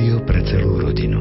Rádio 0.00 0.24
pre 0.24 0.40
celú 0.48 0.80
rodinu. 0.80 1.20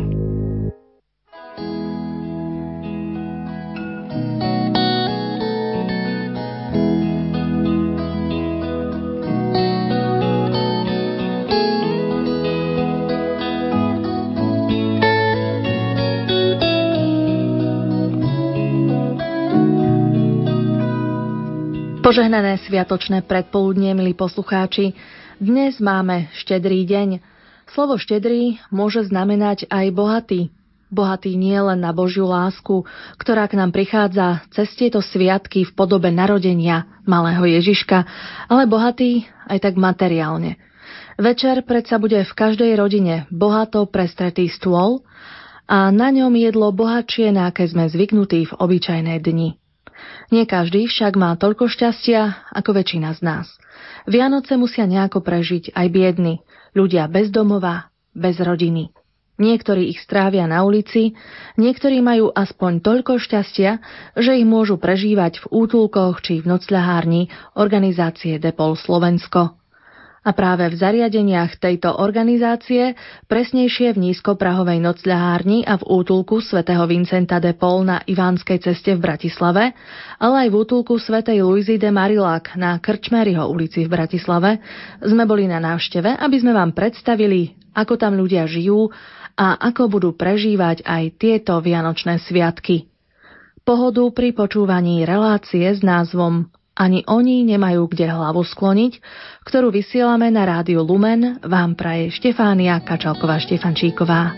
Požehnané 21.99 22.55
sviatočné 22.63 23.27
predpoludnie, 23.27 23.91
milí 23.91 24.15
poslucháči. 24.15 24.95
Dnes 25.35 25.83
máme 25.83 26.31
štedrý 26.31 26.87
deň. 26.87 27.28
Slovo 27.69 28.01
štedrý 28.01 28.57
môže 28.73 29.05
znamenať 29.05 29.69
aj 29.69 29.85
bohatý. 29.93 30.41
Bohatý 30.89 31.37
nie 31.37 31.53
len 31.53 31.85
na 31.85 31.93
Božiu 31.93 32.25
lásku, 32.25 32.81
ktorá 33.21 33.45
k 33.45 33.61
nám 33.61 33.69
prichádza 33.69 34.41
cez 34.49 34.73
tieto 34.73 35.05
sviatky 35.05 35.69
v 35.69 35.71
podobe 35.77 36.09
narodenia 36.09 36.89
malého 37.05 37.45
Ježiška, 37.45 38.09
ale 38.49 38.65
bohatý 38.65 39.29
aj 39.45 39.69
tak 39.69 39.77
materiálne. 39.77 40.57
Večer 41.21 41.61
predsa 41.61 42.01
bude 42.01 42.17
v 42.25 42.33
každej 42.33 42.73
rodine 42.73 43.29
bohato 43.29 43.85
prestretý 43.85 44.49
stôl 44.49 45.05
a 45.69 45.93
na 45.93 46.09
ňom 46.09 46.33
jedlo 46.33 46.73
bohatšie, 46.73 47.29
na 47.29 47.53
aké 47.53 47.69
sme 47.69 47.85
zvyknutí 47.85 48.49
v 48.49 48.53
obyčajné 48.57 49.21
dni. 49.21 49.61
Nie 50.33 50.49
každý 50.49 50.89
však 50.89 51.13
má 51.13 51.37
toľko 51.37 51.69
šťastia 51.69 52.49
ako 52.49 52.81
väčšina 52.81 53.13
z 53.13 53.21
nás. 53.21 53.45
Vianoce 54.09 54.57
musia 54.57 54.89
nejako 54.89 55.21
prežiť 55.21 55.77
aj 55.77 55.87
biedny, 55.93 56.41
ľudia 56.73 57.05
bez 57.11 57.29
domova, 57.29 57.91
bez 58.15 58.39
rodiny. 58.39 58.89
Niektorí 59.39 59.95
ich 59.95 60.03
strávia 60.03 60.43
na 60.51 60.67
ulici, 60.67 61.15
niektorí 61.55 62.03
majú 62.03 62.27
aspoň 62.35 62.83
toľko 62.83 63.23
šťastia, 63.23 63.79
že 64.19 64.35
ich 64.35 64.43
môžu 64.43 64.75
prežívať 64.75 65.39
v 65.39 65.63
útulkoch 65.63 66.19
či 66.19 66.43
v 66.43 66.59
nocľahárni 66.59 67.31
organizácie 67.55 68.35
Depol 68.35 68.75
Slovensko. 68.75 69.58
A 70.29 70.37
práve 70.37 70.69
v 70.69 70.77
zariadeniach 70.77 71.57
tejto 71.57 71.89
organizácie, 71.97 72.93
presnejšie 73.25 73.97
v 73.97 74.13
nízkoprahovej 74.13 74.77
nocľahárni 74.77 75.65
a 75.65 75.81
v 75.81 75.89
útulku 75.89 76.37
svätého 76.37 76.85
Vincenta 76.85 77.41
de 77.41 77.57
Paul 77.57 77.89
na 77.89 78.05
Ivánskej 78.05 78.61
ceste 78.61 78.93
v 78.93 79.01
Bratislave, 79.01 79.73
ale 80.21 80.35
aj 80.45 80.49
v 80.53 80.55
útulku 80.61 81.01
svätej 81.01 81.41
Luizy 81.41 81.81
de 81.81 81.89
Marilak 81.89 82.53
na 82.61 82.77
Krčmeryho 82.77 83.49
ulici 83.49 83.89
v 83.89 83.89
Bratislave, 83.89 84.61
sme 85.01 85.25
boli 85.25 85.49
na 85.49 85.57
návšteve, 85.57 86.21
aby 86.21 86.37
sme 86.37 86.53
vám 86.53 86.77
predstavili, 86.77 87.57
ako 87.73 87.97
tam 87.97 88.13
ľudia 88.13 88.45
žijú 88.45 88.85
a 89.33 89.57
ako 89.57 89.89
budú 89.89 90.09
prežívať 90.13 90.85
aj 90.85 91.17
tieto 91.17 91.57
vianočné 91.57 92.21
sviatky. 92.21 92.85
Pohodu 93.65 94.05
pri 94.13 94.37
počúvaní 94.37 95.09
relácie 95.09 95.65
s 95.65 95.81
názvom 95.81 96.53
ani 96.79 97.03
oni 97.03 97.43
nemajú 97.43 97.91
kde 97.91 98.07
hlavu 98.07 98.39
skloniť, 98.47 99.03
ktorú 99.43 99.67
vysielame 99.67 100.31
na 100.31 100.47
rádiu 100.47 100.79
Lumen, 100.79 101.43
vám 101.43 101.75
praje 101.75 102.15
Štefánia 102.15 102.79
Kačalková-Štefančíková. 102.87 104.31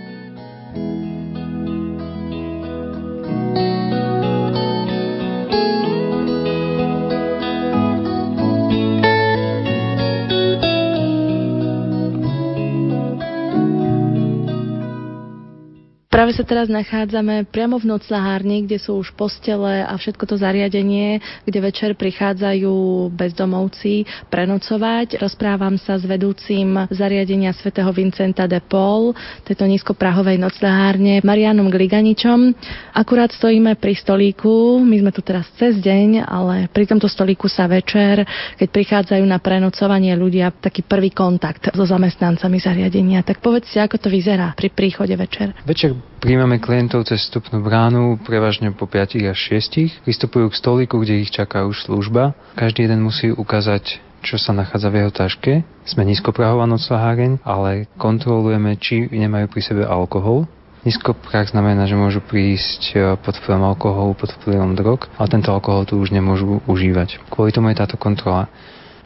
Práve 16.21 16.37
sa 16.37 16.45
teraz 16.45 16.69
nachádzame 16.69 17.49
priamo 17.49 17.81
v 17.81 17.97
noclahárni, 17.97 18.69
kde 18.69 18.77
sú 18.77 19.01
už 19.01 19.09
postele 19.17 19.81
a 19.81 19.89
všetko 19.97 20.29
to 20.29 20.37
zariadenie, 20.37 21.17
kde 21.49 21.59
večer 21.65 21.97
prichádzajú 21.97 23.09
bezdomovci 23.09 24.05
prenocovať. 24.29 25.17
Rozprávam 25.17 25.81
sa 25.81 25.97
s 25.97 26.05
vedúcim 26.05 26.77
zariadenia 26.93 27.49
svätého 27.57 27.89
Vincenta 27.89 28.45
de 28.45 28.61
Paul, 28.61 29.17
tejto 29.49 29.65
nízkoprahovej 29.65 30.37
noclahárne, 30.37 31.25
Marianom 31.25 31.73
Gliganičom. 31.73 32.53
Akurát 32.93 33.33
stojíme 33.33 33.73
pri 33.81 33.97
stolíku, 33.97 34.77
my 34.77 35.01
sme 35.01 35.09
tu 35.09 35.25
teraz 35.25 35.49
cez 35.57 35.81
deň, 35.81 36.21
ale 36.21 36.69
pri 36.69 36.85
tomto 36.85 37.09
stolíku 37.09 37.49
sa 37.49 37.65
večer, 37.65 38.29
keď 38.61 38.69
prichádzajú 38.69 39.25
na 39.25 39.41
prenocovanie 39.41 40.13
ľudia, 40.13 40.53
taký 40.53 40.85
prvý 40.85 41.09
kontakt 41.09 41.73
so 41.73 41.81
zamestnancami 41.81 42.61
zariadenia. 42.61 43.25
Tak 43.25 43.41
povedzte, 43.41 43.81
ako 43.81 43.97
to 43.97 44.13
vyzerá 44.13 44.53
pri 44.53 44.69
príchode 44.69 45.17
večer. 45.17 45.57
Večer 45.65 46.10
Príjmame 46.21 46.61
klientov 46.61 47.09
cez 47.09 47.25
vstupnú 47.25 47.65
bránu, 47.65 48.21
prevažne 48.21 48.69
po 48.69 48.85
5 48.85 49.25
až 49.25 49.57
6. 49.57 50.05
Vystupujú 50.05 50.53
k 50.53 50.59
stolíku, 50.61 51.01
kde 51.01 51.25
ich 51.25 51.33
čaká 51.33 51.65
už 51.65 51.89
služba. 51.89 52.37
Každý 52.53 52.85
jeden 52.85 53.01
musí 53.01 53.33
ukázať 53.33 53.97
čo 54.21 54.37
sa 54.37 54.53
nachádza 54.53 54.93
v 54.93 55.01
jeho 55.01 55.11
taške. 55.11 55.65
Sme 55.81 56.05
nízkoprahová 56.05 56.69
noclaháreň, 56.69 57.41
ale 57.41 57.89
kontrolujeme, 57.97 58.77
či 58.77 59.09
nemajú 59.09 59.49
pri 59.49 59.61
sebe 59.65 59.83
alkohol. 59.83 60.45
Nízkoprah 60.85 61.49
znamená, 61.49 61.89
že 61.89 61.97
môžu 61.97 62.21
prísť 62.25 62.81
e, 62.93 62.97
pod 63.17 63.37
vplyvom 63.37 63.65
alkoholu, 63.73 64.17
pod 64.17 64.33
vplyvom 64.41 64.73
drog, 64.73 65.09
ale 65.17 65.29
tento 65.29 65.53
alkohol 65.53 65.85
tu 65.85 65.97
už 65.97 66.09
nemôžu 66.09 66.61
užívať. 66.65 67.21
Kvôli 67.29 67.53
tomu 67.53 67.69
je 67.73 67.81
táto 67.81 68.01
kontrola. 68.01 68.49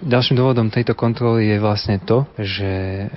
Ďalším 0.05 0.37
dôvodom 0.37 0.69
tejto 0.69 0.93
kontroly 0.93 1.49
je 1.49 1.57
vlastne 1.57 1.97
to, 1.97 2.29
že 2.37 2.69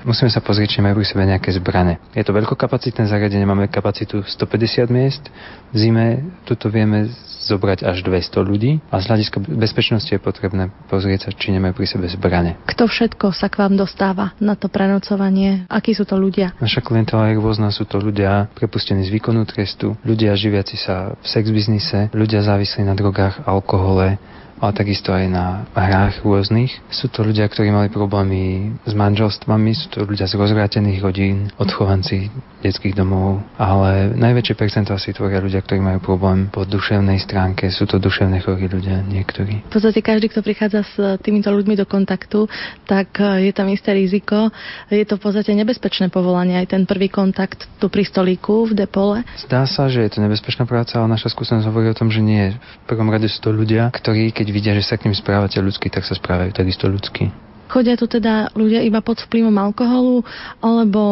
musíme 0.08 0.32
sa 0.32 0.40
pozrieť, 0.40 0.72
či 0.72 0.80
majú 0.80 0.96
pri 0.96 1.04
sebe 1.04 1.28
nejaké 1.28 1.52
zbrane. 1.52 2.00
Je 2.16 2.24
to 2.24 2.32
veľkokapacitné 2.32 3.04
zariadenie, 3.04 3.44
máme 3.44 3.68
kapacitu 3.68 4.24
150 4.24 4.88
miest, 4.88 5.28
v 5.68 5.76
zime 5.76 6.06
tuto 6.48 6.72
vieme 6.72 7.12
zobrať 7.44 7.84
až 7.84 8.00
200 8.00 8.40
ľudí 8.40 8.80
a 8.88 9.04
z 9.04 9.04
hľadiska 9.04 9.36
bezpečnosti 9.52 10.08
je 10.08 10.16
potrebné 10.16 10.72
pozrieť 10.88 11.28
sa, 11.28 11.30
či 11.36 11.52
nemajú 11.52 11.76
pri 11.76 11.86
sebe 11.92 12.08
zbrane. 12.08 12.56
Kto 12.64 12.88
všetko 12.88 13.36
sa 13.36 13.52
k 13.52 13.68
vám 13.68 13.76
dostáva 13.76 14.32
na 14.40 14.56
to 14.56 14.72
prenocovanie? 14.72 15.68
Akí 15.68 15.92
sú 15.92 16.08
to 16.08 16.16
ľudia? 16.16 16.56
Naša 16.56 16.80
klientela 16.80 17.28
je 17.28 17.36
rôzna, 17.36 17.68
sú 17.68 17.84
to 17.84 18.00
ľudia 18.00 18.48
prepustení 18.56 19.04
z 19.04 19.12
výkonu 19.12 19.44
trestu, 19.44 19.92
ľudia 20.08 20.32
živiaci 20.32 20.80
sa 20.80 21.12
v 21.20 21.26
sex 21.28 21.52
biznise, 21.52 22.08
ľudia 22.16 22.40
závislí 22.40 22.80
na 22.80 22.96
drogách, 22.96 23.44
alkohole, 23.44 24.16
ale 24.58 24.72
takisto 24.74 25.14
aj 25.14 25.24
na 25.30 25.46
hrách 25.74 26.22
rôznych. 26.22 26.70
Sú 26.90 27.08
to 27.08 27.22
ľudia, 27.22 27.46
ktorí 27.46 27.70
mali 27.70 27.88
problémy 27.88 28.74
s 28.84 28.92
manželstvami, 28.94 29.70
sú 29.74 29.86
to 29.90 29.98
ľudia 30.04 30.26
z 30.26 30.34
rozvrátených 30.38 31.00
rodín, 31.02 31.50
odchovanci 31.56 32.30
detských 32.58 32.98
domov, 32.98 33.38
ale 33.54 34.10
najväčšie 34.18 34.54
percento 34.58 34.90
asi 34.90 35.14
tvoria 35.14 35.38
ľudia, 35.38 35.62
ktorí 35.62 35.78
majú 35.78 36.02
problém 36.02 36.50
po 36.50 36.66
duševnej 36.66 37.22
stránke, 37.22 37.70
sú 37.70 37.86
to 37.86 38.02
duševné 38.02 38.42
chorí 38.42 38.66
ľudia 38.66 39.06
niektorí. 39.06 39.62
V 39.66 39.72
podstate 39.72 40.02
každý, 40.02 40.26
kto 40.26 40.42
prichádza 40.42 40.82
s 40.82 40.94
týmito 41.22 41.54
ľuďmi 41.54 41.78
do 41.78 41.86
kontaktu, 41.86 42.50
tak 42.90 43.14
e, 43.22 43.46
je 43.46 43.52
tam 43.54 43.70
isté 43.70 43.94
riziko. 43.94 44.50
Je 44.90 45.06
to 45.06 45.16
v 45.16 45.22
podstate 45.22 45.54
nebezpečné 45.54 46.10
povolanie, 46.10 46.58
aj 46.58 46.74
ten 46.74 46.82
prvý 46.82 47.06
kontakt 47.06 47.70
tu 47.78 47.86
pri 47.86 48.02
stolíku 48.02 48.66
v 48.66 48.74
depole. 48.74 49.22
Zdá 49.46 49.62
sa, 49.70 49.86
že 49.86 50.02
je 50.02 50.10
to 50.10 50.18
nebezpečná 50.18 50.66
práca, 50.66 50.98
ale 50.98 51.14
naša 51.14 51.30
skúsenosť 51.30 51.68
hovorí 51.70 51.86
o 51.90 51.96
tom, 51.96 52.10
že 52.10 52.18
nie. 52.18 52.58
V 52.84 52.86
prvom 52.90 53.06
rade 53.06 53.30
sú 53.30 53.38
to 53.38 53.54
ľudia, 53.54 53.94
ktorí, 53.94 54.34
keď 54.34 54.47
vidia, 54.50 54.76
že 54.76 54.84
sa 54.84 54.96
k 54.96 55.08
ním 55.08 55.16
správate 55.16 55.58
ľudsky, 55.60 55.88
tak 55.92 56.04
sa 56.04 56.16
správajú 56.16 56.52
takisto 56.54 56.88
ľudsky. 56.88 57.30
Chodia 57.68 58.00
tu 58.00 58.08
teda 58.08 58.48
ľudia 58.56 58.80
iba 58.80 59.04
pod 59.04 59.20
vplyvom 59.20 59.52
alkoholu, 59.60 60.24
alebo 60.64 61.02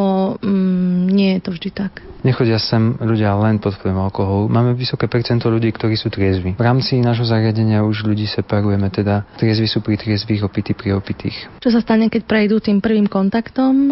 mm, 0.41 1.13
nie 1.13 1.37
je 1.37 1.41
to 1.45 1.51
vždy 1.53 1.69
tak? 1.69 2.01
Nechodia 2.25 2.57
sem 2.57 2.97
ľudia 2.97 3.37
len 3.37 3.61
pod 3.61 3.77
vplyvom 3.77 4.09
alkoholu. 4.09 4.45
Máme 4.49 4.73
vysoké 4.73 5.05
percento 5.05 5.53
ľudí, 5.53 5.69
ktorí 5.69 6.01
sú 6.01 6.09
triezvi. 6.09 6.57
V 6.57 6.65
rámci 6.65 6.97
nášho 6.99 7.29
zariadenia 7.29 7.85
už 7.85 8.09
ľudí 8.09 8.25
separujeme, 8.25 8.89
teda 8.89 9.29
triezvi 9.37 9.69
sú 9.69 9.85
pri 9.85 10.01
triezvých, 10.01 10.49
opití 10.49 10.73
pri 10.73 10.97
opitých. 10.97 11.37
Čo 11.61 11.71
sa 11.71 11.85
stane, 11.85 12.09
keď 12.09 12.25
prejdú 12.25 12.59
tým 12.59 12.81
prvým 12.81 13.07
kontaktom 13.07 13.73
e, 13.77 13.91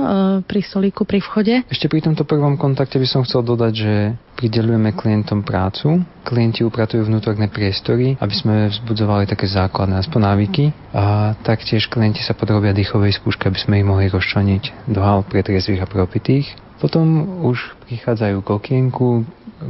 pri 0.49 0.61
stolíku, 0.65 1.05
pri 1.05 1.21
vchode? 1.21 1.69
Ešte 1.69 1.87
pri 1.87 2.01
tomto 2.01 2.25
prvom 2.25 2.57
kontakte 2.57 2.97
by 2.97 3.07
som 3.07 3.23
chcel 3.29 3.45
dodať, 3.45 3.73
že 3.77 3.93
pridelujeme 4.35 4.93
klientom 4.93 5.47
prácu. 5.47 6.03
Klienti 6.27 6.67
upratujú 6.67 7.07
vnútorné 7.07 7.47
priestory, 7.49 8.19
aby 8.19 8.35
sme 8.35 8.55
vzbudzovali 8.71 9.31
také 9.31 9.47
základné 9.47 10.03
aspoň 10.03 10.21
návyky. 10.21 10.65
A 10.93 11.35
taktiež 11.47 11.87
klienti 11.87 12.21
sa 12.21 12.35
podrobia 12.35 12.75
dýchovej 12.75 13.17
skúške, 13.17 13.47
aby 13.47 13.59
sme 13.59 13.79
ich 13.81 13.87
mohli 13.87 14.11
rozčleniť 14.11 14.91
do 14.91 15.01
hal 15.01 15.23
pre 15.25 15.47
a 15.47 15.87
propitých. 15.87 16.51
Potom 16.83 17.41
už 17.47 17.79
prichádzajú 17.89 18.37
k 18.45 18.49
okienku, 18.51 19.09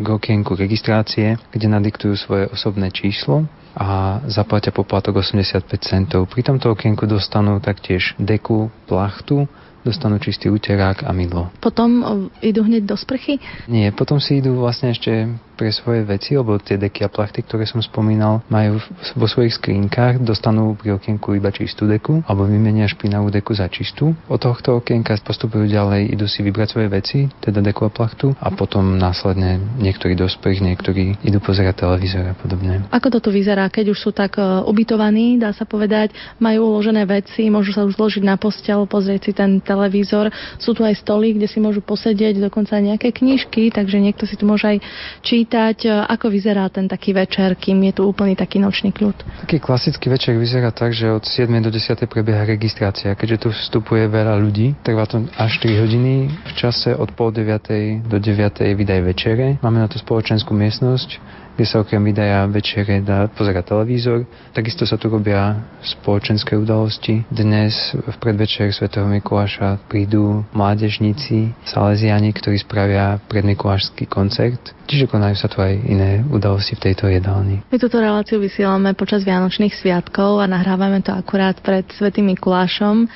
k 0.02 0.06
okienku 0.08 0.56
registrácie, 0.56 1.38
kde 1.52 1.66
nadiktujú 1.68 2.14
svoje 2.16 2.44
osobné 2.50 2.90
číslo 2.90 3.46
a 3.74 4.22
zaplatia 4.30 4.70
poplatok 4.70 5.20
85 5.20 5.66
centov. 5.82 6.30
Pri 6.30 6.46
tomto 6.46 6.70
okienku 6.72 7.10
dostanú 7.10 7.58
taktiež 7.58 8.14
deku, 8.22 8.70
plachtu 8.86 9.50
dostanú 9.84 10.16
čistý 10.16 10.48
uterák 10.48 11.04
a 11.04 11.12
mydlo. 11.12 11.52
Potom 11.60 12.00
idú 12.40 12.64
hneď 12.64 12.88
do 12.88 12.96
sprchy? 12.96 13.36
Nie, 13.68 13.92
potom 13.92 14.16
si 14.16 14.40
idú 14.40 14.56
vlastne 14.64 14.96
ešte 14.96 15.28
pre 15.54 15.70
svoje 15.70 16.02
veci, 16.02 16.34
lebo 16.34 16.58
tie 16.58 16.76
deky 16.76 17.06
a 17.06 17.08
plachty, 17.08 17.46
ktoré 17.46 17.64
som 17.64 17.80
spomínal, 17.80 18.42
majú 18.50 18.82
vo 19.14 19.26
svojich 19.30 19.56
skrínkach, 19.56 20.18
dostanú 20.20 20.74
pri 20.74 20.98
okienku 20.98 21.38
iba 21.38 21.54
čistú 21.54 21.86
deku, 21.86 22.20
alebo 22.26 22.44
vymenia 22.44 22.90
špinavú 22.90 23.30
deku 23.30 23.54
za 23.54 23.70
čistú. 23.70 24.12
Od 24.26 24.40
tohto 24.42 24.82
okienka 24.82 25.14
postupujú 25.22 25.70
ďalej, 25.70 26.12
idú 26.12 26.26
si 26.26 26.42
vybrať 26.42 26.68
svoje 26.74 26.88
veci, 26.90 27.18
teda 27.40 27.62
deku 27.62 27.86
a 27.86 27.90
plachtu, 27.94 28.34
a 28.42 28.50
potom 28.50 28.98
následne 28.98 29.62
niektorí 29.78 30.18
dospech, 30.18 30.60
niektorí 30.60 31.16
idú 31.22 31.38
pozerať 31.38 31.86
televízor 31.86 32.26
a 32.26 32.34
podobne. 32.34 32.84
Ako 32.90 33.08
toto 33.14 33.30
vyzerá, 33.30 33.70
keď 33.70 33.94
už 33.94 33.98
sú 33.98 34.10
tak 34.10 34.36
e, 34.36 34.42
ubytovaní, 34.66 35.38
dá 35.38 35.54
sa 35.54 35.62
povedať, 35.64 36.12
majú 36.42 36.74
uložené 36.74 37.06
veci, 37.06 37.46
môžu 37.46 37.70
sa 37.70 37.86
už 37.86 37.94
zložiť 37.94 38.22
na 38.26 38.34
postel, 38.34 38.82
pozrieť 38.90 39.30
si 39.30 39.32
ten 39.32 39.62
televízor, 39.62 40.34
sú 40.58 40.74
tu 40.74 40.82
aj 40.82 40.98
stoly, 40.98 41.38
kde 41.38 41.46
si 41.46 41.62
môžu 41.62 41.80
posedieť, 41.80 42.42
dokonca 42.42 42.74
aj 42.74 42.84
nejaké 42.94 43.08
knižky, 43.14 43.70
takže 43.70 44.02
niekto 44.02 44.26
si 44.26 44.34
tu 44.34 44.44
môže 44.48 44.66
aj 44.66 44.78
čítať, 45.22 45.43
e, 45.84 45.90
ako 45.90 46.30
vyzerá 46.30 46.68
ten 46.72 46.88
taký 46.88 47.12
večer, 47.12 47.58
kým 47.58 47.82
je 47.90 47.92
tu 48.00 48.02
úplný 48.08 48.38
taký 48.38 48.62
nočný 48.62 48.94
kľud. 48.94 49.16
Taký 49.44 49.60
klasický 49.60 50.08
večer 50.08 50.38
vyzerá 50.38 50.70
tak, 50.70 50.96
že 50.96 51.10
od 51.10 51.24
7 51.24 51.50
do 51.60 51.70
10 51.72 51.98
prebieha 52.08 52.44
registrácia. 52.44 53.12
Keďže 53.12 53.36
tu 53.44 53.48
vstupuje 53.50 54.08
veľa 54.08 54.38
ľudí, 54.40 54.76
trvá 54.80 55.04
to 55.04 55.24
až 55.36 55.60
3 55.60 55.82
hodiny. 55.84 56.30
V 56.30 56.52
čase 56.56 56.94
od 56.94 57.12
pol 57.12 57.32
9 57.34 58.08
do 58.08 58.16
9 58.16 58.62
vydaj 58.62 59.00
večere. 59.04 59.46
Máme 59.60 59.82
na 59.82 59.88
to 59.90 60.00
spoločenskú 60.00 60.54
miestnosť 60.54 61.42
kde 61.54 61.64
sa 61.70 61.86
okrem 61.86 62.02
videa 62.02 62.50
večere 62.50 62.98
dá 62.98 63.30
pozerať 63.30 63.70
televízor. 63.70 64.26
Takisto 64.50 64.82
sa 64.82 64.98
tu 64.98 65.06
robia 65.06 65.54
spoločenské 65.86 66.58
udalosti. 66.58 67.22
Dnes 67.30 67.94
v 67.94 68.16
predvečer 68.18 68.74
Sv. 68.74 68.90
Mikuláša 68.90 69.78
prídu 69.86 70.42
mládežníci, 70.50 71.54
salesiani, 71.62 72.34
ktorí 72.34 72.58
spravia 72.58 73.22
predmikulášský 73.30 74.10
koncert. 74.10 74.74
Čiže 74.90 75.08
konajú 75.08 75.33
sa 75.36 75.50
tu 75.50 75.60
aj 75.60 75.74
iné 75.86 76.22
udalosti 76.26 76.78
v 76.78 76.90
tejto 76.90 77.10
jedálni. 77.10 77.62
My 77.68 77.76
túto 77.76 78.00
reláciu 78.00 78.40
vysielame 78.40 78.96
počas 78.96 79.22
Vianočných 79.22 79.74
sviatkov 79.74 80.40
a 80.40 80.46
nahrávame 80.48 81.04
to 81.04 81.12
akurát 81.12 81.58
pred 81.60 81.86
Svetým 81.94 82.30
Mikulášom, 82.34 83.06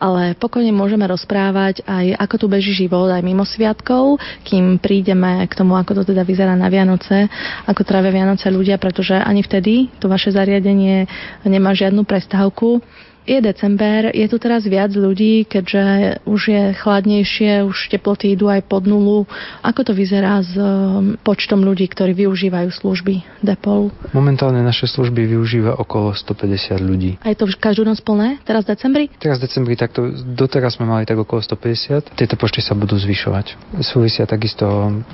ale 0.00 0.36
pokojne 0.36 0.72
môžeme 0.74 1.04
rozprávať 1.06 1.86
aj 1.86 2.16
ako 2.18 2.34
tu 2.36 2.46
beží 2.50 2.72
život 2.74 3.08
aj 3.08 3.22
mimo 3.22 3.44
sviatkov, 3.46 4.18
kým 4.44 4.80
prídeme 4.82 5.44
k 5.46 5.52
tomu, 5.54 5.76
ako 5.78 6.02
to 6.02 6.12
teda 6.12 6.26
vyzerá 6.26 6.52
na 6.58 6.68
Vianoce, 6.68 7.28
ako 7.68 7.86
trávia 7.86 8.12
Vianoce 8.12 8.50
ľudia, 8.50 8.76
pretože 8.76 9.14
ani 9.14 9.40
vtedy 9.44 9.88
to 10.02 10.10
vaše 10.10 10.32
zariadenie 10.32 11.06
nemá 11.46 11.72
žiadnu 11.76 12.02
prestávku 12.02 12.82
je 13.26 13.42
december, 13.42 14.14
je 14.14 14.26
tu 14.30 14.38
teraz 14.38 14.62
viac 14.64 14.94
ľudí, 14.94 15.44
keďže 15.50 15.84
už 16.24 16.40
je 16.46 16.62
chladnejšie, 16.78 17.66
už 17.66 17.90
teploty 17.90 18.38
idú 18.38 18.46
aj 18.46 18.62
pod 18.70 18.86
nulu. 18.86 19.26
Ako 19.66 19.82
to 19.82 19.92
vyzerá 19.92 20.38
s 20.40 20.54
um, 20.54 21.18
počtom 21.26 21.66
ľudí, 21.66 21.90
ktorí 21.90 22.14
využívajú 22.14 22.70
služby 22.70 23.42
Depol? 23.42 23.90
Momentálne 24.14 24.62
naše 24.62 24.86
služby 24.86 25.26
využíva 25.26 25.74
okolo 25.74 26.14
150 26.14 26.78
ľudí. 26.78 27.18
A 27.26 27.34
je 27.34 27.36
to 27.36 27.50
každú 27.58 27.82
noc 27.82 27.98
plné? 28.06 28.38
Teraz 28.46 28.62
v 28.62 28.78
decembri? 28.78 29.04
Teraz 29.18 29.42
v 29.42 29.50
decembri 29.50 29.74
takto, 29.74 30.14
doteraz 30.14 30.78
sme 30.78 30.86
mali 30.86 31.02
tak 31.02 31.18
okolo 31.18 31.42
150. 31.42 32.14
Tieto 32.14 32.38
počty 32.38 32.62
sa 32.62 32.78
budú 32.78 32.94
zvyšovať. 32.94 33.58
Súvisia 33.82 34.22
takisto 34.24 34.66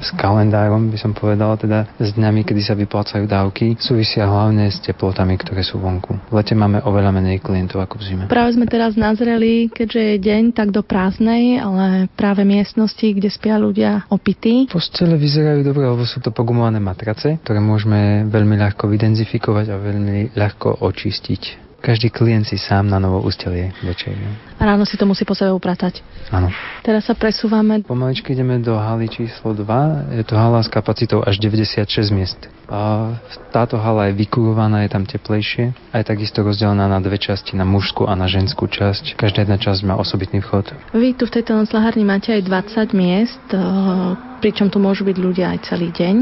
s 0.05 0.13
kalendárom, 0.21 0.93
by 0.93 0.99
som 1.01 1.17
povedal, 1.17 1.57
teda 1.57 1.89
s 1.97 2.13
dňami, 2.13 2.45
kedy 2.45 2.61
sa 2.61 2.77
vyplácajú 2.77 3.25
dávky. 3.25 3.81
Súvisia 3.81 4.29
hlavne 4.29 4.69
s 4.69 4.85
teplotami, 4.85 5.41
ktoré 5.41 5.65
sú 5.65 5.81
vonku. 5.81 6.13
V 6.29 6.35
lete 6.37 6.53
máme 6.53 6.85
oveľa 6.85 7.11
menej 7.17 7.41
klientov 7.41 7.81
ako 7.81 8.02
v 8.02 8.02
zime. 8.03 8.25
Práve 8.29 8.59
sme 8.59 8.67
teraz 8.67 8.99
nazreli, 8.99 9.71
keďže 9.73 10.01
je 10.01 10.17
deň, 10.21 10.43
tak 10.53 10.75
do 10.75 10.83
prázdnej, 10.85 11.63
ale 11.63 12.11
práve 12.13 12.43
miestnosti, 12.45 13.07
kde 13.07 13.31
spia 13.31 13.57
ľudia 13.57 14.05
opití. 14.13 14.69
Postele 14.69 15.17
vyzerajú 15.17 15.63
dobre, 15.65 15.87
lebo 15.89 16.05
sú 16.05 16.19
to 16.19 16.35
pogumované 16.35 16.83
matrace, 16.83 17.41
ktoré 17.41 17.63
môžeme 17.63 18.27
veľmi 18.29 18.59
ľahko 18.59 18.91
vydenzifikovať 18.91 19.67
a 19.73 19.77
veľmi 19.81 20.35
ľahko 20.37 20.83
očistiť. 20.85 21.72
Každý 21.83 22.15
klient 22.15 22.47
si 22.47 22.55
sám 22.63 22.87
na 22.87 23.03
novo 23.03 23.19
ustelie 23.27 23.75
večer. 23.83 24.15
A 24.57 24.63
ráno 24.63 24.87
si 24.87 24.95
to 24.95 25.03
musí 25.03 25.27
po 25.27 25.35
sebe 25.35 25.51
upratať. 25.51 25.99
Áno. 26.31 26.47
Teraz 26.87 27.11
sa 27.11 27.19
presúvame. 27.19 27.83
Pomaličky 27.83 28.39
ideme 28.39 28.63
do 28.63 28.79
haly 28.79 29.11
číslo 29.11 29.51
2. 29.51 30.15
Je 30.15 30.23
to 30.23 30.39
hala 30.39 30.63
s 30.63 30.71
kapacitou 30.71 31.27
až 31.27 31.43
96 31.43 32.15
miest. 32.15 32.39
A 32.71 33.13
táto 33.51 33.83
hala 33.83 34.09
je 34.09 34.17
vykurovaná, 34.17 34.87
je 34.87 34.95
tam 34.95 35.03
teplejšie 35.03 35.75
a 35.91 35.95
je 35.99 36.05
takisto 36.07 36.47
rozdelená 36.47 36.87
na 36.87 37.03
dve 37.03 37.19
časti, 37.19 37.59
na 37.59 37.67
mužskú 37.67 38.07
a 38.07 38.15
na 38.15 38.31
ženskú 38.31 38.71
časť. 38.71 39.19
Každá 39.19 39.43
jedna 39.43 39.59
časť 39.59 39.83
má 39.83 39.99
osobitný 39.99 40.39
vchod. 40.39 40.71
Vy 40.95 41.19
tu 41.19 41.27
v 41.27 41.35
tejto 41.35 41.59
noclahárni 41.59 42.07
máte 42.07 42.31
aj 42.31 42.47
20 42.47 42.95
miest, 42.95 43.45
eh, 43.53 44.32
pričom 44.43 44.67
tu 44.67 44.83
môžu 44.83 45.07
byť 45.07 45.17
ľudia 45.23 45.55
aj 45.55 45.71
celý 45.71 45.95
deň. 45.95 46.17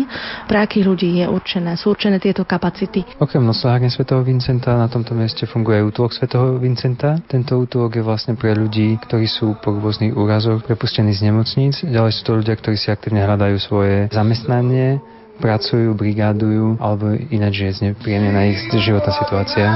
Pre 0.44 0.58
akých 0.60 0.84
ľudí 0.84 1.08
je 1.16 1.24
určené, 1.24 1.80
sú 1.80 1.96
určené 1.96 2.20
tieto 2.20 2.44
kapacity? 2.44 3.16
Okrem 3.16 3.40
noclahárne 3.40 3.88
svätého 3.88 4.20
Vincenta 4.20 4.76
na 4.76 4.92
tomto 4.92 5.16
mieste 5.16 5.48
funguje 5.48 5.80
aj 5.80 5.88
útulok 5.88 6.12
svätého 6.12 6.60
Vincenta. 6.60 7.16
Tento 7.24 7.56
útulok 7.56 7.96
je 7.96 8.04
vlastne 8.04 8.36
pre 8.36 8.52
ľudí, 8.52 9.00
ktorí 9.00 9.24
sú 9.24 9.56
po 9.64 9.72
rôznych 9.72 10.12
úrazoch 10.12 10.60
prepustení 10.60 11.16
z 11.16 11.32
nemocníc. 11.32 11.80
Ďalej 11.80 12.12
sú 12.12 12.22
to 12.28 12.32
ľudia, 12.44 12.54
ktorí 12.60 12.76
si 12.76 12.92
aktívne 12.92 13.24
hľadajú 13.24 13.56
svoje 13.56 14.12
zamestnanie 14.12 15.00
pracujú, 15.40 15.96
brigádujú 15.96 16.76
alebo 16.76 17.16
ináč 17.32 17.64
je 17.64 17.72
znepríjemnená 17.80 18.52
ich 18.52 18.60
životná 18.76 19.12
situácia. 19.16 19.66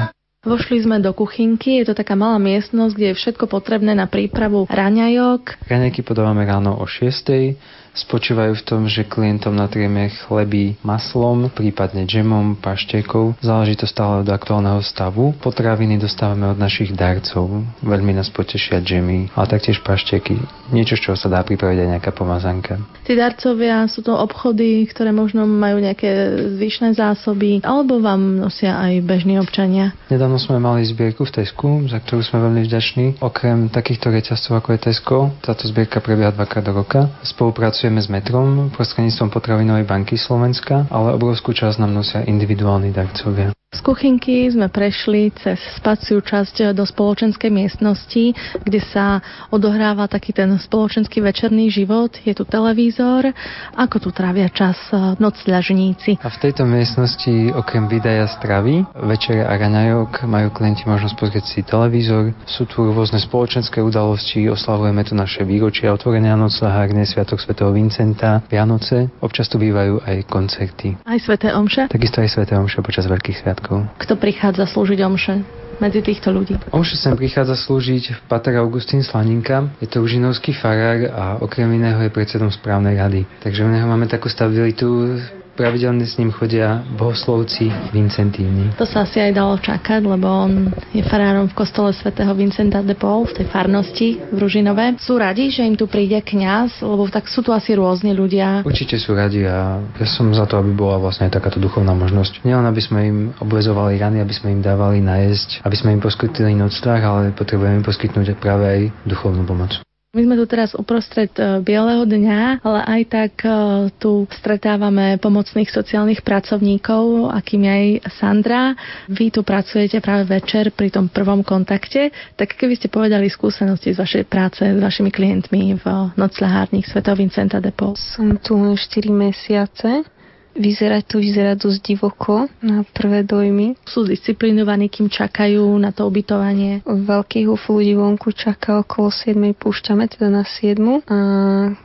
Vošli 0.44 0.84
sme 0.84 1.00
do 1.00 1.16
kuchynky, 1.16 1.80
je 1.80 1.88
to 1.88 1.96
taká 1.96 2.12
malá 2.12 2.36
miestnosť, 2.36 2.92
kde 2.92 3.06
je 3.10 3.16
všetko 3.16 3.48
potrebné 3.48 3.96
na 3.96 4.04
prípravu 4.04 4.68
raňajok. 4.68 5.64
Raňajky 5.64 6.04
podávame 6.04 6.44
ráno 6.44 6.76
o 6.76 6.84
6 6.84 7.56
spočívajú 7.94 8.58
v 8.58 8.66
tom, 8.66 8.80
že 8.90 9.06
klientom 9.06 9.54
natrieme 9.54 10.10
chleby 10.26 10.74
maslom, 10.82 11.48
prípadne 11.48 12.04
džemom, 12.04 12.58
paštekov. 12.58 13.38
Záleží 13.38 13.78
to 13.78 13.86
stále 13.86 14.26
od 14.26 14.28
aktuálneho 14.28 14.82
stavu. 14.82 15.32
Potraviny 15.38 15.96
dostávame 15.96 16.50
od 16.50 16.58
našich 16.58 16.90
darcov. 16.92 17.62
Veľmi 17.80 18.12
nás 18.18 18.28
potešia 18.34 18.82
džemy, 18.82 19.30
ale 19.38 19.46
taktiež 19.46 19.78
pašteky. 19.80 20.36
Niečo, 20.74 20.98
z 20.98 21.08
čoho 21.08 21.16
sa 21.16 21.30
dá 21.30 21.40
pripraviť 21.46 21.78
aj 21.78 21.88
nejaká 21.94 22.10
pomazanka. 22.10 22.82
Tí 23.06 23.14
darcovia 23.14 23.86
sú 23.86 24.02
to 24.02 24.10
obchody, 24.10 24.90
ktoré 24.90 25.14
možno 25.14 25.46
majú 25.46 25.78
nejaké 25.78 26.34
zvyšné 26.58 26.98
zásoby, 26.98 27.62
alebo 27.62 28.02
vám 28.02 28.42
nosia 28.42 28.74
aj 28.74 29.06
bežní 29.06 29.38
občania? 29.38 29.94
Nedávno 30.10 30.42
sme 30.42 30.58
mali 30.58 30.82
zbierku 30.82 31.22
v 31.22 31.30
Tesku, 31.30 31.86
za 31.86 32.02
ktorú 32.02 32.26
sme 32.26 32.42
veľmi 32.42 32.62
vďační. 32.66 33.06
Okrem 33.22 33.70
takýchto 33.70 34.10
reťazcov 34.10 34.58
ako 34.58 34.68
je 34.74 34.80
Tesco, 34.82 35.16
táto 35.44 35.70
zbierka 35.70 36.02
prebieha 36.02 36.34
dvakrát 36.34 36.64
do 36.66 36.74
roka. 36.74 37.12
Spolupracujú 37.22 37.83
pracujeme 37.84 38.00
s 38.00 38.08
metrom 38.08 38.48
prostredníctvom 38.72 39.28
potravinovej 39.28 39.84
banky 39.84 40.16
Slovenska, 40.16 40.88
ale 40.88 41.12
obrovskú 41.12 41.52
časť 41.52 41.84
nám 41.84 41.92
nosia 41.92 42.24
individuálni 42.24 42.88
darcovia. 42.88 43.52
Z 43.74 43.82
kuchynky 43.82 44.46
sme 44.54 44.70
prešli 44.70 45.34
cez 45.34 45.58
spaciu 45.74 46.22
časť 46.22 46.70
do 46.78 46.86
spoločenskej 46.86 47.50
miestnosti, 47.50 48.30
kde 48.62 48.78
sa 48.94 49.18
odohráva 49.50 50.06
taký 50.06 50.30
ten 50.30 50.46
spoločenský 50.54 51.18
večerný 51.18 51.74
život. 51.74 52.14
Je 52.22 52.30
tu 52.38 52.46
televízor. 52.46 53.34
Ako 53.74 53.98
tu 53.98 54.14
trávia 54.14 54.46
čas 54.46 54.78
eh, 54.94 55.18
nocľažníci? 55.18 56.22
A 56.22 56.30
v 56.30 56.38
tejto 56.38 56.62
miestnosti 56.62 57.50
okrem 57.50 57.90
videa 57.90 58.30
stravy, 58.30 58.86
večere 59.10 59.42
a 59.42 59.50
raňajok 59.58 60.22
majú 60.22 60.54
klienti 60.54 60.86
možnosť 60.86 61.14
pozrieť 61.18 61.44
si 61.50 61.66
televízor. 61.66 62.30
Sú 62.46 62.70
tu 62.70 62.94
rôzne 62.94 63.18
spoločenské 63.18 63.82
udalosti, 63.82 64.46
oslavujeme 64.46 65.02
tu 65.02 65.18
naše 65.18 65.42
výročia 65.42 65.90
otvorenia 65.90 66.38
nocľahárne, 66.38 67.02
Sviatok 67.02 67.42
svätého 67.42 67.74
Vincenta, 67.74 68.38
Vianoce. 68.46 69.10
Občas 69.18 69.50
tu 69.50 69.58
bývajú 69.58 69.98
aj 70.06 70.30
koncerty. 70.30 70.94
Aj 71.02 71.18
sveté 71.18 71.50
omše? 71.50 71.90
Takisto 71.90 72.22
aj 72.22 72.30
sveté 72.30 72.54
omše 72.54 72.78
počas 72.78 73.10
veľkých 73.10 73.42
sviatkov 73.42 73.63
sviatkov. 73.64 73.88
Kto 73.96 74.14
prichádza 74.20 74.64
slúžiť 74.68 75.00
omše? 75.04 75.34
medzi 75.82 76.06
týchto 76.06 76.30
ľudí. 76.30 76.54
Omše 76.70 76.94
sem 76.94 77.18
prichádza 77.18 77.58
slúžiť 77.58 78.30
Pater 78.30 78.62
Augustín 78.62 79.02
Slaninka, 79.02 79.74
je 79.82 79.90
to 79.90 80.06
užinovský 80.06 80.54
farár 80.54 81.10
a 81.10 81.24
okrem 81.42 81.66
iného 81.66 81.98
je 81.98 82.14
predsedom 82.14 82.46
správnej 82.46 82.94
rady. 82.94 83.26
Takže 83.42 83.66
u 83.66 83.70
neho 83.74 83.82
máme 83.82 84.06
takú 84.06 84.30
stabilitu, 84.30 85.18
pravidelne 85.54 86.04
s 86.04 86.18
ním 86.18 86.34
chodia 86.34 86.82
bohoslovci 86.98 87.70
Vincentíni. 87.94 88.74
To 88.76 88.84
sa 88.84 89.06
asi 89.06 89.22
aj 89.22 89.32
dalo 89.32 89.54
čakať, 89.58 90.02
lebo 90.02 90.26
on 90.26 90.74
je 90.90 91.02
farárom 91.06 91.46
v 91.46 91.56
kostole 91.56 91.94
svätého 91.94 92.34
Vincenta 92.34 92.82
de 92.82 92.98
Paul 92.98 93.30
v 93.30 93.40
tej 93.40 93.46
farnosti 93.48 94.18
v 94.18 94.36
Ružinove. 94.36 94.98
Sú 94.98 95.16
radi, 95.16 95.48
že 95.48 95.62
im 95.62 95.78
tu 95.78 95.86
príde 95.86 96.18
kňaz, 96.18 96.82
lebo 96.82 97.06
tak 97.08 97.30
sú 97.30 97.40
tu 97.40 97.54
asi 97.54 97.72
rôzni 97.78 98.12
ľudia. 98.12 98.66
Určite 98.66 98.98
sú 98.98 99.14
radi 99.14 99.46
a 99.46 99.78
ja 99.80 100.06
som 100.10 100.28
za 100.34 100.44
to, 100.44 100.58
aby 100.58 100.74
bola 100.74 100.98
vlastne 100.98 101.30
aj 101.30 101.38
takáto 101.38 101.62
duchovná 101.62 101.94
možnosť. 101.94 102.42
Nielen 102.42 102.66
aby 102.66 102.82
sme 102.82 103.00
im 103.06 103.18
obvezovali 103.38 103.96
rany, 104.02 104.18
aby 104.18 104.34
sme 104.34 104.58
im 104.58 104.60
dávali 104.60 104.98
najesť, 104.98 105.62
aby 105.62 105.76
sme 105.78 105.94
im 105.94 106.02
poskytli 106.02 106.58
noctvách, 106.58 107.02
ale 107.02 107.22
potrebujeme 107.30 107.80
im 107.80 107.86
poskytnúť 107.86 108.34
práve 108.42 108.64
aj 108.66 108.80
duchovnú 109.06 109.46
pomoc. 109.46 109.78
My 110.14 110.22
sme 110.22 110.38
tu 110.38 110.46
teraz 110.46 110.78
uprostred 110.78 111.34
e, 111.34 111.58
Bieleho 111.58 112.06
dňa, 112.06 112.62
ale 112.62 112.80
aj 112.86 113.02
tak 113.10 113.32
e, 113.42 113.50
tu 113.98 114.30
stretávame 114.30 115.18
pomocných 115.18 115.66
sociálnych 115.66 116.22
pracovníkov, 116.22 117.34
akým 117.34 117.66
je 117.66 117.72
aj 117.74 117.86
Sandra. 118.22 118.78
Vy 119.10 119.34
tu 119.34 119.42
pracujete 119.42 119.98
práve 119.98 120.30
večer 120.30 120.70
pri 120.70 120.94
tom 120.94 121.10
prvom 121.10 121.42
kontakte, 121.42 122.14
tak 122.38 122.54
keby 122.54 122.78
ste 122.78 122.86
povedali 122.86 123.26
skúsenosti 123.26 123.90
z 123.90 123.98
vašej 123.98 124.24
práce 124.30 124.62
s 124.62 124.78
vašimi 124.78 125.10
klientmi 125.10 125.82
v 125.82 125.86
noclahárních 126.14 126.86
Svetov 126.86 127.18
Vincenta 127.18 127.58
de 127.58 127.74
Paul. 127.74 127.98
Som 127.98 128.38
tu 128.38 128.54
4 128.54 128.78
mesiace 129.10 130.06
vyzerať 130.54 131.02
to 131.04 131.16
vyzerá 131.20 131.58
dosť 131.58 131.80
divoko 131.82 132.46
na 132.62 132.86
prvé 132.94 133.26
dojmy. 133.26 133.74
Sú 133.84 134.06
disciplinovaní, 134.06 134.88
kým 134.88 135.10
čakajú 135.10 135.62
na 135.78 135.90
to 135.90 136.06
ubytovanie? 136.06 136.80
Veľký 136.86 137.50
huf 137.50 137.66
ľudí 137.68 137.98
vonku 137.98 138.32
čaká 138.32 138.80
okolo 138.80 139.10
7. 139.10 139.34
púšťame 139.54 140.06
teda 140.08 140.30
na 140.30 140.46
7. 140.46 141.04
A 141.10 141.18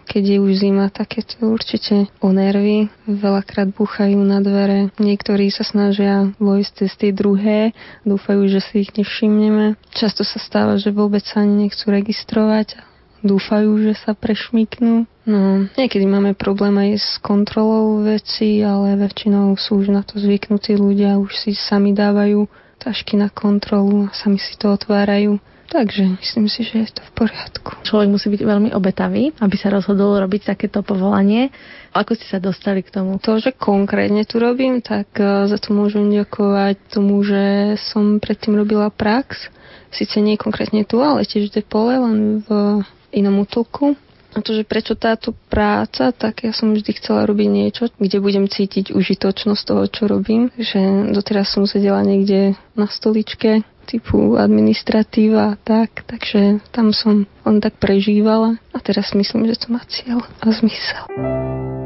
keď 0.05 0.23
je 0.23 0.37
už 0.39 0.51
zima, 0.61 0.87
tak 0.93 1.19
je 1.19 1.23
to 1.25 1.49
určite 1.49 2.09
o 2.21 2.29
nervy. 2.29 2.87
Veľakrát 3.09 3.73
búchajú 3.73 4.21
na 4.21 4.39
dvere. 4.39 4.93
Niektorí 5.01 5.49
sa 5.49 5.65
snažia 5.65 6.31
vojsť 6.37 6.71
cez 6.85 6.91
tie 6.95 7.11
druhé, 7.11 7.73
dúfajú, 8.05 8.47
že 8.47 8.61
si 8.61 8.85
ich 8.85 8.93
nevšimneme. 8.93 9.75
Často 9.93 10.21
sa 10.21 10.37
stáva, 10.37 10.77
že 10.77 10.93
vôbec 10.93 11.25
sa 11.25 11.41
ani 11.41 11.67
nechcú 11.67 11.89
registrovať 11.89 12.89
dúfajú, 13.23 13.83
že 13.83 13.93
sa 13.99 14.15
prešmiknú. 14.15 15.03
No, 15.29 15.69
niekedy 15.77 16.09
máme 16.09 16.33
problém 16.33 16.73
aj 16.73 16.91
s 16.97 17.09
kontrolou 17.21 18.01
veci, 18.01 18.65
ale 18.65 18.97
väčšinou 18.97 19.53
sú 19.61 19.77
už 19.77 19.93
na 19.93 20.01
to 20.01 20.17
zvyknutí 20.17 20.73
ľudia, 20.73 21.21
už 21.21 21.37
si 21.37 21.53
sami 21.53 21.93
dávajú 21.93 22.49
tašky 22.81 23.13
na 23.13 23.29
kontrolu 23.29 24.09
a 24.09 24.15
sami 24.17 24.41
si 24.41 24.57
to 24.57 24.73
otvárajú. 24.73 25.37
Takže 25.69 26.17
myslím 26.17 26.49
si, 26.49 26.65
že 26.65 26.81
je 26.81 26.97
to 26.97 27.05
v 27.05 27.11
poriadku. 27.13 27.77
Človek 27.85 28.09
musí 28.09 28.33
byť 28.33 28.41
veľmi 28.41 28.69
obetavý, 28.73 29.29
aby 29.37 29.53
sa 29.53 29.69
rozhodol 29.69 30.17
robiť 30.17 30.49
takéto 30.49 30.81
povolanie. 30.81 31.53
Ako 31.93 32.17
ste 32.17 32.25
sa 32.25 32.41
dostali 32.41 32.81
k 32.81 32.89
tomu? 32.89 33.21
To, 33.21 33.37
že 33.37 33.53
konkrétne 33.53 34.25
tu 34.25 34.41
robím, 34.41 34.81
tak 34.81 35.13
e, 35.21 35.45
za 35.45 35.61
to 35.61 35.77
môžem 35.77 36.09
ďakovať 36.09 36.73
tomu, 36.89 37.21
že 37.21 37.77
som 37.77 38.17
predtým 38.17 38.57
robila 38.57 38.89
prax. 38.89 39.53
Sice 39.93 40.17
nie 40.25 40.41
konkrétne 40.41 40.89
tu, 40.89 41.05
ale 41.05 41.21
tiež 41.21 41.53
v 41.53 41.61
pole, 41.69 41.93
len 42.01 42.41
v 42.41 42.81
inom 43.13 43.45
útulku. 43.45 43.93
A 44.29 44.45
to, 44.45 44.53
že 44.53 44.61
prečo 44.61 44.93
táto 44.93 45.33
práca, 45.49 46.13
tak 46.13 46.45
ja 46.45 46.53
som 46.53 46.77
vždy 46.77 47.01
chcela 47.01 47.25
robiť 47.25 47.49
niečo, 47.49 47.83
kde 47.97 48.21
budem 48.21 48.45
cítiť 48.45 48.93
užitočnosť 48.93 49.63
toho, 49.65 49.83
čo 49.89 50.03
robím. 50.05 50.53
Že 50.53 51.13
doteraz 51.17 51.49
som 51.49 51.65
sedela 51.65 52.05
niekde 52.05 52.53
na 52.77 52.85
stoličke 52.85 53.65
typu 53.89 54.37
administratíva 54.37 55.57
a 55.57 55.57
tak, 55.57 56.05
takže 56.05 56.61
tam 56.69 56.93
som 56.93 57.25
on 57.41 57.57
tak 57.57 57.81
prežívala 57.81 58.61
a 58.69 58.77
teraz 58.85 59.17
myslím, 59.17 59.49
že 59.49 59.65
to 59.65 59.73
má 59.73 59.81
cieľ 59.89 60.21
a 60.45 60.53
zmysel. 60.53 61.78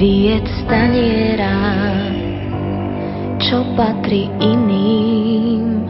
Vyjed 0.00 0.48
staniera, 0.64 1.60
čo 3.36 3.60
patrí 3.76 4.32
iným. 4.40 5.84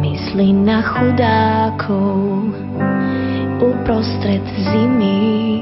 Myslí 0.00 0.56
na 0.56 0.80
chudákov 0.80 2.48
uprostred 3.60 4.40
zimy, 4.56 5.60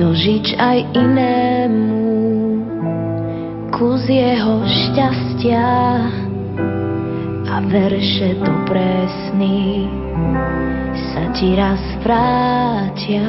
dožič 0.00 0.56
aj 0.56 0.80
inému 0.96 2.08
kus 3.78 4.10
jeho 4.10 4.64
šťastia 4.66 5.70
a 7.46 7.56
verše 7.68 8.34
do 8.42 8.54
presný 8.66 9.86
sa 11.12 11.30
ti 11.36 11.54
raz 11.54 11.78
vrátia. 12.02 13.28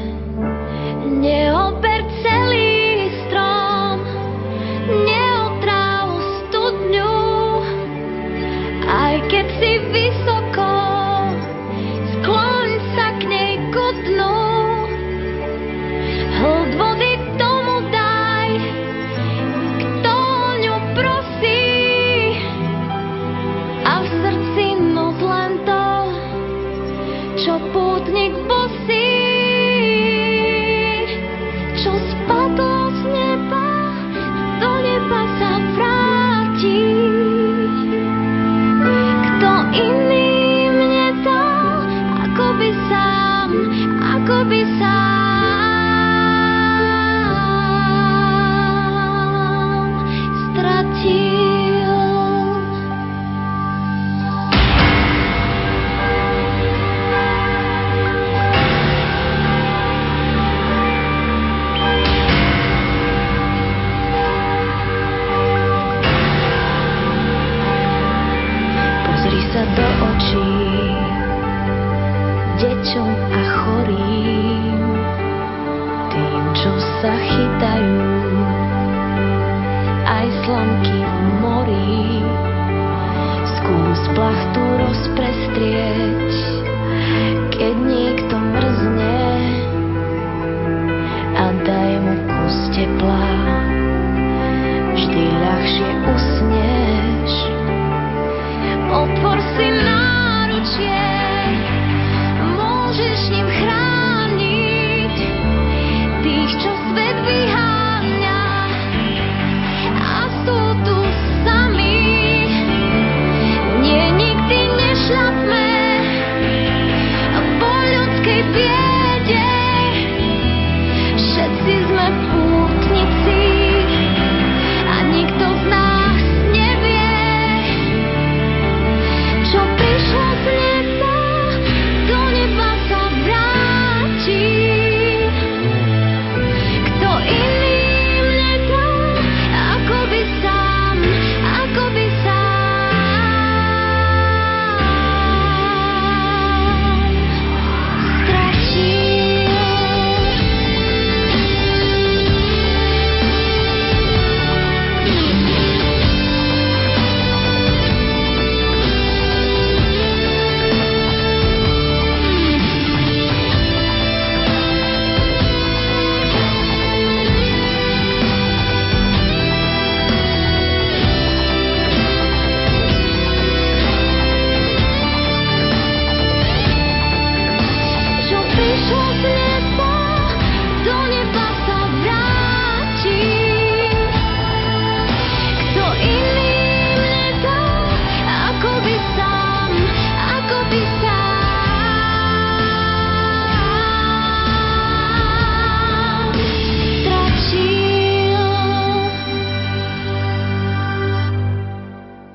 Neober 1.21 1.70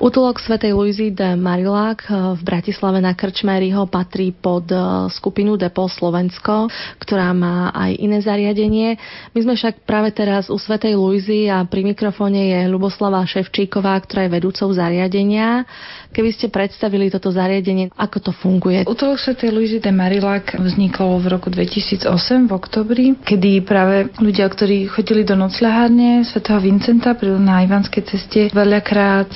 Útulok 0.07 0.39
svätej 0.39 0.71
Luizy 0.71 1.11
de 1.11 1.35
Marilák 1.35 2.07
eh, 2.07 2.39
v 2.39 2.43
Bratislave 2.47 3.03
na 3.03 3.19
Krčmeryho 3.19 3.91
patrí 3.91 4.31
pod 4.31 4.71
eh, 4.71 4.79
skupinu 5.11 5.59
Depo 5.59 5.91
Slovensko, 5.91 6.71
ktorá 7.03 7.35
má 7.35 7.75
aj 7.75 7.91
iné 7.99 8.23
zariadenie. 8.23 8.95
My 9.35 9.39
sme 9.43 9.59
však 9.59 9.83
práve 9.83 10.15
teraz 10.15 10.47
u 10.47 10.63
svätej 10.63 10.95
Luizy 10.95 11.51
a 11.51 11.67
pri 11.67 11.83
mikrofóne 11.83 12.39
je 12.39 12.71
Luboslava 12.71 13.19
Ševčíková, 13.27 13.99
ktorá 13.99 14.31
je 14.31 14.35
vedúcou 14.39 14.71
zariadenia. 14.71 15.67
Keby 16.15 16.31
ste 16.31 16.55
predstavili 16.55 17.11
toto 17.11 17.35
zariadenie, 17.35 17.91
ako 17.99 18.31
to 18.31 18.31
funguje? 18.31 18.87
Útulok 18.87 19.19
svätej 19.19 19.51
Luizy 19.51 19.83
de 19.83 19.91
Marilák 19.91 20.55
vznikol 20.55 21.19
v 21.19 21.35
roku 21.35 21.51
2008 21.51 22.47
v 22.47 22.53
oktobri, 22.55 23.07
kedy 23.27 23.59
práve 23.67 24.15
ľudia, 24.23 24.47
ktorí 24.47 24.87
chodili 24.87 25.27
do 25.27 25.35
nocľahárne 25.35 26.23
svätého 26.23 26.63
Vincenta 26.63 27.19
na 27.43 27.67
Ivanskej 27.67 28.07
ceste, 28.07 28.55
veľakrát 28.55 29.35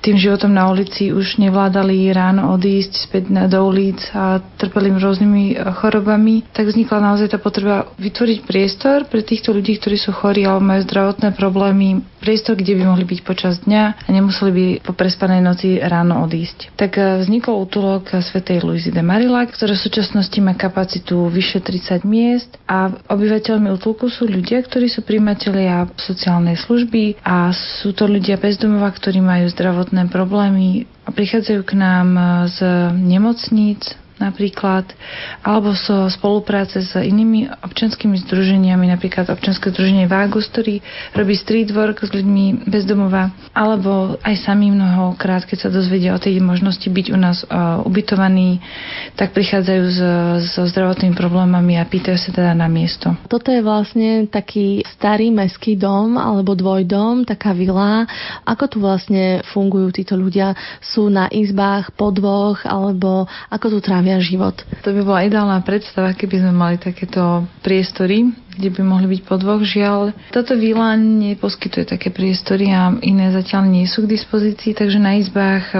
tým 0.00 0.16
životom 0.20 0.52
na 0.52 0.68
ulici 0.70 1.10
už 1.10 1.40
nevládali 1.42 2.10
ráno 2.14 2.54
odísť 2.54 2.92
späť 3.08 3.28
do 3.50 3.60
ulic 3.66 3.98
a 4.14 4.38
trpeli 4.56 4.94
rôznymi 4.94 5.44
e, 5.52 5.54
chorobami, 5.76 6.46
tak 6.54 6.70
vznikla 6.70 7.12
naozaj 7.12 7.34
tá 7.34 7.38
potreba 7.42 7.90
vytvoriť 7.98 8.38
priestor 8.46 9.10
pre 9.10 9.26
týchto 9.26 9.50
ľudí, 9.50 9.76
ktorí 9.76 9.98
sú 9.98 10.14
chorí 10.14 10.46
alebo 10.46 10.62
majú 10.62 10.80
zdravotné 10.86 11.34
problémy, 11.34 12.06
priestor, 12.22 12.54
kde 12.58 12.78
by 12.78 12.82
mohli 12.86 13.04
byť 13.06 13.20
počas 13.26 13.62
dňa 13.66 14.06
a 14.06 14.08
nemuseli 14.08 14.50
by 14.50 14.66
po 14.82 14.92
prespanej 14.94 15.42
noci 15.42 15.78
ráno 15.78 16.22
odísť. 16.22 16.74
Tak 16.78 16.90
e, 16.98 17.02
vznikol 17.26 17.66
útulok 17.66 18.10
svätej 18.22 18.62
Luizy 18.62 18.94
de 18.94 19.02
Marillac, 19.02 19.54
ktorá 19.54 19.74
v 19.74 19.84
súčasnosti 19.86 20.38
má 20.42 20.54
kapacitu 20.54 21.26
vyše 21.30 21.58
30 21.62 22.06
miest 22.06 22.50
a 22.66 22.90
obyvateľmi 23.10 23.70
útulku 23.74 24.10
sú 24.10 24.26
ľudia, 24.26 24.62
ktorí 24.62 24.90
sú 24.90 25.02
príjmatelia 25.02 25.86
sociálnej 25.98 26.58
služby 26.58 27.22
a 27.22 27.50
sú 27.54 27.94
to 27.94 28.06
ľudia 28.06 28.38
bezdomova, 28.38 28.90
ktorí 28.90 29.22
majú 29.22 29.46
zdravotné 29.50 29.85
zdravotné 29.86 30.10
problémy 30.10 30.68
a 31.06 31.14
prichádzajú 31.14 31.62
k 31.62 31.72
nám 31.78 32.08
z 32.50 32.58
nemocníc, 32.98 33.94
napríklad, 34.16 34.88
alebo 35.44 35.76
so 35.76 36.08
spolupráce 36.08 36.80
s 36.80 36.96
inými 36.96 37.52
občanskými 37.62 38.16
združeniami, 38.24 38.88
napríklad 38.88 39.28
občanské 39.28 39.68
združenie 39.68 40.08
Vágus, 40.08 40.48
ktorý 40.48 40.80
robí 41.12 41.36
street 41.36 41.70
work 41.72 42.00
s 42.00 42.10
ľuďmi 42.12 42.68
bezdomova, 42.68 43.32
alebo 43.52 44.16
aj 44.24 44.34
sami 44.40 44.72
mnohokrát, 44.72 45.44
keď 45.44 45.68
sa 45.68 45.70
dozvedia 45.72 46.16
o 46.16 46.22
tej 46.22 46.40
možnosti 46.40 46.88
byť 46.88 47.06
u 47.12 47.18
nás 47.18 47.44
uh, 47.44 47.84
ubytovaní, 47.84 48.60
tak 49.20 49.36
prichádzajú 49.36 49.84
s, 49.84 50.00
so 50.56 50.62
zdravotnými 50.64 51.12
problémami 51.12 51.76
a 51.76 51.84
pýtajú 51.84 52.16
sa 52.16 52.30
teda 52.32 52.52
na 52.56 52.68
miesto. 52.72 53.12
Toto 53.28 53.52
je 53.52 53.60
vlastne 53.60 54.24
taký 54.28 54.80
starý 54.96 55.28
meský 55.28 55.76
dom 55.76 56.16
alebo 56.16 56.56
dvojdom, 56.56 57.28
taká 57.28 57.52
vila. 57.52 58.08
Ako 58.48 58.64
tu 58.72 58.76
vlastne 58.80 59.44
fungujú 59.52 59.92
títo 59.92 60.16
ľudia? 60.16 60.56
Sú 60.80 61.12
na 61.12 61.28
izbách 61.28 61.92
po 61.92 62.08
dvoch 62.08 62.64
alebo 62.64 63.28
ako 63.52 63.76
tu 63.76 63.78
trávia 63.84 64.05
trávia 64.06 64.22
život. 64.22 64.54
To 64.86 64.94
by 64.94 65.02
bola 65.02 65.26
ideálna 65.26 65.58
predstava, 65.66 66.14
keby 66.14 66.38
sme 66.38 66.54
mali 66.54 66.76
takéto 66.78 67.42
priestory, 67.66 68.30
kde 68.54 68.70
by 68.70 68.86
mohli 68.86 69.18
byť 69.18 69.20
po. 69.26 69.66
Žiaľ, 69.66 70.14
toto 70.30 70.54
výla 70.54 70.94
neposkytuje 70.94 71.90
také 71.90 72.14
priestory 72.14 72.70
a 72.70 72.94
iné 73.02 73.34
zatiaľ 73.34 73.66
nie 73.66 73.82
sú 73.90 74.06
k 74.06 74.14
dispozícii, 74.14 74.78
takže 74.78 75.02
na 75.02 75.18
izbách 75.18 75.74
e, 75.74 75.78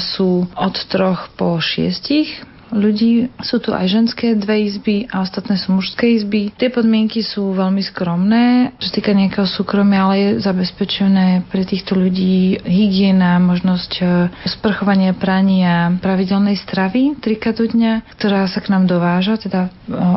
sú 0.00 0.48
od 0.48 0.74
troch 0.88 1.28
po 1.36 1.60
šiestich 1.60 2.40
ľudí. 2.72 3.30
Sú 3.40 3.60
tu 3.62 3.74
aj 3.74 3.86
ženské 3.88 4.34
dve 4.36 4.68
izby 4.68 5.08
a 5.10 5.24
ostatné 5.24 5.56
sú 5.58 5.74
mužské 5.74 6.18
izby. 6.18 6.52
Tie 6.54 6.72
podmienky 6.72 7.24
sú 7.24 7.52
veľmi 7.54 7.82
skromné, 7.84 8.74
čo 8.78 8.88
týka 8.92 9.12
nejakého 9.12 9.48
súkromia, 9.48 10.08
ale 10.08 10.16
je 10.16 10.28
zabezpečené 10.44 11.48
pre 11.48 11.64
týchto 11.64 11.96
ľudí 11.96 12.60
hygiena, 12.62 13.40
možnosť 13.40 13.92
e, 14.00 14.04
sprchovania, 14.48 15.16
prania, 15.16 15.92
pravidelnej 15.98 16.56
stravy 16.60 17.18
trika 17.18 17.52
do 17.52 17.66
dňa, 17.66 18.14
ktorá 18.16 18.46
sa 18.46 18.60
k 18.62 18.70
nám 18.72 18.86
dováža, 18.86 19.40
teda 19.40 19.68
e, 19.68 19.70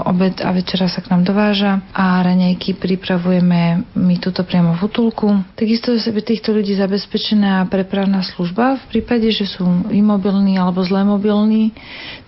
obed 0.07 0.39
a 0.43 0.49
večera 0.53 0.87
sa 0.87 1.01
k 1.01 1.11
nám 1.11 1.25
dováža 1.27 1.81
a 1.91 2.21
raňajky 2.21 2.77
pripravujeme 2.77 3.87
my 3.95 4.15
tuto 4.19 4.43
priamo 4.45 4.77
v 4.77 4.85
útulku. 4.85 5.27
Takisto 5.57 5.93
je 5.95 6.11
pre 6.11 6.23
týchto 6.23 6.53
ľudí 6.53 6.77
zabezpečená 6.77 7.65
prepravná 7.67 8.21
služba 8.21 8.77
v 8.87 8.99
prípade, 8.99 9.27
že 9.33 9.49
sú 9.49 9.63
imobilní 9.89 10.61
alebo 10.61 10.83
zle 10.85 11.01
mobilní, 11.01 11.73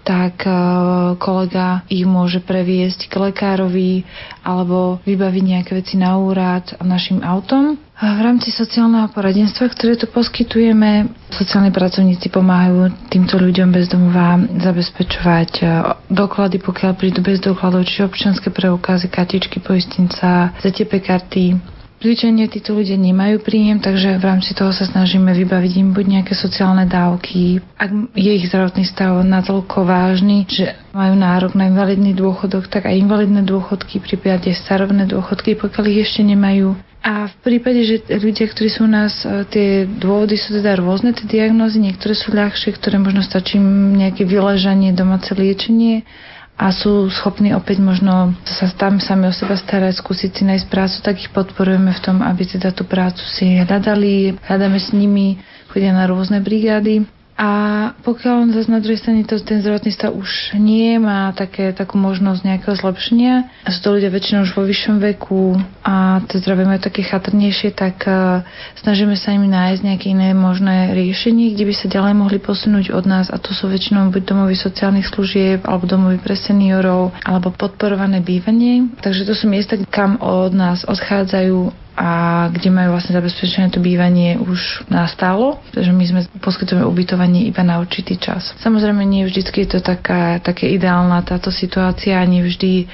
tak 0.04 0.44
e, 0.44 0.52
kolega 1.18 1.88
ich 1.88 2.04
môže 2.04 2.44
previesť 2.44 3.08
k 3.08 3.32
lekárovi 3.32 4.04
alebo 4.44 5.00
vybaviť 5.08 5.44
nejaké 5.44 5.72
veci 5.80 5.96
na 5.96 6.20
úrad 6.20 6.76
našim 6.84 7.24
autom. 7.24 7.80
A 7.96 8.20
v 8.20 8.26
rámci 8.28 8.52
sociálneho 8.52 9.08
poradenstva, 9.16 9.72
ktoré 9.72 9.96
tu 9.96 10.12
poskytujeme, 10.12 11.08
sociálni 11.32 11.72
pracovníci 11.72 12.28
pomáhajú 12.28 12.92
týmto 13.08 13.40
ľuďom 13.40 13.72
bez 13.72 13.88
domova 13.88 14.36
zabezpečovať 14.60 15.52
e, 15.60 15.64
doklady, 16.12 16.60
pokiaľ 16.60 16.92
prídu 17.00 17.24
bez 17.24 17.40
dokladov, 17.40 17.88
čiže 17.88 18.12
občianske 18.12 18.52
preukazy, 18.52 19.08
kartičky 19.08 19.64
poistinca, 19.64 20.52
ZTP 20.60 21.00
karty, 21.00 21.46
Zvyčajne 22.04 22.52
títo 22.52 22.76
ľudia 22.76 23.00
nemajú 23.00 23.40
príjem, 23.40 23.80
takže 23.80 24.20
v 24.20 24.28
rámci 24.28 24.52
toho 24.52 24.76
sa 24.76 24.84
snažíme 24.84 25.32
vybaviť 25.32 25.74
im 25.80 25.96
buď 25.96 26.20
nejaké 26.20 26.36
sociálne 26.36 26.84
dávky, 26.84 27.64
ak 27.80 28.12
je 28.12 28.32
ich 28.36 28.52
zdravotný 28.52 28.84
stav 28.84 29.24
natoľko 29.24 29.88
vážny, 29.88 30.44
že 30.44 30.76
majú 30.92 31.16
nárok 31.16 31.56
na 31.56 31.72
invalidný 31.72 32.12
dôchodok, 32.12 32.68
tak 32.68 32.92
aj 32.92 33.00
invalidné 33.00 33.48
dôchodky, 33.48 34.04
prípade 34.04 34.52
starovné 34.52 35.08
dôchodky, 35.08 35.56
pokiaľ 35.56 35.84
ich 35.96 36.04
ešte 36.04 36.28
nemajú. 36.28 36.76
A 37.08 37.32
v 37.32 37.36
prípade, 37.40 37.88
že 37.88 38.04
ľudia, 38.04 38.52
ktorí 38.52 38.68
sú 38.68 38.84
u 38.84 38.92
nás, 38.92 39.24
e, 39.24 39.48
tie 39.48 39.68
dôvody 39.88 40.36
sú 40.36 40.60
teda 40.60 40.80
rôzne, 40.80 41.16
tie 41.16 41.28
diagnózy, 41.28 41.80
niektoré 41.80 42.16
sú 42.16 42.36
ľahšie, 42.36 42.76
ktoré 42.80 43.00
možno 43.00 43.24
stačí 43.24 43.60
nejaké 43.96 44.28
vyležanie, 44.28 44.92
domáce 44.92 45.32
liečenie, 45.32 46.04
a 46.54 46.70
sú 46.70 47.10
schopní 47.10 47.52
opäť 47.58 47.82
možno 47.82 48.38
sa 48.46 48.70
tam 48.78 49.02
sami 49.02 49.26
o 49.26 49.34
seba 49.34 49.58
starať, 49.58 49.98
skúsiť 49.98 50.32
si 50.32 50.44
nájsť 50.46 50.68
prácu, 50.70 50.98
tak 51.02 51.16
ich 51.18 51.34
podporujeme 51.34 51.90
v 51.90 52.04
tom, 52.04 52.22
aby 52.22 52.46
teda 52.46 52.70
tú 52.70 52.86
prácu 52.86 53.26
si 53.26 53.58
hľadali, 53.58 54.38
hľadáme 54.38 54.78
s 54.78 54.94
nimi, 54.94 55.42
chodia 55.74 55.90
na 55.90 56.06
rôzne 56.06 56.40
brigády 56.46 57.10
a 57.34 57.50
pokiaľ 58.06 58.34
on 58.46 58.50
zase 58.54 58.70
na 58.70 58.78
druhej 58.78 59.02
strane 59.02 59.26
to, 59.26 59.42
ten 59.42 59.58
zdravotný 59.66 59.90
stav 59.90 60.14
už 60.14 60.54
nie 60.54 61.02
má 61.02 61.34
také, 61.34 61.74
takú 61.74 61.98
možnosť 61.98 62.46
nejakého 62.46 62.78
zlepšenia, 62.78 63.50
a 63.66 63.70
sú 63.74 63.80
to 63.82 63.98
ľudia 63.98 64.14
väčšinou 64.14 64.46
už 64.46 64.54
vo 64.54 64.62
vyššom 64.62 65.02
veku 65.02 65.58
a 65.82 66.22
to 66.30 66.38
zdravie 66.38 66.70
majú 66.70 66.86
také 66.86 67.02
chatrnejšie, 67.02 67.74
tak 67.74 68.06
uh, 68.06 68.46
snažíme 68.78 69.18
sa 69.18 69.34
im 69.34 69.50
nájsť 69.50 69.82
nejaké 69.82 70.14
iné 70.14 70.38
možné 70.38 70.94
riešenie, 70.94 71.58
kde 71.58 71.66
by 71.66 71.74
sa 71.74 71.88
ďalej 71.90 72.14
mohli 72.14 72.38
posunúť 72.38 72.94
od 72.94 73.06
nás 73.10 73.34
a 73.34 73.42
to 73.42 73.50
sú 73.50 73.66
väčšinou 73.66 74.14
buď 74.14 74.30
domovy 74.30 74.54
sociálnych 74.54 75.10
služieb 75.10 75.66
alebo 75.66 75.90
domovy 75.90 76.22
pre 76.22 76.38
seniorov 76.38 77.18
alebo 77.26 77.50
podporované 77.50 78.22
bývanie. 78.22 78.94
Takže 79.02 79.26
to 79.26 79.34
sú 79.34 79.50
miesta, 79.50 79.74
kam 79.90 80.22
od 80.22 80.54
nás 80.54 80.86
odchádzajú 80.86 81.83
a 81.94 82.50
kde 82.50 82.74
majú 82.74 82.98
vlastne 82.98 83.14
zabezpečené 83.14 83.70
to 83.70 83.78
bývanie 83.78 84.42
už 84.42 84.90
nastálo, 84.90 85.62
pretože 85.70 85.94
my 85.94 86.04
sme 86.10 86.22
poskytujeme 86.42 86.82
ubytovanie 86.90 87.46
iba 87.46 87.62
na 87.62 87.78
určitý 87.78 88.18
čas. 88.18 88.58
Samozrejme, 88.58 89.06
nie 89.06 89.30
vždy 89.30 89.46
je 89.46 89.70
to 89.70 89.80
taká, 89.80 90.42
také 90.42 90.74
ideálna 90.74 91.22
táto 91.22 91.54
situácia, 91.54 92.18
nie 92.26 92.42
vždy 92.42 92.90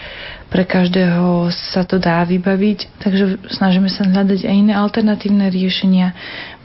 pre 0.49 0.65
každého 0.65 1.53
sa 1.53 1.85
to 1.85 2.01
dá 2.01 2.25
vybaviť, 2.25 3.01
takže 3.01 3.53
snažíme 3.53 3.87
sa 3.87 4.01
hľadať 4.03 4.49
aj 4.49 4.55
iné 4.57 4.73
alternatívne 4.73 5.45
riešenia. 5.53 6.17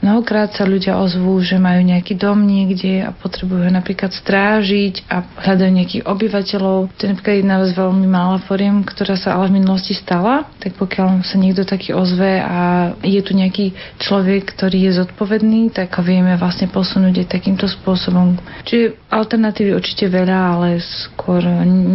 Mnohokrát 0.03 0.53
sa 0.53 0.67
ľudia 0.67 0.99
ozvú, 1.01 1.39
že 1.41 1.57
majú 1.57 1.81
nejaký 1.81 2.19
dom 2.19 2.45
niekde 2.45 3.01
a 3.01 3.15
potrebujú 3.15 3.65
ho 3.65 3.71
napríklad 3.71 4.13
strážiť 4.13 5.07
a 5.09 5.23
hľadajú 5.23 5.71
nejakých 5.71 6.03
obyvateľov. 6.05 6.93
To 6.93 7.01
je 7.01 7.09
napríklad 7.15 7.35
jedna 7.41 7.57
z 7.65 7.71
veľmi 7.73 8.07
mála 8.09 8.37
foriem, 8.43 8.85
ktorá 8.85 9.17
sa 9.17 9.33
ale 9.37 9.49
v 9.49 9.63
minulosti 9.63 9.95
stala. 9.95 10.45
Tak 10.61 10.77
pokiaľ 10.77 11.25
sa 11.25 11.37
niekto 11.39 11.63
taký 11.65 11.95
ozve 11.95 12.37
a 12.37 12.91
je 13.01 13.21
tu 13.23 13.33
nejaký 13.33 13.73
človek, 14.01 14.53
ktorý 14.53 14.89
je 14.89 15.01
zodpovedný, 15.01 15.73
tak 15.73 15.95
ho 15.97 16.03
vieme 16.03 16.35
vlastne 16.37 16.69
posunúť 16.69 17.25
aj 17.25 17.31
takýmto 17.31 17.65
spôsobom. 17.65 18.35
Čiže 18.67 19.09
alternatívy 19.09 19.73
určite 19.73 20.11
veľa, 20.11 20.37
ale 20.59 20.83
skôr 20.83 21.41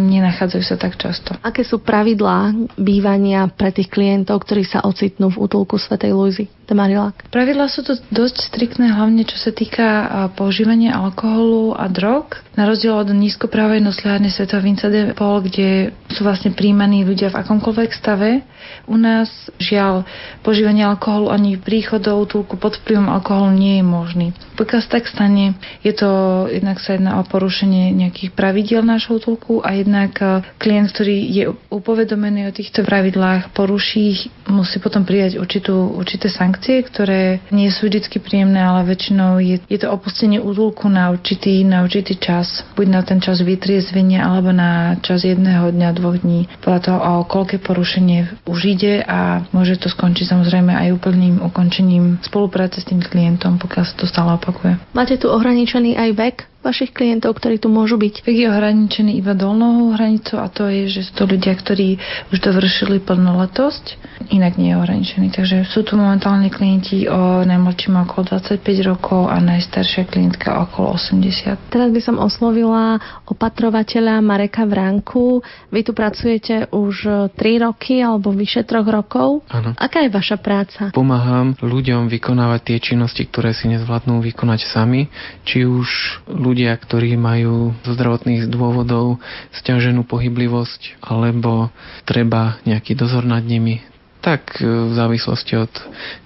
nenachádzajú 0.09 0.63
sa 0.65 0.75
tak 0.75 0.97
často. 0.97 1.37
Aké 1.45 1.61
sú 1.61 1.79
pravidlá 1.81 2.53
bývania 2.77 3.49
pre 3.51 3.73
tých 3.73 3.89
klientov, 3.89 4.45
ktorí 4.45 4.63
sa 4.63 4.85
ocitnú 4.85 5.33
v 5.33 5.41
útulku 5.41 5.75
Svetej 5.75 6.13
Luizy? 6.13 6.45
Marilák? 6.73 7.29
Pravidlá 7.29 7.67
sú 7.67 7.83
to 7.83 7.99
dosť 8.09 8.51
striktné, 8.51 8.91
hlavne 8.91 9.23
čo 9.27 9.37
sa 9.39 9.51
týka 9.51 9.87
používania 10.35 10.95
alkoholu 10.95 11.75
a 11.75 11.87
drog. 11.91 12.39
Na 12.55 12.67
rozdiel 12.67 12.91
od 12.91 13.11
nízkoprávej 13.11 13.79
nosľárne 13.79 14.27
Sveta 14.27 14.59
Vinca 14.59 14.91
de 14.91 15.15
Paul, 15.15 15.39
kde 15.43 15.95
sú 16.11 16.27
vlastne 16.27 16.51
príjmaní 16.51 17.07
ľudia 17.07 17.31
v 17.31 17.39
akomkoľvek 17.39 17.91
stave, 17.95 18.43
u 18.87 18.95
nás 18.97 19.29
žiaľ 19.57 20.05
požívanie 20.45 20.85
alkoholu 20.85 21.31
ani 21.31 21.57
príchod 21.57 22.01
do 22.01 22.13
útulku 22.17 22.55
pod 22.57 22.77
vplyvom 22.81 23.09
alkoholu 23.09 23.55
nie 23.55 23.79
je 23.81 23.85
možný. 23.85 24.27
Pokiaľ 24.59 24.81
tak 24.87 25.07
stane, 25.07 25.57
je 25.81 25.93
to 25.95 26.09
jednak 26.51 26.77
sa 26.77 26.95
jedná 26.95 27.17
o 27.17 27.23
porušenie 27.25 27.93
nejakých 27.95 28.35
pravidiel 28.35 28.85
nášho 28.85 29.17
útulku 29.17 29.63
a 29.65 29.73
jednak 29.73 30.13
klient, 30.61 30.93
ktorý 30.93 31.17
je 31.25 31.43
upovedomený 31.71 32.51
o 32.51 32.55
týchto 32.55 32.85
pravidlách, 32.85 33.55
poruší 33.57 34.01
ich, 34.13 34.21
musí 34.45 34.77
potom 34.77 35.01
prijať 35.07 35.41
určitú, 35.41 35.97
určité 35.97 36.29
sankcie 36.29 36.60
reakcie, 36.61 36.85
ktoré 36.85 37.41
nie 37.49 37.73
sú 37.73 37.89
vždy 37.89 38.21
príjemné, 38.21 38.61
ale 38.61 38.85
väčšinou 38.85 39.41
je, 39.41 39.57
je 39.65 39.79
to 39.81 39.89
opustenie 39.89 40.37
útulku 40.37 40.85
na 40.93 41.09
určitý, 41.09 41.65
na 41.65 41.81
určitý 41.81 42.21
čas. 42.21 42.61
Buď 42.77 42.85
na 42.85 43.01
ten 43.01 43.17
čas 43.17 43.41
vytriezvenia, 43.41 44.21
alebo 44.21 44.53
na 44.53 44.93
čas 45.01 45.25
jedného 45.25 45.73
dňa, 45.73 45.97
dvoch 45.97 46.21
dní. 46.21 46.45
Podľa 46.61 46.79
toho, 46.85 46.97
o 47.01 47.25
koľké 47.25 47.57
porušenie 47.65 48.45
už 48.45 48.77
ide 48.77 49.01
a 49.01 49.41
môže 49.49 49.81
to 49.81 49.89
skončiť 49.89 50.29
samozrejme 50.29 50.69
aj 50.69 51.01
úplným 51.01 51.41
ukončením 51.41 52.21
spolupráce 52.21 52.77
s 52.77 52.85
tým 52.85 53.01
klientom, 53.01 53.57
pokiaľ 53.57 53.83
sa 53.89 53.97
to 53.97 54.05
stále 54.05 54.29
opakuje. 54.37 54.77
Máte 54.93 55.17
tu 55.17 55.33
ohraničený 55.33 55.97
aj 55.97 56.09
vek? 56.13 56.50
Vašich 56.61 56.93
klientov, 56.93 57.41
ktorí 57.41 57.57
tu 57.57 57.67
môžu 57.67 57.97
byť? 57.97 58.21
Vek 58.23 58.37
je 58.37 58.47
ohraničený 58.47 59.17
iba 59.17 59.33
dolnou 59.33 59.91
hranicou 59.97 60.39
a 60.39 60.47
to 60.47 60.69
je, 60.69 60.87
že 60.87 61.09
sú 61.09 61.11
to 61.17 61.23
ľudia, 61.25 61.57
ktorí 61.57 61.97
už 62.29 62.37
dovršili 62.37 63.01
plnoletosť, 63.01 63.97
inak 64.31 64.55
nie 64.61 64.71
je 64.71 64.79
ohraničený. 64.79 65.27
Takže 65.33 65.65
sú 65.67 65.81
tu 65.81 65.97
momentálne 65.97 66.47
klienti 66.53 67.09
o 67.09 67.41
najmladším 67.41 68.05
okolo 68.05 68.37
25 68.37 68.61
rokov 68.85 69.27
a 69.27 69.41
najstaršia 69.41 70.05
klientka 70.05 70.61
okolo 70.69 70.95
80. 70.95 71.73
Teraz 71.73 71.89
by 71.89 72.01
som 72.01 72.21
oslovila 72.21 73.01
opatrovateľa 73.25 74.21
Mareka 74.21 74.69
Vránku. 74.69 75.41
Vy 75.73 75.81
tu 75.81 75.97
pracujete 75.97 76.69
už 76.69 76.95
3 77.33 77.65
roky 77.65 78.05
alebo 78.05 78.29
vyše 78.29 78.63
3 78.63 78.85
rokov. 78.85 79.41
Áno. 79.49 79.73
Aká 79.75 80.05
je 80.05 80.13
vaša 80.13 80.37
práca? 80.37 80.93
Pomáham 80.93 81.57
ľuďom 81.57 82.05
vykonávať 82.05 82.61
tie 82.69 82.77
činnosti, 82.77 83.25
ktoré 83.25 83.57
si 83.57 83.65
nezvládnú 83.65 84.21
vykonať 84.21 84.69
sami, 84.69 85.09
či 85.41 85.65
už 85.65 85.89
ľudia 86.29 86.50
ľudia, 86.51 86.75
ktorí 86.75 87.15
majú 87.15 87.71
zo 87.87 87.95
zdravotných 87.95 88.51
dôvodov 88.51 89.23
stiaženú 89.55 90.03
pohyblivosť 90.03 90.99
alebo 90.99 91.71
treba 92.03 92.59
nejaký 92.67 92.99
dozor 92.99 93.23
nad 93.23 93.47
nimi, 93.47 93.79
tak 94.21 94.61
e, 94.61 94.67
v 94.67 94.93
závislosti 94.93 95.53
od 95.57 95.73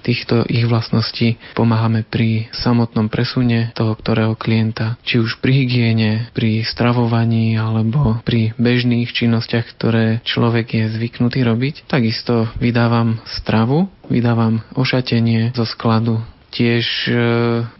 týchto 0.04 0.44
ich 0.52 0.68
vlastností 0.68 1.40
pomáhame 1.56 2.04
pri 2.04 2.52
samotnom 2.52 3.08
presune 3.08 3.72
toho 3.78 3.96
ktorého 3.96 4.36
klienta, 4.36 5.00
či 5.08 5.22
už 5.22 5.40
pri 5.40 5.64
hygiene, 5.64 6.30
pri 6.36 6.66
stravovaní 6.68 7.56
alebo 7.56 8.20
pri 8.28 8.52
bežných 8.60 9.10
činnostiach, 9.14 9.66
ktoré 9.78 10.20
človek 10.28 10.76
je 10.76 10.86
zvyknutý 10.92 11.42
robiť. 11.48 11.88
Takisto 11.88 12.52
vydávam 12.60 13.24
stravu, 13.30 13.88
vydávam 14.12 14.62
ošatenie 14.76 15.56
zo 15.56 15.64
skladu 15.64 16.20
Tiež 16.56 17.12
e, 17.12 17.14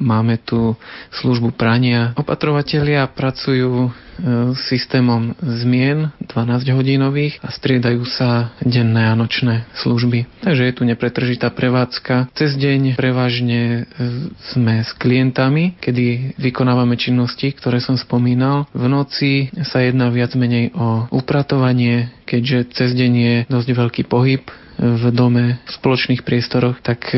máme 0.04 0.36
tu 0.44 0.76
službu 1.24 1.56
prania. 1.56 2.12
Opatrovatelia 2.20 3.08
pracujú 3.08 3.88
e, 3.88 3.90
systémom 4.68 5.32
zmien 5.40 6.12
12 6.20 6.76
hodinových 6.76 7.40
a 7.40 7.56
striedajú 7.56 8.04
sa 8.04 8.52
denné 8.60 9.08
a 9.08 9.16
nočné 9.16 9.64
služby. 9.80 10.28
Takže 10.44 10.68
je 10.68 10.74
tu 10.76 10.84
nepretržitá 10.84 11.56
prevádzka. 11.56 12.36
Cez 12.36 12.60
deň 12.60 13.00
prevažne 13.00 13.88
e, 13.88 14.04
sme 14.52 14.84
s 14.84 14.92
klientami, 15.00 15.80
kedy 15.80 16.36
vykonávame 16.36 17.00
činnosti, 17.00 17.56
ktoré 17.56 17.80
som 17.80 17.96
spomínal. 17.96 18.68
V 18.76 18.92
noci 18.92 19.56
sa 19.64 19.80
jedná 19.88 20.12
viac 20.12 20.36
menej 20.36 20.76
o 20.76 21.08
upratovanie, 21.16 22.12
keďže 22.28 22.76
cez 22.76 22.92
deň 22.92 23.12
je 23.16 23.36
dosť 23.48 23.70
veľký 23.72 24.04
pohyb 24.12 24.44
v 24.76 25.04
dome, 25.16 25.64
v 25.64 25.72
spoločných 25.72 26.28
priestoroch, 26.28 26.84
tak 26.84 27.16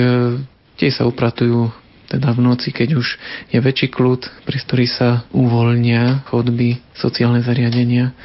Tie 0.78 0.94
sa 0.94 1.10
upratujú 1.10 1.74
teda 2.08 2.32
v 2.32 2.40
noci, 2.40 2.72
keď 2.72 2.90
už 2.96 3.08
je 3.52 3.60
väčší 3.60 3.92
kľud, 3.92 4.48
priestory 4.48 4.88
sa 4.88 5.28
uvoľnia, 5.36 6.24
chodby, 6.32 6.80
sociálne 6.96 7.44
zariadenia. 7.44 8.16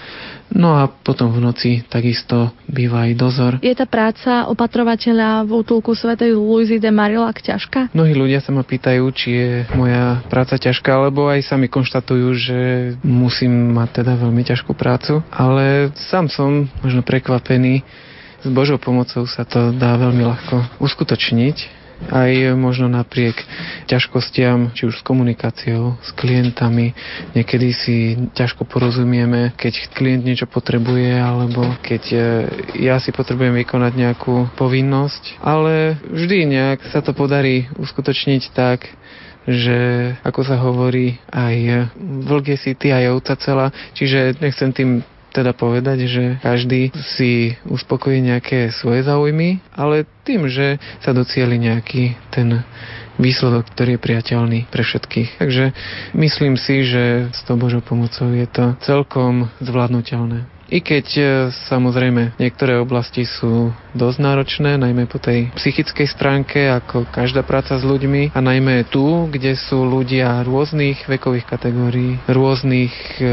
No 0.53 0.77
a 0.77 0.85
potom 0.87 1.33
v 1.33 1.41
noci 1.41 1.71
takisto 1.89 2.53
býva 2.69 3.09
aj 3.09 3.13
dozor. 3.17 3.53
Je 3.65 3.73
tá 3.73 3.89
práca 3.89 4.47
opatrovateľa 4.53 5.49
v 5.49 5.51
útulku 5.65 5.97
svätej 5.97 6.37
Luizy 6.37 6.77
de 6.77 6.93
Marillac 6.93 7.41
ťažká? 7.41 7.97
Mnohí 7.97 8.13
ľudia 8.13 8.45
sa 8.45 8.53
ma 8.53 8.61
pýtajú, 8.61 9.03
či 9.17 9.29
je 9.33 9.51
moja 9.75 10.21
práca 10.29 10.61
ťažká, 10.61 11.09
lebo 11.09 11.33
aj 11.33 11.49
sami 11.49 11.73
konštatujú, 11.73 12.29
že 12.37 12.59
musím 13.01 13.73
mať 13.75 14.05
teda 14.05 14.13
veľmi 14.15 14.45
ťažkú 14.45 14.77
prácu. 14.77 15.25
Ale 15.33 15.91
sám 16.13 16.29
som 16.29 16.69
možno 16.85 17.01
prekvapený, 17.01 17.83
s 18.43 18.49
Božou 18.51 18.77
pomocou 18.77 19.25
sa 19.25 19.49
to 19.49 19.73
dá 19.73 19.97
veľmi 19.97 20.27
ľahko 20.27 20.83
uskutočniť 20.83 21.82
aj 22.11 22.57
možno 22.59 22.91
napriek 22.91 23.37
ťažkostiam, 23.87 24.73
či 24.73 24.89
už 24.89 24.99
s 24.99 25.07
komunikáciou, 25.07 26.01
s 26.03 26.11
klientami. 26.17 26.97
Niekedy 27.37 27.69
si 27.77 27.97
ťažko 28.35 28.67
porozumieme, 28.67 29.53
keď 29.55 29.93
klient 29.95 30.25
niečo 30.25 30.49
potrebuje, 30.49 31.13
alebo 31.21 31.63
keď 31.85 32.03
e, 32.11 32.19
ja 32.83 32.99
si 32.99 33.15
potrebujem 33.15 33.55
vykonať 33.63 33.93
nejakú 33.95 34.51
povinnosť. 34.57 35.45
Ale 35.45 36.01
vždy 36.09 36.39
nejak 36.49 36.81
sa 36.91 37.05
to 37.05 37.15
podarí 37.15 37.69
uskutočniť 37.79 38.43
tak, 38.57 38.89
že 39.47 40.13
ako 40.23 40.41
sa 40.47 40.55
hovorí, 40.63 41.19
aj 41.35 41.91
vlk 41.99 42.55
je 42.55 42.59
si 42.59 42.73
ty, 42.79 42.95
aj 42.95 43.11
ovca 43.19 43.35
celá. 43.43 43.67
Čiže 43.95 44.39
nechcem 44.39 44.71
tým 44.71 44.91
teda 45.33 45.57
povedať, 45.57 46.05
že 46.07 46.25
každý 46.45 46.93
si 47.17 47.57
uspokojí 47.65 48.21
nejaké 48.21 48.71
svoje 48.71 49.03
záujmy, 49.03 49.65
ale 49.73 50.05
tým, 50.23 50.47
že 50.47 50.77
sa 51.01 51.17
docieli 51.17 51.57
nejaký 51.57 52.15
ten 52.31 52.63
výsledok, 53.21 53.69
ktorý 53.73 53.97
je 53.97 54.05
priateľný 54.05 54.61
pre 54.73 54.85
všetkých. 54.85 55.41
Takže 55.41 55.65
myslím 56.17 56.57
si, 56.57 56.85
že 56.85 57.29
s 57.33 57.41
tou 57.45 57.61
Božou 57.61 57.85
pomocou 57.85 58.33
je 58.33 58.47
to 58.49 58.77
celkom 58.85 59.53
zvládnutelné. 59.61 60.49
I 60.73 60.81
keď 60.81 61.07
e, 61.21 61.25
samozrejme 61.69 62.41
niektoré 62.41 62.81
oblasti 62.81 63.29
sú 63.29 63.77
dosť 63.93 64.19
náročné, 64.25 64.81
najmä 64.81 65.05
po 65.05 65.21
tej 65.21 65.53
psychickej 65.53 66.09
stránke, 66.09 66.65
ako 66.65 67.05
každá 67.13 67.45
práca 67.45 67.77
s 67.77 67.85
ľuďmi 67.85 68.33
a 68.33 68.41
najmä 68.41 68.89
tu, 68.89 69.29
kde 69.29 69.53
sú 69.53 69.85
ľudia 69.85 70.41
rôznych 70.49 71.05
vekových 71.05 71.45
kategórií, 71.45 72.17
rôznych 72.25 72.95
e, 73.21 73.25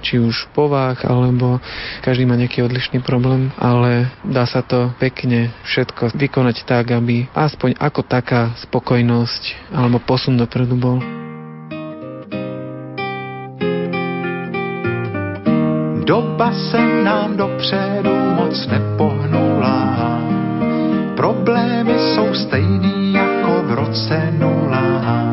či 0.00 0.18
už 0.18 0.48
povách, 0.56 1.04
alebo 1.04 1.60
každý 2.00 2.24
má 2.26 2.34
nejaký 2.34 2.64
odlišný 2.64 3.04
problém, 3.04 3.52
ale 3.60 4.10
dá 4.26 4.48
sa 4.48 4.64
to 4.64 4.90
pekne 4.98 5.52
všetko 5.68 6.16
vykonať 6.16 6.66
tak, 6.66 6.90
aby 6.90 7.28
aspoň 7.36 7.76
ako 7.78 8.00
taká 8.02 8.56
spokojnosť 8.64 9.72
alebo 9.76 10.02
posun 10.02 10.40
dopredu 10.40 10.76
bol. 10.76 10.98
Doba 16.10 16.50
se 16.52 16.80
nám 17.04 17.36
dopředu 17.36 18.10
moc 18.34 18.66
nepohnula. 18.66 20.20
Problémy 21.16 21.94
jsou 21.98 22.34
stejný 22.34 23.12
jako 23.12 23.62
v 23.62 23.70
roce 23.74 24.32
nula. 24.38 25.29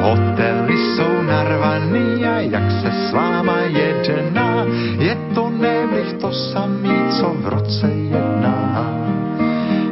Hotely 0.00 0.78
jsou 0.78 1.22
narvaný 1.22 2.24
a 2.24 2.40
jak 2.40 2.70
se 2.70 2.90
s 2.90 3.12
váma 3.12 3.58
jedná, 3.58 4.64
je 4.98 5.16
to 5.34 5.50
nemlich 5.50 6.12
to 6.12 6.32
samý, 6.32 6.94
co 7.10 7.34
v 7.38 7.48
roce 7.48 7.86
jedná. 7.88 8.88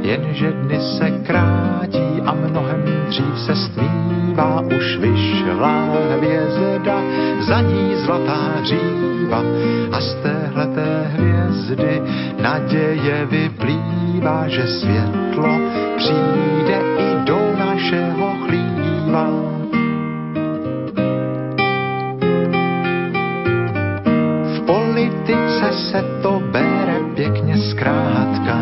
Jenže 0.03 0.53
dny 0.53 0.79
se 0.81 1.11
krátí 1.11 2.23
a 2.27 2.35
mnohem 2.35 2.83
dřív 3.09 3.39
se 3.47 3.55
stmívá, 3.57 4.61
už 4.61 4.97
vyšla 4.97 5.89
hvězda, 6.17 7.03
za 7.41 7.61
ní 7.61 7.95
zlatá 8.05 8.63
říva 8.63 9.43
a 9.93 10.01
z 10.01 10.15
téhleté 10.15 11.11
hvězdy 11.17 12.03
naděje 12.43 13.27
vyplývá, 13.27 14.49
že 14.49 14.67
světlo 14.67 15.59
přijde 15.97 16.79
i 16.99 17.25
do 17.25 17.39
našeho 17.59 18.37
chlíva. 18.47 19.66
Se 25.97 26.05
to 26.23 26.43
bere 26.53 27.01
pěkně 27.15 27.57
zkrátka, 27.57 28.59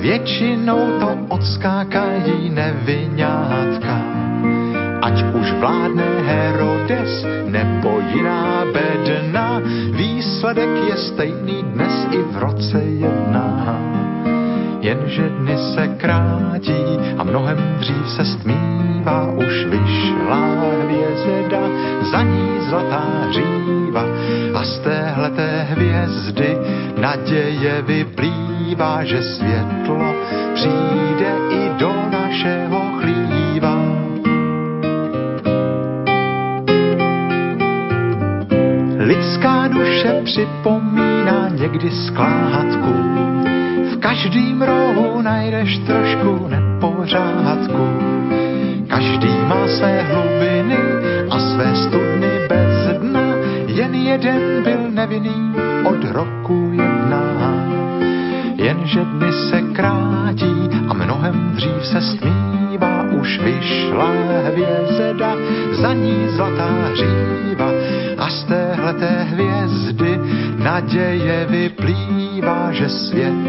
většinou 0.00 0.98
to 1.00 1.16
odskákají 1.28 2.50
nevinátka. 2.50 4.02
Ať 5.02 5.22
už 5.22 5.52
vládne 5.52 6.04
Herodes 6.26 7.26
nebo 7.46 8.00
jiná 8.14 8.64
bedna, 8.72 9.60
výsledek 9.96 10.70
je 10.88 10.96
stejný 10.96 11.62
dnes 11.62 12.06
i 12.10 12.18
v 12.18 12.36
roce 12.36 12.78
jedná. 12.82 13.78
Jenže 14.80 15.28
dny 15.28 15.56
se 15.74 15.88
krátí 15.88 16.98
mnohem 17.24 17.58
dřív 17.78 18.10
se 18.10 18.24
stmívá, 18.24 19.26
už 19.36 19.64
vyšla 19.64 20.54
hvězda, 20.82 21.60
za 22.10 22.22
ní 22.22 22.48
zlatá 22.68 23.04
říva 23.30 24.04
a 24.54 24.64
z 24.64 24.78
téhleté 24.78 25.66
hvězdy 25.70 26.58
naděje 27.00 27.82
vyplývá, 27.82 29.04
že 29.04 29.22
světlo 29.22 30.14
přijde 30.54 31.32
i 31.50 31.70
do 31.78 31.92
našeho 32.12 32.80
chlíva. 33.00 33.76
Lidská 38.98 39.68
duše 39.68 40.20
připomíná 40.24 41.48
někdy 41.48 41.90
skládku, 41.90 42.94
v 43.92 43.98
každým 44.00 44.62
rohu 44.62 45.22
najdeš 45.22 45.78
trošku 45.78 46.48
ne 46.48 46.63
pořádku. 46.80 47.84
Každý 48.88 49.32
má 49.48 49.68
své 49.68 50.02
hlubiny 50.02 50.78
a 51.30 51.38
své 51.38 51.76
studny 51.76 52.30
bez 52.48 52.98
dna, 52.98 53.34
jen 53.66 53.94
jeden 53.94 54.62
byl 54.62 54.90
nevinný 54.90 55.54
od 55.84 56.04
roku 56.12 56.70
jedna. 56.72 57.22
Jenže 58.56 59.04
dny 59.04 59.32
se 59.32 59.62
krátí 59.62 60.68
a 60.88 60.94
mnohem 60.94 61.52
dřív 61.54 61.86
se 61.86 62.00
stmívá, 62.00 63.02
už 63.20 63.40
vyšla 63.40 64.10
hvězda, 64.46 65.36
za 65.72 65.94
ní 65.94 66.28
zlatá 66.28 66.68
hříva 66.92 67.70
a 68.18 68.28
z 68.30 68.44
téhleté 68.44 69.22
hvězdy 69.22 70.20
naděje 70.56 71.46
vyplývá, 71.50 72.72
že 72.72 72.88
světlo 72.88 73.43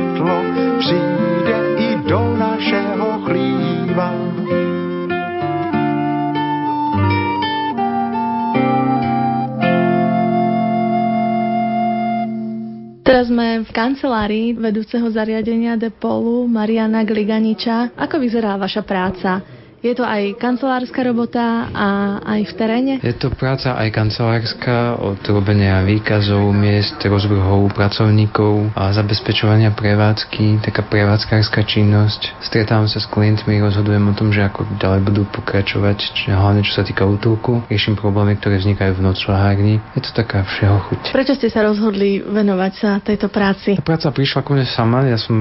Teraz 13.16 13.32
sme 13.32 13.64
v 13.64 13.72
kancelárii 13.72 14.52
vedúceho 14.60 15.08
zariadenia 15.08 15.80
Depolu 15.80 16.52
Mariana 16.52 17.00
Gliganiča. 17.08 17.96
Ako 17.96 18.20
vyzerá 18.20 18.60
vaša 18.60 18.84
práca? 18.84 19.40
Je 19.86 19.94
to 19.94 20.02
aj 20.02 20.42
kancelárska 20.42 21.06
robota 21.06 21.70
a 21.70 22.18
aj 22.26 22.42
v 22.50 22.54
teréne? 22.58 22.94
Je 23.06 23.14
to 23.14 23.30
práca 23.30 23.78
aj 23.78 23.94
kancelárska 23.94 24.98
od 24.98 25.22
robenia 25.30 25.86
výkazov, 25.86 26.42
miest, 26.58 26.98
rozvrhov 27.06 27.70
pracovníkov 27.70 28.74
a 28.74 28.90
zabezpečovania 28.90 29.78
prevádzky, 29.78 30.66
taká 30.66 30.82
prevádzkárska 30.90 31.62
činnosť. 31.70 32.34
Stretávam 32.42 32.90
sa 32.90 32.98
s 32.98 33.06
klientmi, 33.06 33.62
rozhodujem 33.62 34.10
o 34.10 34.18
tom, 34.18 34.34
že 34.34 34.42
ako 34.42 34.66
ďalej 34.82 35.06
budú 35.06 35.22
pokračovať, 35.30 35.98
či 36.18 36.34
hlavne 36.34 36.66
čo 36.66 36.74
sa 36.74 36.82
týka 36.82 37.06
útulku. 37.06 37.62
Riešim 37.70 37.94
problémy, 37.94 38.42
ktoré 38.42 38.58
vznikajú 38.58 38.98
v 38.98 39.06
nocľahárni. 39.06 39.86
Je 39.94 40.02
to 40.02 40.18
taká 40.18 40.50
všeho 40.50 40.82
chuť. 40.90 41.14
Prečo 41.14 41.38
ste 41.38 41.54
sa 41.54 41.62
rozhodli 41.62 42.26
venovať 42.26 42.74
sa 42.74 42.98
tejto 43.06 43.30
práci? 43.30 43.78
Tá 43.78 43.86
práca 43.86 44.10
prišla 44.10 44.42
ku 44.42 44.58
mne 44.58 44.66
sama, 44.66 45.06
ja 45.06 45.22
som 45.22 45.38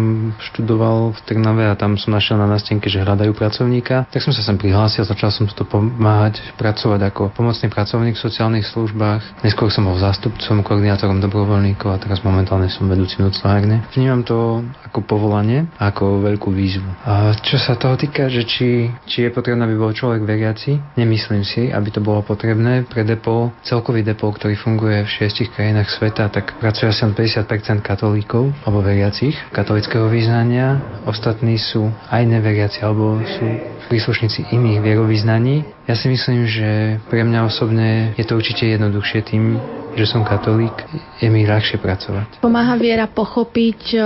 študoval 0.52 1.16
v 1.16 1.20
Trnave 1.24 1.64
a 1.64 1.72
tam 1.80 1.96
som 1.96 2.12
našiel 2.12 2.36
na 2.36 2.44
nástenke, 2.44 2.92
že 2.92 3.00
hľadajú 3.00 3.32
pracovníka. 3.32 4.04
Tak 4.12 4.20
som 4.20 4.33
sa 4.34 4.42
sem 4.42 4.58
prihlásil, 4.58 5.06
začal 5.06 5.30
som 5.30 5.46
to 5.46 5.62
pomáhať, 5.64 6.42
pracovať 6.58 7.00
ako 7.14 7.22
pomocný 7.32 7.70
pracovník 7.70 8.18
v 8.18 8.24
sociálnych 8.26 8.66
službách. 8.66 9.46
Neskôr 9.46 9.70
som 9.70 9.86
bol 9.86 9.96
zástupcom, 9.96 10.66
koordinátorom 10.66 11.22
dobrovoľníkov 11.22 11.88
a 11.94 12.00
teraz 12.02 12.20
momentálne 12.26 12.66
som 12.66 12.90
vedúci 12.90 13.22
noclárne. 13.22 13.86
Vnímam 13.94 14.26
to 14.26 14.66
ako 14.94 15.10
povolanie, 15.10 15.66
ako 15.82 16.22
veľkú 16.22 16.54
výzvu. 16.54 16.86
A 17.02 17.34
čo 17.42 17.58
sa 17.58 17.74
toho 17.74 17.98
týka, 17.98 18.30
že 18.30 18.46
či, 18.46 18.86
či 19.10 19.26
je 19.26 19.34
potrebné, 19.34 19.66
aby 19.66 19.74
bol 19.74 19.90
človek 19.90 20.22
veriaci, 20.22 20.78
nemyslím 20.94 21.42
si, 21.42 21.74
aby 21.74 21.90
to 21.90 21.98
bolo 21.98 22.22
potrebné 22.22 22.86
pre 22.86 23.02
depo, 23.02 23.50
celkový 23.66 24.06
depo, 24.06 24.30
ktorý 24.30 24.54
funguje 24.54 25.02
v 25.02 25.10
šiestich 25.10 25.50
krajinách 25.50 25.90
sveta, 25.90 26.30
tak 26.30 26.54
pracuje 26.62 26.94
asi 26.94 27.02
50% 27.10 27.82
katolíkov 27.82 28.54
alebo 28.62 28.86
veriacich 28.86 29.34
katolického 29.50 30.06
význania. 30.06 30.78
Ostatní 31.10 31.58
sú 31.58 31.90
aj 32.14 32.22
neveriaci 32.30 32.86
alebo 32.86 33.18
sú 33.26 33.46
príslušníci 33.90 34.54
iných 34.54 34.78
vierovýznaní. 34.78 35.73
Ja 35.84 35.92
si 35.92 36.08
myslím, 36.08 36.48
že 36.48 36.96
pre 37.12 37.20
mňa 37.20 37.44
osobne 37.44 38.16
je 38.16 38.24
to 38.24 38.40
určite 38.40 38.64
jednoduchšie 38.64 39.20
tým, 39.20 39.60
že 39.94 40.08
som 40.08 40.24
katolík, 40.24 40.74
je 41.20 41.28
mi 41.28 41.44
ľahšie 41.44 41.76
pracovať. 41.76 42.40
Pomáha 42.40 42.74
viera 42.80 43.04
pochopiť 43.04 43.80
o, 43.94 43.98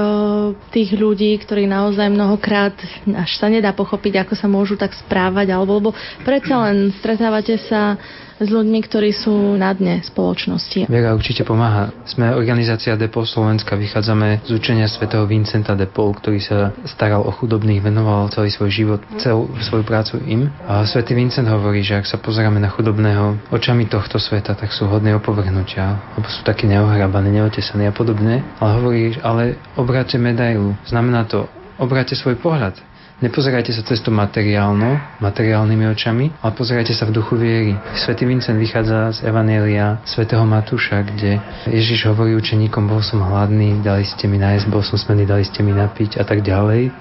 tých 0.75 0.99
ľudí, 0.99 1.39
ktorí 1.39 1.71
naozaj 1.71 2.11
mnohokrát 2.11 2.75
až 3.15 3.31
sa 3.39 3.47
nedá 3.47 3.71
pochopiť, 3.73 4.27
ako 4.27 4.35
sa 4.35 4.51
môžu 4.51 4.75
tak 4.75 4.91
správať, 4.93 5.55
alebo 5.55 5.79
lebo 5.79 5.91
predsa 6.27 6.67
len 6.67 6.91
stretávate 6.99 7.57
sa 7.71 7.95
s 8.39 8.49
ľuďmi, 8.49 8.79
ktorí 8.87 9.11
sú 9.11 9.59
na 9.59 9.75
dne 9.75 9.99
spoločnosti. 10.01 10.87
Viera 10.87 11.15
určite 11.15 11.43
pomáha. 11.43 11.91
Sme 12.07 12.31
organizácia 12.31 12.95
Depol 12.95 13.27
Slovenska, 13.27 13.75
vychádzame 13.75 14.47
z 14.47 14.51
učenia 14.55 14.87
svätého 14.87 15.27
Vincenta 15.27 15.75
Depol, 15.75 16.15
ktorý 16.15 16.39
sa 16.39 16.71
staral 16.87 17.27
o 17.27 17.35
chudobných, 17.35 17.83
venoval 17.83 18.31
celý 18.31 18.55
svoj 18.55 18.71
život, 18.71 19.01
celú 19.19 19.51
svoju 19.59 19.83
prácu 19.83 20.23
im. 20.25 20.47
A 20.65 20.87
svätý 20.87 21.19
Vincent 21.19 21.51
hovorí, 21.51 21.83
že 21.83 21.99
ak 21.99 22.07
sa 22.07 22.23
pozeráme 22.23 22.63
na 22.63 22.71
chudobného 22.71 23.51
očami 23.51 23.91
tohto 23.91 24.23
sveta, 24.23 24.55
tak 24.55 24.71
sú 24.71 24.87
hodné 24.87 25.19
opovrhnutia, 25.19 26.15
lebo 26.15 26.31
sú 26.31 26.47
takí 26.47 26.71
neohrabaní, 26.71 27.35
neotesaní 27.35 27.91
a 27.91 27.95
podobne. 27.95 28.47
Ale 28.63 28.71
hovorí, 28.79 29.03
ale 29.21 29.59
obráte 29.75 30.15
medailu. 30.15 30.79
Znamená 30.87 31.27
to, 31.27 31.51
obráte 31.79 32.15
svoj 32.15 32.39
pohľad. 32.39 32.79
Nepozerajte 33.19 33.75
sa 33.75 33.83
cez 33.83 33.99
to 33.99 34.15
materiálno, 34.15 35.19
materiálnymi 35.19 35.91
očami, 35.91 36.31
ale 36.39 36.55
pozerajte 36.55 36.95
sa 36.95 37.03
v 37.03 37.19
duchu 37.19 37.35
viery. 37.35 37.75
Svetý 37.99 38.23
Vincent 38.23 38.55
vychádza 38.55 39.11
z 39.11 39.27
Evanielia 39.27 39.99
svätého 40.07 40.47
Matúša, 40.47 41.03
kde 41.03 41.43
Ježiš 41.67 42.07
hovorí 42.07 42.39
učeníkom, 42.39 42.87
bol 42.87 43.03
som 43.03 43.19
hladný, 43.19 43.83
dali 43.83 44.07
ste 44.07 44.31
mi 44.31 44.39
nájsť, 44.39 44.71
bol 44.71 44.87
som 44.87 44.95
smedný, 44.95 45.27
dali 45.27 45.43
ste 45.43 45.67
mi 45.67 45.75
napiť 45.75 46.15
a 46.15 46.23
tak 46.23 46.47
ďalej. 46.47 46.95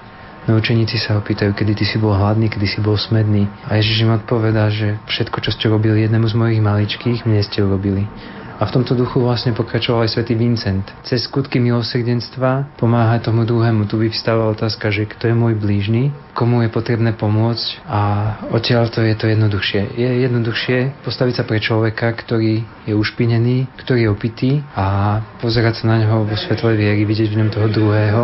No 0.50 0.58
učeníci 0.58 0.98
sa 0.98 1.14
ho 1.14 1.22
kedy 1.22 1.78
ty 1.78 1.86
si 1.86 2.02
bol 2.02 2.18
hladný, 2.18 2.50
kedy 2.50 2.66
si 2.66 2.82
bol 2.82 2.98
smedný. 2.98 3.46
A 3.70 3.78
Ježiš 3.78 4.02
im 4.02 4.10
odpovedá, 4.18 4.74
že 4.74 4.98
všetko, 5.06 5.38
čo 5.38 5.54
ste 5.54 5.70
robili 5.70 6.02
jednému 6.02 6.26
z 6.26 6.34
mojich 6.34 6.58
maličkých, 6.58 7.30
mne 7.30 7.46
ste 7.46 7.62
urobili. 7.62 8.10
A 8.58 8.66
v 8.66 8.74
tomto 8.74 8.98
duchu 8.98 9.22
vlastne 9.22 9.54
pokračoval 9.54 10.02
aj 10.02 10.18
svätý 10.18 10.34
Vincent. 10.34 10.82
Cez 11.06 11.30
skutky 11.30 11.62
milosrdenstva 11.62 12.74
pomáha 12.74 13.22
tomu 13.22 13.46
druhému. 13.46 13.86
Tu 13.86 13.94
vyvstáva 13.94 14.50
otázka, 14.50 14.90
že 14.90 15.06
kto 15.06 15.30
je 15.30 15.34
môj 15.38 15.54
blížny, 15.54 16.10
komu 16.34 16.66
je 16.66 16.70
potrebné 16.70 17.14
pomôcť 17.14 17.86
a 17.86 18.00
odtiaľ 18.50 18.90
to 18.90 19.06
je 19.06 19.14
to 19.14 19.30
jednoduchšie. 19.30 19.94
Je 19.94 20.10
jednoduchšie 20.26 21.06
postaviť 21.06 21.34
sa 21.38 21.44
pre 21.46 21.62
človeka, 21.62 22.10
ktorý 22.18 22.66
je 22.82 22.94
ušpinený, 22.98 23.70
ktorý 23.78 24.06
je 24.06 24.10
opitý 24.10 24.52
a 24.74 25.18
pozerať 25.38 25.82
sa 25.82 25.94
na 25.94 25.96
neho 26.02 26.26
vo 26.26 26.34
svetlej 26.34 26.74
viery, 26.74 27.06
vidieť 27.06 27.30
v 27.30 27.38
ňom 27.38 27.50
toho 27.54 27.68
druhého 27.70 28.22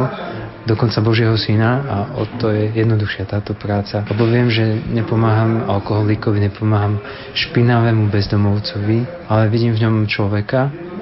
dokonca 0.65 1.05
Božieho 1.05 1.37
syna 1.37 1.85
a 1.85 1.97
o 2.17 2.25
to 2.41 2.49
je 2.49 2.73
jednoduchšia 2.73 3.29
táto 3.29 3.53
práca. 3.53 4.03
Lebo 4.09 4.25
viem, 4.25 4.49
že 4.49 4.65
nepomáham 4.89 5.69
alkoholikovi, 5.69 6.49
nepomáham 6.49 6.99
špinavému 7.37 8.09
bezdomovcovi, 8.09 9.29
ale 9.29 9.53
vidím 9.53 9.77
v 9.77 9.85
ňom 9.85 9.95
človeka, 10.09 10.24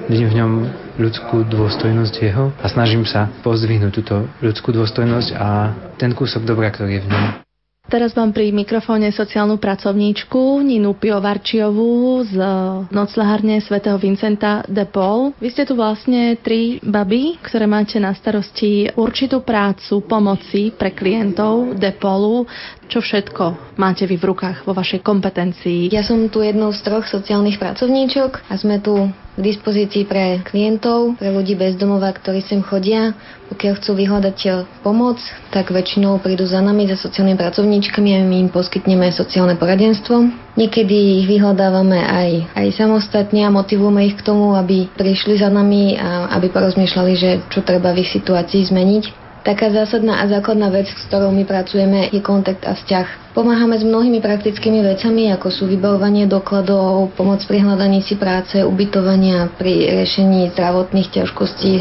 vidím 0.09 0.29
v 0.29 0.37
ňom 0.39 0.51
ľudskú 0.99 1.47
dôstojnosť 1.49 2.13
jeho 2.21 2.53
a 2.61 2.65
snažím 2.69 3.07
sa 3.07 3.31
pozdvihnúť 3.41 3.91
túto 3.93 4.29
ľudskú 4.43 4.69
dôstojnosť 4.75 5.29
a 5.35 5.49
ten 5.97 6.13
kúsok 6.13 6.45
dobra, 6.45 6.69
ktorý 6.69 7.01
je 7.01 7.03
v 7.05 7.09
ňom. 7.09 7.43
Teraz 7.83 8.15
mám 8.15 8.31
pri 8.31 8.55
mikrofóne 8.55 9.11
sociálnu 9.11 9.59
pracovníčku 9.59 10.63
Ninu 10.63 10.95
Piovarčiovú 10.95 12.23
z 12.23 12.39
noclahárne 12.87 13.59
svätého 13.59 13.99
Vincenta 13.99 14.63
de 14.71 14.87
Paul. 14.87 15.35
Vy 15.35 15.51
ste 15.51 15.67
tu 15.67 15.75
vlastne 15.75 16.39
tri 16.39 16.79
baby, 16.79 17.43
ktoré 17.43 17.67
máte 17.67 17.99
na 17.99 18.15
starosti 18.15 18.87
určitú 18.95 19.43
prácu 19.43 19.99
pomoci 20.07 20.71
pre 20.71 20.95
klientov 20.95 21.75
de 21.75 21.91
Paulu. 21.91 22.47
Čo 22.93 23.01
všetko 23.01 23.73
máte 23.81 24.05
vy 24.05 24.21
v 24.21 24.29
rukách 24.29 24.69
vo 24.69 24.77
vašej 24.77 25.01
kompetencii? 25.01 25.89
Ja 25.89 26.05
som 26.05 26.29
tu 26.29 26.45
jednou 26.45 26.69
z 26.69 26.85
troch 26.85 27.09
sociálnych 27.09 27.57
pracovníčok 27.57 28.45
a 28.45 28.53
sme 28.53 28.77
tu 28.77 29.09
k 29.33 29.39
dispozícii 29.41 30.05
pre 30.05 30.45
klientov, 30.45 31.17
pre 31.17 31.33
ľudí 31.33 31.57
bez 31.57 31.73
domova, 31.73 32.13
ktorí 32.13 32.45
sem 32.45 32.61
chodia. 32.61 33.17
Pokiaľ 33.49 33.73
chcú 33.81 33.97
vyhľadať 33.97 34.37
pomoc, 34.85 35.17
tak 35.49 35.73
väčšinou 35.73 36.21
prídu 36.21 36.45
za 36.45 36.61
nami, 36.61 36.85
za 36.85 36.93
sociálnymi 36.93 37.33
pracovníčkami 37.33 38.09
a 38.13 38.21
my 38.21 38.45
im 38.45 38.49
poskytneme 38.53 39.09
sociálne 39.09 39.57
poradenstvo. 39.57 40.29
Niekedy 40.53 41.25
ich 41.25 41.27
vyhľadávame 41.33 41.97
aj, 41.97 42.53
aj 42.53 42.77
samostatne 42.77 43.41
a 43.41 43.49
motivujeme 43.49 44.05
ich 44.05 44.21
k 44.21 44.25
tomu, 44.25 44.53
aby 44.53 44.85
prišli 44.93 45.41
za 45.41 45.49
nami 45.49 45.97
a 45.97 46.29
aby 46.37 46.53
porozmýšľali, 46.53 47.13
že 47.17 47.41
čo 47.49 47.65
treba 47.65 47.89
v 47.89 48.05
ich 48.05 48.13
situácii 48.13 48.69
zmeniť. 48.69 49.22
Taká 49.43 49.75
zásadná 49.75 50.23
a 50.23 50.27
základná 50.31 50.71
vec, 50.71 50.87
s 50.87 51.03
ktorou 51.11 51.27
my 51.35 51.43
pracujeme, 51.43 52.07
je 52.15 52.23
kontakt 52.23 52.63
a 52.63 52.79
vzťah. 52.79 53.35
Pomáhame 53.35 53.75
s 53.75 53.83
mnohými 53.83 54.23
praktickými 54.23 54.79
vecami, 54.79 55.35
ako 55.35 55.51
sú 55.51 55.67
vybavovanie 55.67 56.31
dokladov, 56.31 57.11
pomoc 57.19 57.43
pri 57.43 57.59
hľadaní 57.59 57.99
si 58.07 58.15
práce, 58.15 58.63
ubytovania, 58.63 59.51
pri 59.59 59.99
riešení 59.99 60.47
zdravotných 60.55 61.11
ťažkostí, 61.11 61.73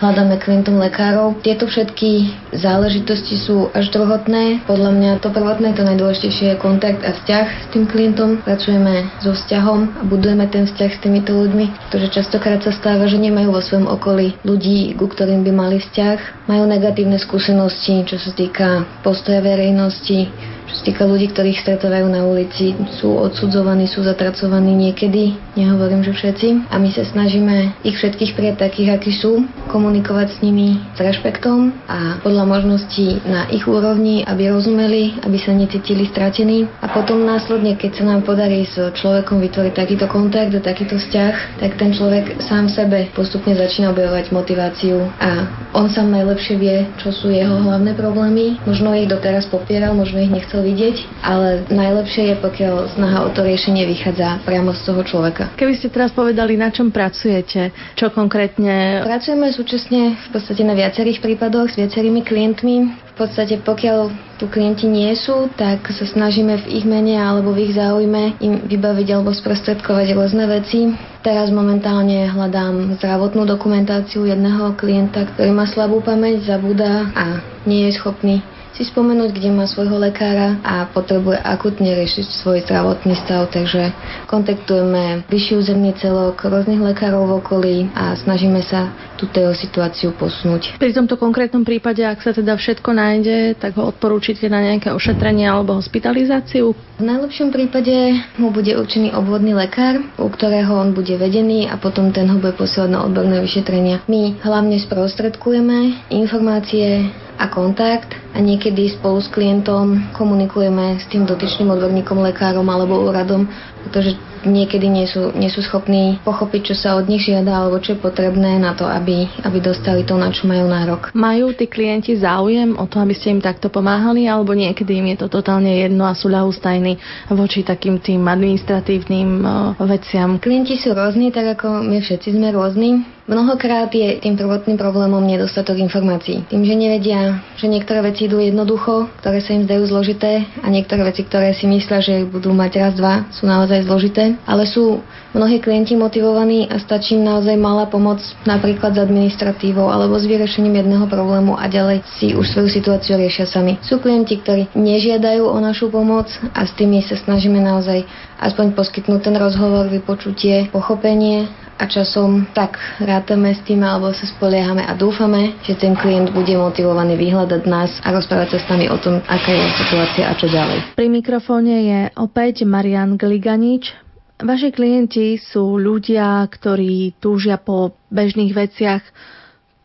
hľadáme 0.00 0.36
klientom 0.40 0.76
lekárov. 0.76 1.40
Tieto 1.40 1.64
všetky 1.64 2.32
záležitosti 2.52 3.40
sú 3.40 3.72
až 3.72 3.88
druhotné. 3.92 4.64
Podľa 4.68 4.90
mňa 4.92 5.10
to 5.24 5.32
prvotné, 5.32 5.72
to 5.72 5.82
najdôležitejšie 5.84 6.56
je 6.56 6.60
kontakt 6.60 7.00
a 7.02 7.16
vzťah 7.16 7.46
s 7.48 7.66
tým 7.72 7.84
klientom. 7.88 8.44
Pracujeme 8.44 9.08
so 9.24 9.32
vzťahom 9.32 10.00
a 10.00 10.02
budujeme 10.04 10.44
ten 10.52 10.68
vzťah 10.68 10.90
s 10.92 11.02
týmito 11.02 11.32
ľuďmi, 11.32 11.88
pretože 11.88 12.12
častokrát 12.12 12.60
sa 12.60 12.72
stáva, 12.72 13.08
že 13.08 13.20
nemajú 13.20 13.52
vo 13.52 13.62
svojom 13.64 13.88
okolí 13.88 14.36
ľudí, 14.44 14.92
ku 14.94 15.08
ktorým 15.08 15.42
by 15.44 15.52
mali 15.52 15.76
vzťah. 15.80 16.48
Majú 16.48 16.64
negatívne 16.68 17.16
skúsenosti, 17.16 18.04
čo 18.04 18.20
sa 18.20 18.30
týka 18.36 18.84
postoja 19.00 19.40
verejnosti, 19.40 20.28
Čo 20.66 20.74
sa 20.74 20.82
týka 20.82 21.02
ľudí, 21.06 21.30
ktorých 21.30 21.62
stretávajú 21.62 22.06
na 22.10 22.26
ulici, 22.26 22.74
sú 22.98 23.14
odsudzovaní, 23.14 23.86
sú 23.86 24.02
zatracovaní 24.02 24.74
niekedy, 24.74 25.38
nehovorím, 25.54 26.02
že 26.02 26.10
všetci. 26.10 26.70
A 26.70 26.76
my 26.82 26.90
sa 26.90 27.06
snažíme 27.06 27.78
ich 27.86 27.94
všetkých 27.94 28.34
prijať 28.34 28.56
takých, 28.66 28.98
akí 28.98 29.12
sú, 29.14 29.46
komunikovať 29.70 30.36
s 30.36 30.38
nimi 30.42 30.78
s 30.94 30.98
rešpektom 30.98 31.70
a 31.86 32.18
podľa 32.22 32.44
možností 32.46 33.22
na 33.26 33.46
ich 33.50 33.66
úrovni, 33.66 34.26
aby 34.26 34.50
rozumeli, 34.50 35.22
aby 35.22 35.38
sa 35.38 35.54
necítili 35.54 36.06
stratení. 36.10 36.66
A 36.82 36.90
potom 36.90 37.22
následne, 37.22 37.78
keď 37.78 38.02
sa 38.02 38.04
nám 38.06 38.26
podarí 38.26 38.66
s 38.66 38.74
človekom 38.74 39.38
vytvoriť 39.42 39.72
takýto 39.74 40.06
kontakt 40.10 40.50
a 40.54 40.60
takýto 40.62 40.98
vzťah, 40.98 41.62
tak 41.62 41.78
ten 41.78 41.94
človek 41.94 42.42
sám 42.42 42.66
sebe 42.70 43.10
postupne 43.14 43.54
začína 43.54 43.94
objavovať 43.94 44.34
motiváciu 44.34 45.08
a 45.20 45.46
on 45.76 45.92
sám 45.92 46.08
najlepšie 46.08 46.54
vie, 46.56 46.88
čo 46.96 47.12
sú 47.12 47.28
jeho 47.28 47.60
hlavné 47.60 47.92
problémy. 47.92 48.56
Možno 48.64 48.96
ich 48.96 49.08
doteraz 49.08 49.44
popieral, 49.48 49.92
možno 49.92 50.24
ich 50.24 50.32
nechcel 50.32 50.55
vidieť, 50.60 51.24
ale 51.24 51.64
najlepšie 51.68 52.32
je, 52.32 52.34
pokiaľ 52.38 52.74
snaha 52.94 53.18
o 53.26 53.30
to 53.32 53.42
riešenie 53.42 53.88
vychádza 53.88 54.44
priamo 54.44 54.72
z 54.76 54.80
toho 54.86 55.02
človeka. 55.02 55.52
Keby 55.56 55.72
ste 55.76 55.88
teraz 55.88 56.12
povedali, 56.12 56.54
na 56.54 56.68
čom 56.70 56.92
pracujete, 56.92 57.72
čo 57.96 58.12
konkrétne... 58.12 59.02
Pracujeme 59.02 59.52
súčasne 59.52 60.16
v 60.16 60.28
podstate 60.30 60.62
na 60.62 60.76
viacerých 60.76 61.24
prípadoch 61.24 61.72
s 61.72 61.78
viacerými 61.80 62.22
klientmi. 62.22 63.06
V 63.16 63.24
podstate 63.24 63.56
pokiaľ 63.64 64.12
tu 64.36 64.44
klienti 64.52 64.84
nie 64.84 65.08
sú, 65.16 65.48
tak 65.56 65.88
sa 65.88 66.04
snažíme 66.04 66.60
v 66.60 66.66
ich 66.68 66.84
mene 66.84 67.16
alebo 67.16 67.56
v 67.56 67.64
ich 67.64 67.72
záujme 67.72 68.36
im 68.44 68.68
vybaviť 68.68 69.08
alebo 69.16 69.32
sprostredkovať 69.32 70.12
rôzne 70.12 70.44
veci. 70.44 70.92
Teraz 71.24 71.48
momentálne 71.48 72.28
hľadám 72.28 73.00
zdravotnú 73.00 73.48
dokumentáciu 73.48 74.28
jedného 74.28 74.76
klienta, 74.76 75.24
ktorý 75.32 75.56
má 75.56 75.64
slabú 75.64 76.04
pamäť, 76.04 76.44
zabúda 76.44 77.08
a 77.16 77.40
nie 77.64 77.88
je 77.88 77.96
schopný 77.96 78.44
si 78.76 78.84
spomenúť, 78.84 79.32
kde 79.32 79.56
má 79.56 79.64
svojho 79.64 79.96
lekára 79.96 80.60
a 80.60 80.84
potrebuje 80.92 81.40
akutne 81.40 81.96
riešiť 81.96 82.44
svoj 82.44 82.60
zdravotný 82.68 83.16
stav, 83.16 83.48
takže 83.48 83.88
kontaktujeme 84.28 85.24
vyšší 85.32 85.52
územný 85.56 85.96
celok, 85.96 86.44
rôznych 86.44 86.84
lekárov 86.84 87.24
v 87.24 87.36
okolí 87.40 87.76
a 87.96 88.12
snažíme 88.12 88.60
sa 88.60 88.92
túto 89.16 89.40
jeho 89.40 89.56
situáciu 89.56 90.12
posunúť. 90.12 90.76
Pri 90.76 90.92
tomto 90.92 91.16
konkrétnom 91.16 91.64
prípade, 91.64 92.04
ak 92.04 92.20
sa 92.20 92.36
teda 92.36 92.52
všetko 92.60 92.92
nájde, 92.92 93.56
tak 93.56 93.80
ho 93.80 93.88
odporúčite 93.88 94.44
na 94.52 94.60
nejaké 94.60 94.92
ošetrenie 94.92 95.48
alebo 95.48 95.80
hospitalizáciu? 95.80 96.76
V 97.00 97.04
najlepšom 97.04 97.48
prípade 97.48 98.20
mu 98.36 98.52
bude 98.52 98.76
určený 98.76 99.16
obvodný 99.16 99.56
lekár, 99.56 100.04
u 100.20 100.28
ktorého 100.28 100.76
on 100.76 100.92
bude 100.92 101.16
vedený 101.16 101.72
a 101.72 101.80
potom 101.80 102.12
ten 102.12 102.28
ho 102.28 102.36
bude 102.36 102.52
posielať 102.60 102.92
na 102.92 103.00
odborné 103.08 103.40
vyšetrenia. 103.40 104.04
My 104.04 104.36
hlavne 104.44 104.76
sprostredkujeme 104.76 106.08
informácie 106.12 107.08
a 107.36 107.46
kontakt 107.52 108.16
a 108.32 108.38
niekedy 108.40 108.88
spolu 108.96 109.20
s 109.20 109.28
klientom 109.28 110.12
komunikujeme 110.16 110.96
s 110.96 111.04
tým 111.12 111.28
dotyčným 111.28 111.72
odborníkom, 111.76 112.18
lekárom 112.24 112.64
alebo 112.68 113.04
úradom, 113.04 113.44
pretože 113.86 114.18
niekedy 114.46 114.86
nie 114.86 115.06
sú, 115.06 115.34
nie 115.34 115.50
sú 115.50 115.62
schopní 115.62 116.18
pochopiť, 116.22 116.72
čo 116.72 116.74
sa 116.74 116.88
od 116.98 117.06
nich 117.06 117.26
žiada 117.26 117.54
alebo 117.54 117.82
čo 117.82 117.94
je 117.94 118.02
potrebné 118.02 118.58
na 118.58 118.74
to, 118.74 118.86
aby, 118.86 119.26
aby 119.42 119.58
dostali 119.58 120.06
to, 120.06 120.14
na 120.18 120.30
čo 120.30 120.46
majú 120.46 120.66
nárok. 120.66 121.10
Majú 121.14 121.54
tí 121.54 121.70
klienti 121.70 122.18
záujem 122.18 122.74
o 122.78 122.86
to, 122.86 123.02
aby 123.02 123.14
ste 123.14 123.34
im 123.34 123.42
takto 123.42 123.70
pomáhali 123.70 124.26
alebo 124.30 124.54
niekedy 124.54 124.98
im 124.98 125.14
je 125.14 125.26
to 125.26 125.28
totálne 125.30 125.70
jedno 125.70 126.06
a 126.06 126.14
sú 126.14 126.30
ľahustajní 126.30 126.98
voči 127.34 127.66
takým 127.66 127.98
tým 127.98 128.22
administratívnym 128.26 129.42
veciam? 129.82 130.38
Klienti 130.38 130.78
sú 130.78 130.94
rôzni, 130.94 131.34
tak 131.34 131.58
ako 131.58 131.82
my 131.82 131.98
všetci 132.02 132.34
sme 132.34 132.54
rôzni. 132.54 133.16
Mnohokrát 133.26 133.90
je 133.90 134.22
tým 134.22 134.38
prvotným 134.38 134.78
problémom 134.78 135.18
nedostatok 135.18 135.82
informácií. 135.82 136.46
Tým, 136.46 136.62
že 136.62 136.78
nevedia, 136.78 137.42
že 137.58 137.66
niektoré 137.66 137.98
veci 137.98 138.30
idú 138.30 138.38
jednoducho, 138.38 139.10
ktoré 139.18 139.42
sa 139.42 139.50
im 139.50 139.66
zdajú 139.66 139.82
zložité 139.90 140.46
a 140.62 140.70
niektoré 140.70 141.02
veci, 141.02 141.26
ktoré 141.26 141.50
si 141.50 141.66
myslia, 141.66 141.98
že 141.98 142.22
budú 142.22 142.54
mať 142.54 142.72
raz, 142.78 142.94
dva, 142.94 143.26
sú 143.34 143.50
naozaj 143.50 143.75
zložité. 143.84 144.38
Ale 144.46 144.64
sú 144.64 145.02
mnohí 145.36 145.60
klienti 145.60 145.92
motivovaní 145.98 146.64
a 146.70 146.80
stačí 146.80 147.18
im 147.18 147.28
naozaj 147.28 147.56
malá 147.60 147.84
pomoc 147.90 148.24
napríklad 148.48 148.96
s 148.96 149.02
administratívou 149.04 149.92
alebo 149.92 150.16
s 150.16 150.24
vyriešením 150.24 150.80
jedného 150.80 151.04
problému 151.10 151.58
a 151.58 151.68
ďalej 151.68 152.00
si 152.16 152.32
už 152.32 152.46
svoju 152.56 152.68
situáciu 152.72 153.20
riešia 153.20 153.44
sami. 153.44 153.76
Sú 153.84 154.00
klienti, 154.00 154.40
ktorí 154.40 154.72
nežiadajú 154.72 155.44
o 155.44 155.58
našu 155.60 155.92
pomoc 155.92 156.32
a 156.56 156.64
s 156.64 156.72
tými 156.78 157.04
sa 157.04 157.20
snažíme 157.20 157.60
naozaj 157.60 158.08
aspoň 158.40 158.72
poskytnúť 158.72 159.20
ten 159.20 159.36
rozhovor, 159.36 159.92
vypočutie, 159.92 160.72
pochopenie 160.72 161.48
a 161.76 161.84
časom 161.84 162.48
tak 162.56 162.80
rátame 162.96 163.52
s 163.52 163.60
tým 163.68 163.84
alebo 163.84 164.08
sa 164.16 164.24
spoliehame 164.24 164.80
a 164.80 164.96
dúfame, 164.96 165.60
že 165.60 165.76
ten 165.76 165.92
klient 165.92 166.32
bude 166.32 166.56
motivovaný 166.56 167.20
vyhľadať 167.20 167.62
nás 167.68 168.00
a 168.00 168.16
rozprávať 168.16 168.56
sa 168.56 168.58
s 168.64 168.68
nami 168.72 168.88
o 168.88 168.96
tom, 168.96 169.20
aká 169.28 169.52
je 169.52 169.66
situácia 169.76 170.24
a 170.24 170.32
čo 170.34 170.48
ďalej. 170.48 170.96
Pri 170.96 171.08
mikrofóne 171.12 171.76
je 171.84 172.00
opäť 172.16 172.64
Marian 172.64 173.20
Gliganič. 173.20 173.92
Vaši 174.36 174.68
klienti 174.72 175.40
sú 175.40 175.80
ľudia, 175.80 176.44
ktorí 176.44 177.16
túžia 177.20 177.56
po 177.56 177.96
bežných 178.12 178.52
veciach, 178.52 179.00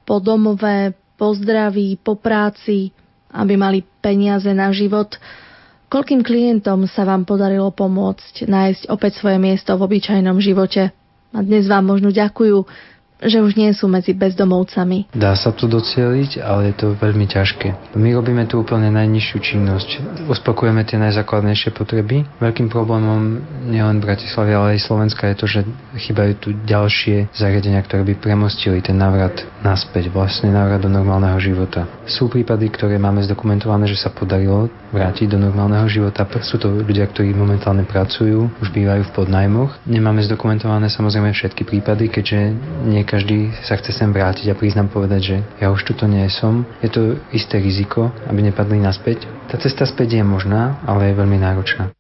po 0.03 0.19
domove, 0.19 0.95
po 1.15 1.31
zdraví, 1.35 1.95
po 1.99 2.19
práci, 2.19 2.91
aby 3.31 3.55
mali 3.55 3.83
peniaze 4.03 4.51
na 4.51 4.71
život. 4.75 5.15
Koľkým 5.91 6.23
klientom 6.23 6.87
sa 6.87 7.03
vám 7.03 7.27
podarilo 7.27 7.71
pomôcť 7.71 8.47
nájsť 8.47 8.83
opäť 8.87 9.19
svoje 9.19 9.39
miesto 9.39 9.75
v 9.75 9.87
obyčajnom 9.87 10.39
živote? 10.39 11.00
A 11.31 11.39
dnes 11.41 11.67
vám 11.67 11.87
možno 11.87 12.11
ďakujú, 12.11 12.67
že 13.21 13.39
už 13.41 13.53
nie 13.53 13.69
sú 13.71 13.85
medzi 13.85 14.17
bezdomovcami. 14.17 15.13
Dá 15.13 15.37
sa 15.37 15.53
to 15.53 15.69
docieliť, 15.69 16.41
ale 16.41 16.73
je 16.73 16.75
to 16.75 16.87
veľmi 16.97 17.29
ťažké. 17.29 17.93
My 17.93 18.09
robíme 18.17 18.43
tu 18.49 18.59
úplne 18.59 18.89
najnižšiu 18.89 19.37
činnosť. 19.37 19.89
Uspokojujeme 20.27 20.81
tie 20.83 20.97
najzákladnejšie 20.97 21.69
potreby. 21.77 22.25
Veľkým 22.41 22.73
problémom 22.73 23.41
nielen 23.69 24.01
Bratislavy, 24.01 24.51
ale 24.51 24.67
aj 24.77 24.85
Slovenska 24.89 25.29
je 25.29 25.35
to, 25.37 25.45
že 25.45 25.59
chýbajú 26.01 26.31
tu 26.41 26.49
ďalšie 26.65 27.29
zariadenia, 27.37 27.85
ktoré 27.85 28.01
by 28.01 28.13
premostili 28.17 28.81
ten 28.81 28.97
návrat 28.97 29.45
naspäť, 29.61 30.09
vlastne 30.09 30.49
návrat 30.49 30.81
do 30.81 30.89
normálneho 30.89 31.37
života. 31.37 31.85
Sú 32.09 32.27
prípady, 32.27 32.73
ktoré 32.73 32.97
máme 32.97 33.21
zdokumentované, 33.21 33.85
že 33.85 34.01
sa 34.01 34.09
podarilo 34.09 34.67
vrátiť 34.91 35.31
do 35.31 35.39
normálneho 35.39 35.85
života. 35.87 36.27
Sú 36.41 36.59
to 36.59 36.67
ľudia, 36.83 37.07
ktorí 37.07 37.31
momentálne 37.31 37.85
pracujú, 37.87 38.49
už 38.59 38.69
bývajú 38.73 39.07
v 39.07 39.13
podnajmoch. 39.15 39.71
Nemáme 39.87 40.25
zdokumentované 40.25 40.91
samozrejme 40.91 41.31
všetky 41.31 41.63
prípady, 41.63 42.11
keďže 42.11 42.39
nie 42.87 43.03
každý 43.11 43.51
sa 43.67 43.75
chce 43.75 43.91
sem 43.91 44.07
vrátiť 44.07 44.47
a 44.47 44.55
priznám 44.55 44.87
povedať, 44.87 45.21
že 45.21 45.37
ja 45.59 45.67
už 45.67 45.83
tu 45.83 45.91
nie 46.07 46.23
som. 46.31 46.63
Je 46.79 46.87
to 46.87 47.19
isté 47.35 47.59
riziko, 47.59 48.07
aby 48.31 48.39
nepadli 48.39 48.79
naspäť. 48.79 49.27
Tá 49.51 49.59
cesta 49.59 49.83
späť 49.83 50.15
je 50.15 50.23
možná, 50.23 50.79
ale 50.87 51.11
je 51.11 51.19
veľmi 51.19 51.35
náročná. 51.35 51.91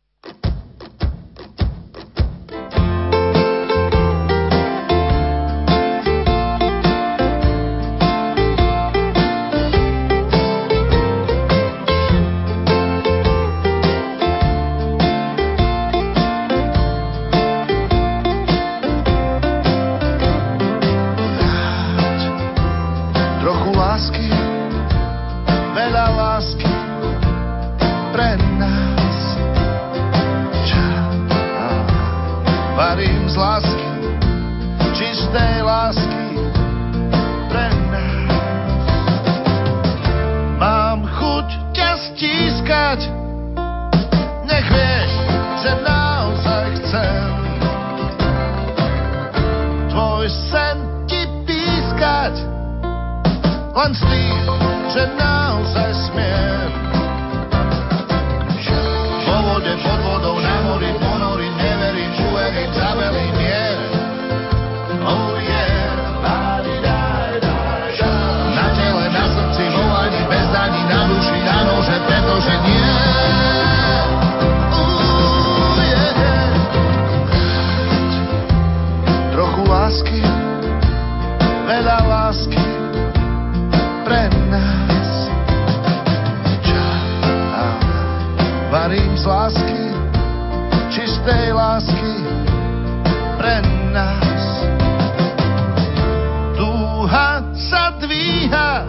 Dvíha, 98.51 98.83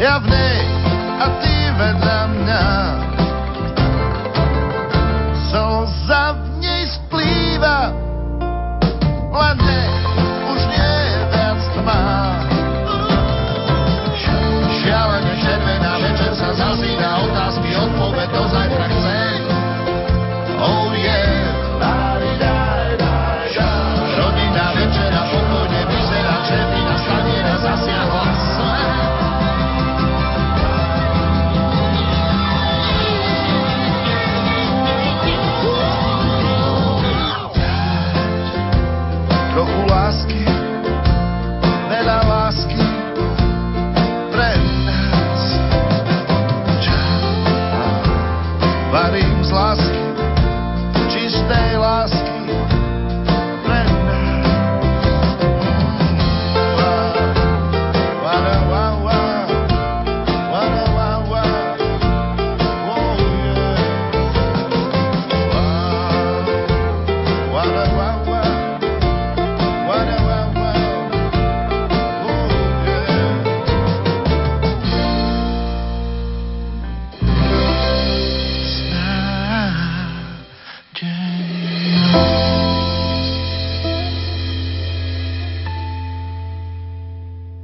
ja 0.00 0.16
v 0.18 0.24
nej 0.32 0.56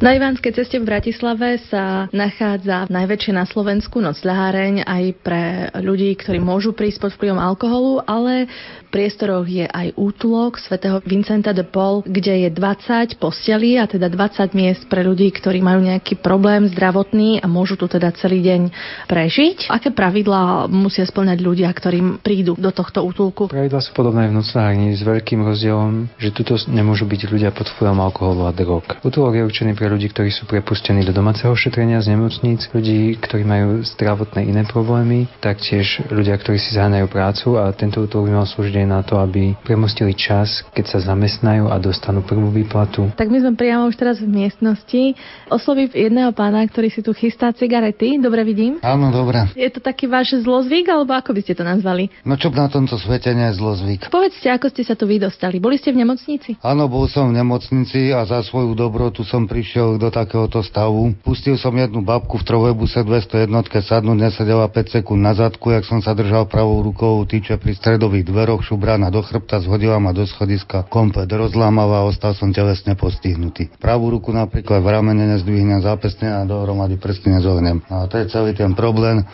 Na 0.02 0.18
Ivánskej 0.18 0.50
ceste 0.50 0.82
v 0.82 0.90
Bratislave 0.90 1.62
sa 1.70 2.10
nachádza 2.10 2.90
najväčšia 2.90 3.38
na 3.38 3.46
Slovensku 3.46 4.02
noc 4.02 4.18
ľaháreň 4.26 4.82
aj 4.82 5.04
pre 5.22 5.70
ľudí, 5.78 6.10
ktorí 6.18 6.42
môžu 6.42 6.74
prísť 6.74 7.06
pod 7.06 7.14
vplyvom 7.14 7.38
alkoholu, 7.38 8.02
ale 8.02 8.50
v 8.50 8.88
priestoroch 8.90 9.46
je 9.46 9.62
aj 9.62 9.94
útulok 9.94 10.58
svätého 10.58 10.98
Vincenta 11.06 11.54
de 11.54 11.62
Paul, 11.62 12.02
kde 12.02 12.34
je 12.34 12.50
20 12.50 13.14
postelí 13.22 13.78
a 13.78 13.86
teda 13.86 14.10
20 14.10 14.50
miest 14.58 14.90
pre 14.90 15.06
ľudí, 15.06 15.30
ktorí 15.30 15.62
majú 15.62 15.86
nejaký 15.86 16.18
problém 16.18 16.66
zdravotný 16.66 17.38
a 17.38 17.46
môžu 17.46 17.78
tu 17.78 17.86
teda 17.86 18.10
celý 18.18 18.42
deň 18.42 18.74
prežiť. 19.06 19.70
Aké 19.70 19.94
pravidlá 19.94 20.66
musia 20.66 21.06
splňať 21.06 21.38
ľudia, 21.38 21.70
ktorým 21.70 22.18
prídu 22.18 22.58
do 22.58 22.74
tohto 22.74 23.06
útulku? 23.06 23.54
Pravidla 23.54 23.78
sú 23.78 23.94
podobné 23.94 24.26
v 24.26 24.34
noclárni 24.34 24.98
s 24.98 25.06
veľkým 25.06 25.46
rozdielom, 25.46 26.10
že 26.18 26.34
tuto 26.34 26.58
nemôžu 26.66 27.06
byť 27.06 27.30
ľudia 27.30 27.54
pod 27.54 27.70
vplyvom 27.70 28.02
alkoholu 28.02 28.50
a 28.50 28.52
drog. 28.52 28.82
Útulok 29.06 29.38
je 29.38 29.46
určený 29.46 29.78
pre 29.78 29.91
ľudí, 29.92 30.08
ktorí 30.08 30.32
sú 30.32 30.48
prepustení 30.48 31.04
do 31.04 31.12
domáceho 31.12 31.52
šetrenia 31.52 32.00
z 32.00 32.16
nemocníc, 32.16 32.66
ľudí, 32.72 33.20
ktorí 33.20 33.44
majú 33.44 33.84
zdravotné 33.84 34.48
iné 34.48 34.64
problémy, 34.64 35.28
taktiež 35.44 36.00
ľudia, 36.08 36.40
ktorí 36.40 36.56
si 36.56 36.72
zaháňajú 36.74 37.06
prácu 37.12 37.48
a 37.60 37.68
tento 37.76 38.00
útulok 38.00 38.28
by 38.28 38.32
mal 38.42 38.48
slúžiť 38.48 38.74
aj 38.82 38.88
na 38.88 39.00
to, 39.04 39.20
aby 39.20 39.52
premostili 39.60 40.16
čas, 40.16 40.64
keď 40.72 40.84
sa 40.88 40.98
zamestnajú 41.12 41.68
a 41.68 41.76
dostanú 41.76 42.24
prvú 42.24 42.48
výplatu. 42.48 43.12
Tak 43.18 43.28
my 43.28 43.38
sme 43.42 43.52
priamo 43.58 43.90
už 43.90 43.96
teraz 43.98 44.22
v 44.22 44.30
miestnosti. 44.30 45.18
Oslovím 45.50 45.92
jedného 45.92 46.32
pána, 46.32 46.64
ktorý 46.64 46.88
si 46.88 47.04
tu 47.04 47.12
chystá 47.12 47.50
cigarety. 47.52 48.16
Dobre 48.22 48.46
vidím. 48.46 48.78
Áno, 48.80 49.10
dobre. 49.10 49.50
Je 49.58 49.68
to 49.68 49.82
taký 49.82 50.06
váš 50.06 50.38
zlozvyk, 50.38 50.88
alebo 50.88 51.12
ako 51.12 51.34
by 51.34 51.40
ste 51.42 51.58
to 51.58 51.64
nazvali? 51.66 52.08
No 52.22 52.38
čo 52.38 52.48
na 52.54 52.70
tomto 52.70 52.94
svete 52.94 53.34
nie 53.34 53.50
je 53.50 53.58
zlozvyk? 53.58 54.06
Povedzte, 54.08 54.46
ako 54.48 54.70
ste 54.70 54.86
sa 54.86 54.94
tu 54.94 55.10
vy 55.10 55.18
dostali. 55.18 55.58
Boli 55.58 55.76
ste 55.76 55.90
v 55.90 56.06
nemocnici? 56.06 56.54
Áno, 56.62 56.86
bol 56.86 57.10
som 57.10 57.34
v 57.34 57.42
nemocnici 57.42 58.14
a 58.14 58.22
za 58.22 58.38
svoju 58.46 58.78
dobrotu 58.78 59.26
som 59.26 59.50
prišiel 59.50 59.81
do 60.00 60.08
takéhoto 60.08 60.62
stavu. 60.62 61.14
Pustil 61.20 61.58
som 61.58 61.74
jednu 61.74 62.00
babku 62.00 62.38
v 62.40 62.46
trolejbuse 62.46 63.02
201 63.02 63.50
sadnúť, 63.82 64.18
nesedela 64.18 64.66
5 64.70 65.02
sekúnd 65.02 65.20
na 65.20 65.34
zadku, 65.34 65.74
jak 65.74 65.84
som 65.84 65.98
sa 65.98 66.14
držal 66.14 66.46
pravou 66.46 66.80
rukou 66.80 67.22
tyče 67.26 67.58
pri 67.58 67.74
stredových 67.74 68.26
dveroch, 68.26 68.62
šubrana 68.62 69.10
do 69.10 69.20
chrbta, 69.20 69.60
zhodila 69.60 69.98
ma 69.98 70.14
do 70.14 70.22
schodiska, 70.24 70.86
komplet 70.86 71.28
rozlámava 71.28 72.02
a 72.02 72.06
ostal 72.06 72.32
som 72.32 72.54
telesne 72.54 72.94
postihnutý. 72.94 73.72
Pravú 73.82 74.12
ruku 74.14 74.30
napríklad 74.30 74.80
v 74.80 74.88
ramene 74.88 75.24
nezdvihnem, 75.36 75.82
zápesne 75.82 76.30
a 76.30 76.46
dohromady 76.46 76.96
prsty 76.96 77.34
nezohnem. 77.34 77.82
A 77.90 78.06
to 78.06 78.22
je 78.22 78.30
celý 78.30 78.54
ten 78.54 78.72
problém. 78.76 79.26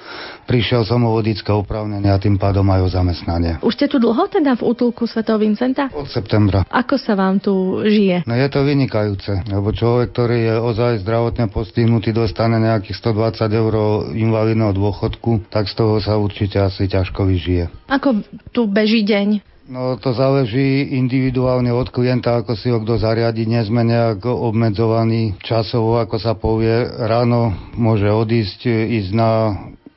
Prišiel 0.49 0.89
som 0.89 1.05
o 1.05 1.13
vodické 1.13 1.53
opravnenie 1.53 2.09
a 2.09 2.17
tým 2.17 2.41
pádom 2.41 2.65
aj 2.73 2.81
o 2.81 2.89
zamestnanie. 2.89 3.61
Už 3.61 3.77
ste 3.77 3.85
tu 3.85 4.01
dlho 4.01 4.33
teda 4.33 4.57
v 4.57 4.73
útulku 4.73 5.05
svätého 5.05 5.37
Vincenta? 5.37 5.93
Od 5.93 6.09
septembra. 6.09 6.65
Ako 6.73 6.97
sa 6.97 7.13
vám 7.13 7.37
tu 7.37 7.85
žije? 7.85 8.25
No 8.25 8.33
je 8.33 8.49
to 8.49 8.65
vynikajúce, 8.65 9.45
lebo 9.45 9.77
človek, 9.77 10.09
ktorý 10.17 10.49
je 10.49 10.55
ozaj 10.57 11.05
zdravotne 11.05 11.53
postihnutý, 11.53 12.17
dostane 12.17 12.57
nejakých 12.57 12.97
120 12.97 13.45
eur 13.45 13.75
invalidného 14.17 14.73
dôchodku, 14.73 15.53
tak 15.53 15.69
z 15.69 15.77
toho 15.77 16.01
sa 16.01 16.17
určite 16.17 16.57
asi 16.65 16.89
ťažko 16.89 17.29
vyžije. 17.29 17.69
Ako 17.93 18.25
tu 18.49 18.65
beží 18.65 19.05
deň? 19.05 19.45
No 19.69 20.01
to 20.01 20.17
záleží 20.17 20.97
individuálne 20.97 21.69
od 21.69 21.93
klienta, 21.93 22.41
ako 22.41 22.57
si 22.57 22.73
ho 22.73 22.81
kto 22.81 22.97
zariadi. 22.97 23.45
Nie 23.45 23.69
sme 23.69 23.85
nejak 23.85 24.25
obmedzovaní 24.25 25.37
časovo, 25.45 26.01
ako 26.01 26.17
sa 26.17 26.33
povie. 26.33 26.89
Ráno 26.89 27.53
môže 27.77 28.09
odísť, 28.09 28.65
ísť 28.65 29.13
na 29.13 29.31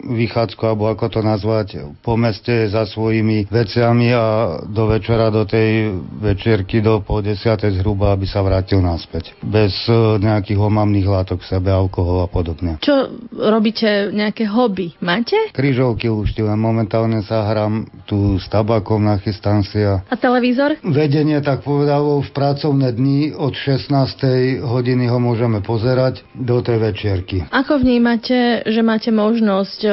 vychádzku, 0.01 0.61
alebo 0.65 0.89
ako 0.89 1.05
to 1.07 1.21
nazvať, 1.21 1.67
po 2.01 2.17
meste 2.17 2.67
za 2.67 2.89
svojimi 2.89 3.45
veciami 3.47 4.11
a 4.13 4.25
do 4.65 4.89
večera, 4.89 5.29
do 5.29 5.45
tej 5.45 5.93
večerky 6.19 6.81
do 6.81 7.05
pol 7.05 7.21
desiatej 7.21 7.79
zhruba, 7.79 8.13
aby 8.13 8.25
sa 8.25 8.41
vrátil 8.41 8.81
naspäť. 8.81 9.37
Bez 9.45 9.73
e, 9.85 10.17
nejakých 10.17 10.57
omamných 10.57 11.07
látok 11.07 11.45
v 11.45 11.49
sebe, 11.49 11.69
alkohol 11.69 12.25
a 12.25 12.29
podobne. 12.29 12.81
Čo 12.81 13.13
robíte, 13.37 14.09
nejaké 14.09 14.49
hobby? 14.49 14.97
Máte? 14.99 15.37
Kryžovky 15.53 16.09
lušti, 16.09 16.41
len 16.41 16.57
momentálne 16.57 17.21
sa 17.21 17.45
hrám 17.45 17.85
tu 18.09 18.41
s 18.41 18.45
tabakom, 18.49 19.05
nachystám 19.05 19.61
si 19.61 19.81
a 19.85 20.01
A 20.09 20.15
televízor? 20.17 20.81
Vedenie 20.81 21.39
tak 21.45 21.61
povedalo 21.61 22.21
v 22.25 22.29
pracovné 22.33 22.93
dni 22.95 23.37
od 23.37 23.53
16. 23.53 24.63
hodiny 24.65 25.05
ho 25.07 25.21
môžeme 25.21 25.61
pozerať 25.61 26.25
do 26.33 26.59
tej 26.63 26.77
večierky. 26.81 27.37
Ako 27.53 27.77
vnímate, 27.77 28.65
že 28.65 28.81
máte 28.81 29.13
možnosť 29.13 29.90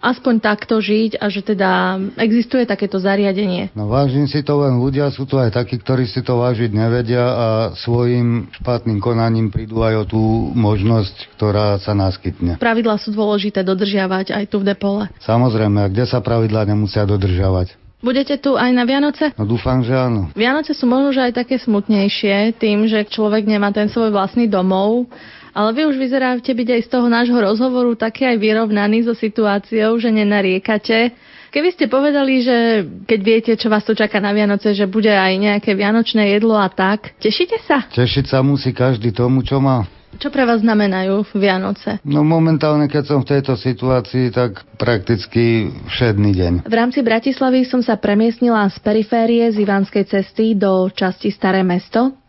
aspoň 0.00 0.34
takto 0.42 0.78
žiť 0.78 1.20
a 1.20 1.26
že 1.30 1.40
teda 1.44 1.96
existuje 2.20 2.64
takéto 2.68 3.00
zariadenie? 3.00 3.72
No 3.72 3.88
vážim 3.88 4.28
si 4.28 4.40
to 4.44 4.60
len 4.60 4.78
ľudia, 4.78 5.08
sú 5.12 5.24
tu 5.24 5.40
aj 5.40 5.54
takí, 5.54 5.80
ktorí 5.80 6.04
si 6.08 6.20
to 6.20 6.40
vážiť 6.40 6.70
nevedia 6.72 7.24
a 7.24 7.46
svojim 7.78 8.50
špatným 8.60 8.98
konaním 8.98 9.48
prídu 9.48 9.80
aj 9.80 9.94
o 9.94 10.04
tú 10.04 10.22
možnosť, 10.54 11.36
ktorá 11.38 11.80
sa 11.80 11.96
naskytne. 11.96 12.60
Pravidlá 12.60 13.00
sú 13.00 13.12
dôležité 13.14 13.64
dodržiavať 13.64 14.36
aj 14.36 14.44
tu 14.50 14.60
v 14.60 14.68
Depole. 14.72 15.04
Samozrejme, 15.24 15.86
a 15.86 15.90
kde 15.90 16.04
sa 16.04 16.20
pravidlá 16.20 16.68
nemusia 16.68 17.06
dodržiavať? 17.06 17.80
Budete 18.00 18.40
tu 18.40 18.56
aj 18.56 18.72
na 18.72 18.88
Vianoce? 18.88 19.36
No 19.36 19.44
dúfam, 19.44 19.84
že 19.84 19.92
áno. 19.92 20.32
Vianoce 20.32 20.72
sú 20.72 20.88
možno 20.88 21.12
že 21.12 21.20
aj 21.20 21.44
také 21.44 21.60
smutnejšie 21.60 22.56
tým, 22.56 22.88
že 22.88 23.04
človek 23.04 23.44
nemá 23.44 23.68
ten 23.76 23.92
svoj 23.92 24.08
vlastný 24.08 24.48
domov. 24.48 25.04
Ale 25.50 25.74
vy 25.74 25.82
už 25.90 25.96
vyzeráte 25.98 26.50
byť 26.54 26.68
aj 26.78 26.82
z 26.86 26.88
toho 26.88 27.06
nášho 27.10 27.38
rozhovoru 27.38 27.98
také 27.98 28.26
aj 28.30 28.38
vyrovnaný 28.38 29.06
so 29.06 29.14
situáciou, 29.14 29.98
že 29.98 30.14
nenariekate. 30.14 31.14
Keby 31.50 31.74
ste 31.74 31.90
povedali, 31.90 32.46
že 32.46 32.86
keď 33.10 33.20
viete, 33.26 33.52
čo 33.58 33.66
vás 33.66 33.82
tu 33.82 33.90
čaká 33.90 34.22
na 34.22 34.30
Vianoce, 34.30 34.70
že 34.70 34.86
bude 34.86 35.10
aj 35.10 35.34
nejaké 35.34 35.74
vianočné 35.74 36.38
jedlo 36.38 36.54
a 36.54 36.70
tak, 36.70 37.18
tešíte 37.18 37.58
sa? 37.66 37.90
Tešiť 37.90 38.30
sa 38.30 38.38
musí 38.46 38.70
každý 38.70 39.10
tomu, 39.10 39.42
čo 39.42 39.58
má. 39.58 39.82
Čo 40.20 40.28
pre 40.34 40.42
vás 40.42 40.60
znamenajú 40.60 41.32
Vianoce? 41.38 42.02
No 42.02 42.26
momentálne, 42.26 42.90
keď 42.90 43.04
som 43.08 43.18
v 43.22 43.30
tejto 43.34 43.54
situácii, 43.54 44.34
tak 44.34 44.62
prakticky 44.74 45.70
všedný 45.86 46.30
deň. 46.34 46.52
V 46.66 46.74
rámci 46.74 47.00
Bratislavy 47.00 47.64
som 47.64 47.78
sa 47.78 47.94
premiestnila 47.94 48.66
z 48.68 48.76
periférie 48.82 49.48
z 49.48 49.62
Ivanskej 49.62 50.04
cesty 50.10 50.58
do 50.58 50.90
časti 50.90 51.30
Staré 51.30 51.62
mesto. 51.62 52.19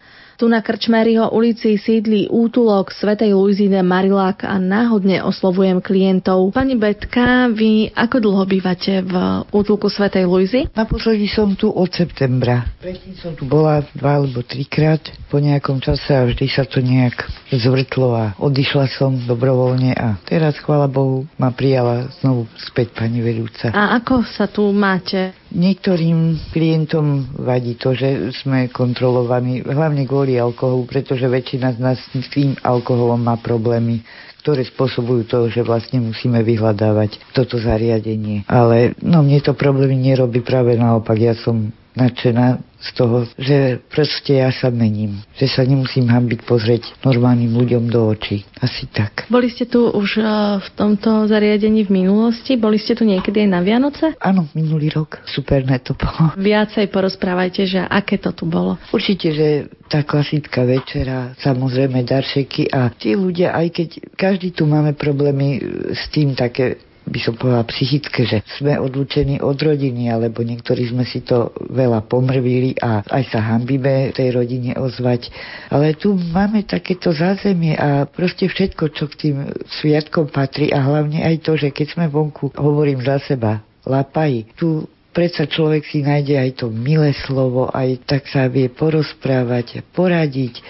Tu 0.41 0.49
na 0.49 0.65
Krčmeryho 0.65 1.29
ulici 1.37 1.77
sídli 1.77 2.25
útulok 2.25 2.89
Svetej 2.89 3.37
Luizine 3.37 3.85
Marilák 3.85 4.41
a 4.41 4.57
náhodne 4.57 5.21
oslovujem 5.21 5.85
klientov. 5.85 6.49
Pani 6.49 6.73
Betka, 6.73 7.45
vy 7.53 7.93
ako 7.93 8.17
dlho 8.17 8.49
bývate 8.49 9.05
v 9.05 9.13
útulku 9.53 9.85
Svetej 9.85 10.25
Luizy? 10.25 10.65
Naposledy 10.73 11.29
som 11.29 11.53
tu 11.53 11.69
od 11.69 11.93
septembra. 11.93 12.65
Predtým 12.81 13.13
som 13.21 13.37
tu 13.37 13.45
bola 13.45 13.85
dva 13.93 14.17
alebo 14.17 14.41
trikrát 14.41 15.13
po 15.29 15.37
nejakom 15.37 15.77
čase 15.77 16.09
a 16.09 16.25
vždy 16.25 16.49
sa 16.49 16.65
to 16.65 16.81
nejak 16.81 17.21
zvrtlo 17.53 18.09
a 18.09 18.25
odišla 18.41 18.89
som 18.97 19.13
dobrovoľne 19.21 19.93
a 19.93 20.17
teraz, 20.25 20.57
chvála 20.57 20.89
Bohu, 20.89 21.29
ma 21.37 21.53
prijala 21.53 22.09
znovu 22.17 22.49
späť 22.57 22.97
pani 22.97 23.21
vedúca. 23.21 23.69
A 23.77 23.93
ako 23.93 24.25
sa 24.25 24.49
tu 24.49 24.65
máte? 24.73 25.37
Niektorým 25.51 26.51
klientom 26.55 27.35
vadí 27.43 27.75
to, 27.75 27.91
že 27.91 28.31
sme 28.39 28.71
kontrolovaní, 28.71 29.59
hlavne 29.67 30.07
kvôli 30.07 30.39
alkoholu, 30.39 30.87
pretože 30.87 31.27
väčšina 31.27 31.75
z 31.75 31.79
nás 31.83 31.99
s 31.99 32.27
tým 32.31 32.55
alkoholom 32.63 33.19
má 33.19 33.35
problémy 33.39 33.99
ktoré 34.41 34.65
spôsobujú 34.65 35.29
to, 35.29 35.39
že 35.53 35.61
vlastne 35.61 36.01
musíme 36.01 36.41
vyhľadávať 36.41 37.21
toto 37.29 37.61
zariadenie. 37.61 38.41
Ale 38.49 38.97
no 39.05 39.21
mne 39.21 39.37
to 39.37 39.53
problémy 39.53 39.93
nerobí 39.93 40.41
práve 40.41 40.73
naopak. 40.73 41.13
Ja 41.21 41.37
som 41.37 41.69
nadšená 41.93 42.57
z 42.81 42.89
toho, 42.97 43.29
že 43.37 43.77
proste 43.93 44.41
ja 44.41 44.49
sa 44.49 44.73
mením. 44.73 45.21
Že 45.37 45.47
sa 45.47 45.61
nemusím 45.61 46.09
hambiť 46.09 46.41
pozrieť 46.43 46.83
normálnym 47.05 47.53
ľuďom 47.53 47.93
do 47.93 48.09
očí. 48.09 48.41
Asi 48.57 48.89
tak. 48.89 49.29
Boli 49.29 49.53
ste 49.53 49.69
tu 49.69 49.85
už 49.85 50.17
e, 50.17 50.23
v 50.57 50.69
tomto 50.73 51.29
zariadení 51.29 51.85
v 51.85 52.01
minulosti? 52.01 52.57
Boli 52.57 52.81
ste 52.81 52.97
tu 52.97 53.05
niekedy 53.05 53.45
aj 53.45 53.49
na 53.49 53.61
Vianoce? 53.61 54.17
Áno, 54.17 54.49
minulý 54.57 54.89
rok. 54.89 55.21
Superné 55.29 55.77
to 55.81 55.93
bolo. 55.93 56.33
Viacej 56.41 56.89
porozprávajte, 56.89 57.61
že 57.69 57.79
aké 57.85 58.17
to 58.17 58.33
tu 58.33 58.49
bolo. 58.49 58.81
Určite, 58.89 59.29
že 59.29 59.47
tá 59.85 60.01
klasická 60.01 60.65
večera, 60.65 61.37
samozrejme 61.37 62.01
daršeky 62.01 62.71
a 62.71 62.89
tí 62.95 63.13
ľudia, 63.13 63.53
aj 63.53 63.67
keď 63.75 63.89
každý 64.15 64.55
tu 64.55 64.63
máme 64.65 64.95
problémy 64.95 65.59
s 65.91 66.07
tým 66.09 66.33
také 66.33 66.79
by 67.11 67.19
som 67.19 67.35
povedala 67.35 67.67
psychické, 67.67 68.23
že 68.23 68.39
sme 68.55 68.79
odlučení 68.79 69.43
od 69.43 69.59
rodiny, 69.59 70.07
alebo 70.07 70.41
niektorí 70.41 70.87
sme 70.87 71.03
si 71.03 71.19
to 71.21 71.51
veľa 71.67 72.07
pomrvili 72.07 72.79
a 72.79 73.03
aj 73.03 73.23
sa 73.35 73.39
hambíme 73.51 74.15
tej 74.15 74.31
rodine 74.31 74.79
ozvať. 74.79 75.27
Ale 75.67 75.99
tu 75.99 76.15
máme 76.15 76.63
takéto 76.63 77.11
zázemie 77.11 77.75
a 77.75 78.07
proste 78.07 78.47
všetko, 78.47 78.83
čo 78.95 79.11
k 79.11 79.13
tým 79.27 79.35
sviatkom 79.83 80.31
patrí 80.31 80.71
a 80.71 80.79
hlavne 80.79 81.19
aj 81.19 81.43
to, 81.43 81.59
že 81.59 81.75
keď 81.75 81.99
sme 81.99 82.05
vonku, 82.07 82.55
hovorím 82.55 83.03
za 83.03 83.19
seba, 83.19 83.59
lapají, 83.83 84.55
tu 84.55 84.87
predsa 85.11 85.43
človek 85.43 85.83
si 85.83 85.99
nájde 86.01 86.39
aj 86.39 86.51
to 86.63 86.71
milé 86.71 87.11
slovo, 87.27 87.67
aj 87.67 88.07
tak 88.07 88.31
sa 88.31 88.47
vie 88.47 88.71
porozprávať, 88.71 89.83
poradiť 89.91 90.63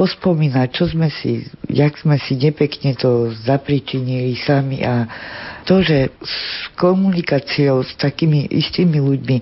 pospomínať, 0.00 0.68
čo 0.72 0.88
sme 0.88 1.12
si, 1.12 1.44
jak 1.68 1.92
sme 2.00 2.16
si 2.16 2.40
nepekne 2.40 2.96
to 2.96 3.36
zapričinili 3.44 4.32
sami 4.40 4.80
a 4.80 5.04
to, 5.68 5.84
že 5.84 6.16
s 6.24 6.36
komunikáciou 6.80 7.84
s 7.84 7.92
takými 8.00 8.48
istými 8.48 8.96
ľuďmi 8.96 9.36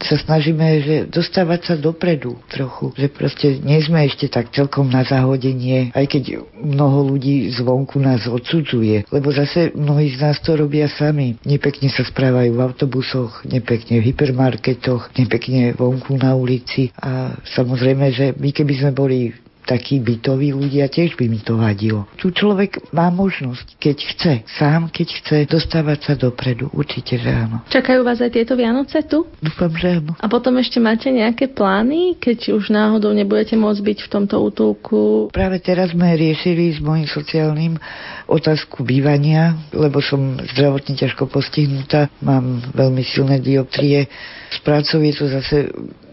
sa 0.00 0.16
snažíme 0.16 0.80
že 0.80 0.96
dostávať 1.12 1.60
sa 1.64 1.74
dopredu 1.76 2.40
trochu, 2.48 2.92
že 2.96 3.12
proste 3.12 3.60
nie 3.60 3.76
sme 3.84 4.08
ešte 4.08 4.32
tak 4.32 4.48
celkom 4.48 4.88
na 4.88 5.04
zahodenie, 5.04 5.92
aj 5.92 6.06
keď 6.08 6.24
mnoho 6.56 7.12
ľudí 7.12 7.52
zvonku 7.52 8.00
nás 8.00 8.24
odsudzuje, 8.24 9.04
lebo 9.12 9.28
zase 9.28 9.76
mnohí 9.76 10.08
z 10.16 10.24
nás 10.24 10.40
to 10.40 10.56
robia 10.56 10.88
sami. 10.88 11.36
Nepekne 11.44 11.92
sa 11.92 12.00
správajú 12.00 12.56
v 12.56 12.64
autobusoch, 12.64 13.44
nepekne 13.44 14.00
v 14.00 14.12
hypermarketoch, 14.12 15.12
nepekne 15.20 15.76
vonku 15.76 16.16
na 16.16 16.32
ulici 16.32 16.88
a 16.96 17.36
samozrejme, 17.52 18.06
že 18.12 18.26
my 18.40 18.50
keby 18.56 18.72
sme 18.80 18.92
boli 18.96 19.36
takí 19.70 20.02
bytoví 20.02 20.50
ľudia, 20.50 20.90
tiež 20.90 21.14
by 21.14 21.30
mi 21.30 21.38
to 21.38 21.54
vadilo. 21.54 22.10
Tu 22.18 22.34
človek 22.34 22.90
má 22.90 23.06
možnosť, 23.14 23.78
keď 23.78 23.96
chce, 24.02 24.32
sám 24.58 24.90
keď 24.90 25.08
chce, 25.22 25.36
dostávať 25.46 25.98
sa 26.10 26.14
dopredu. 26.18 26.66
Určite, 26.74 27.14
že 27.14 27.30
áno. 27.30 27.62
Čakajú 27.70 28.02
vás 28.02 28.18
aj 28.18 28.34
tieto 28.34 28.58
Vianoce 28.58 29.06
tu? 29.06 29.30
Dúfam, 29.38 29.70
že 29.78 30.02
áno. 30.02 30.18
A 30.18 30.26
potom 30.26 30.58
ešte 30.58 30.82
máte 30.82 31.06
nejaké 31.14 31.46
plány, 31.46 32.18
keď 32.18 32.58
už 32.58 32.74
náhodou 32.74 33.14
nebudete 33.14 33.54
môcť 33.54 33.78
byť 33.78 33.98
v 34.02 34.08
tomto 34.10 34.42
útulku? 34.42 35.30
Práve 35.30 35.62
teraz 35.62 35.94
sme 35.94 36.18
riešili 36.18 36.74
s 36.74 36.82
mojim 36.82 37.06
sociálnym 37.06 37.78
otázku 38.26 38.82
bývania, 38.82 39.54
lebo 39.70 40.02
som 40.02 40.34
zdravotne 40.50 40.98
ťažko 40.98 41.30
postihnutá, 41.30 42.10
mám 42.18 42.58
veľmi 42.74 43.06
silné 43.06 43.38
dioptrie. 43.38 44.10
S 44.50 44.58
prácou 44.66 44.98
je 44.98 45.14
to 45.14 45.30
zase 45.30 45.70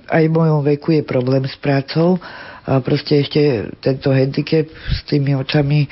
aj 0.08 0.24
v 0.24 0.32
mojom 0.32 0.64
veku 0.64 0.96
je 0.96 1.04
problém 1.04 1.44
s 1.44 1.56
prácou 1.60 2.16
a 2.68 2.84
proste 2.84 3.24
ešte 3.24 3.72
tento 3.80 4.12
handicap 4.12 4.68
s 4.68 5.00
tými 5.08 5.40
očami 5.40 5.88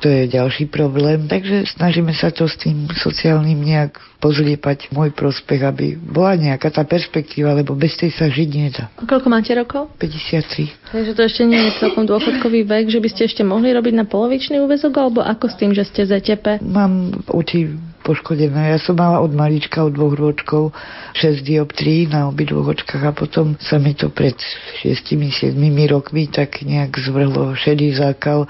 to 0.00 0.12
je 0.12 0.28
ďalší 0.28 0.68
problém. 0.68 1.24
Takže 1.24 1.72
snažíme 1.72 2.12
sa 2.12 2.28
to 2.28 2.44
s 2.44 2.60
tým 2.60 2.88
sociálnym 2.92 3.56
nejak 3.56 3.96
pozliepať 4.20 4.92
môj 4.92 5.12
prospech, 5.16 5.60
aby 5.64 5.86
bola 5.96 6.36
nejaká 6.36 6.68
tá 6.68 6.84
perspektíva, 6.84 7.56
lebo 7.56 7.72
bez 7.72 7.96
tej 7.96 8.12
sa 8.12 8.28
žiť 8.28 8.48
nedá. 8.52 8.92
A 9.00 9.08
koľko 9.08 9.28
máte 9.32 9.52
rokov? 9.56 9.88
53. 9.96 10.92
Takže 10.92 11.12
to 11.16 11.22
ešte 11.24 11.42
nie 11.48 11.60
je 11.68 11.80
celkom 11.80 12.04
dôchodkový 12.04 12.68
vek, 12.68 12.92
že 12.92 13.00
by 13.00 13.08
ste 13.08 13.22
ešte 13.28 13.42
mohli 13.44 13.72
robiť 13.72 13.94
na 13.96 14.04
polovičný 14.04 14.60
úvezok, 14.60 14.92
alebo 15.00 15.24
ako 15.24 15.48
s 15.48 15.56
tým, 15.56 15.72
že 15.72 15.88
ste 15.88 16.04
ZTP? 16.04 16.60
Mám 16.60 17.24
oči 17.32 17.72
poškodená. 18.06 18.70
Ja 18.70 18.78
som 18.78 18.94
mala 18.94 19.18
od 19.18 19.34
malička, 19.34 19.82
od 19.82 19.98
dvoch 19.98 20.14
ročkov 20.14 20.70
6 21.18 21.42
dioptrií 21.42 22.06
na 22.06 22.30
obidvoch 22.30 22.78
očkách 22.78 23.02
a 23.02 23.10
potom 23.10 23.58
sa 23.58 23.82
mi 23.82 23.98
to 23.98 24.14
pred 24.14 24.38
6-7 24.86 25.50
rokmi 25.90 26.30
tak 26.30 26.62
nejak 26.62 26.94
zvrhlo 27.02 27.58
šedý 27.58 27.90
zákal 27.98 28.46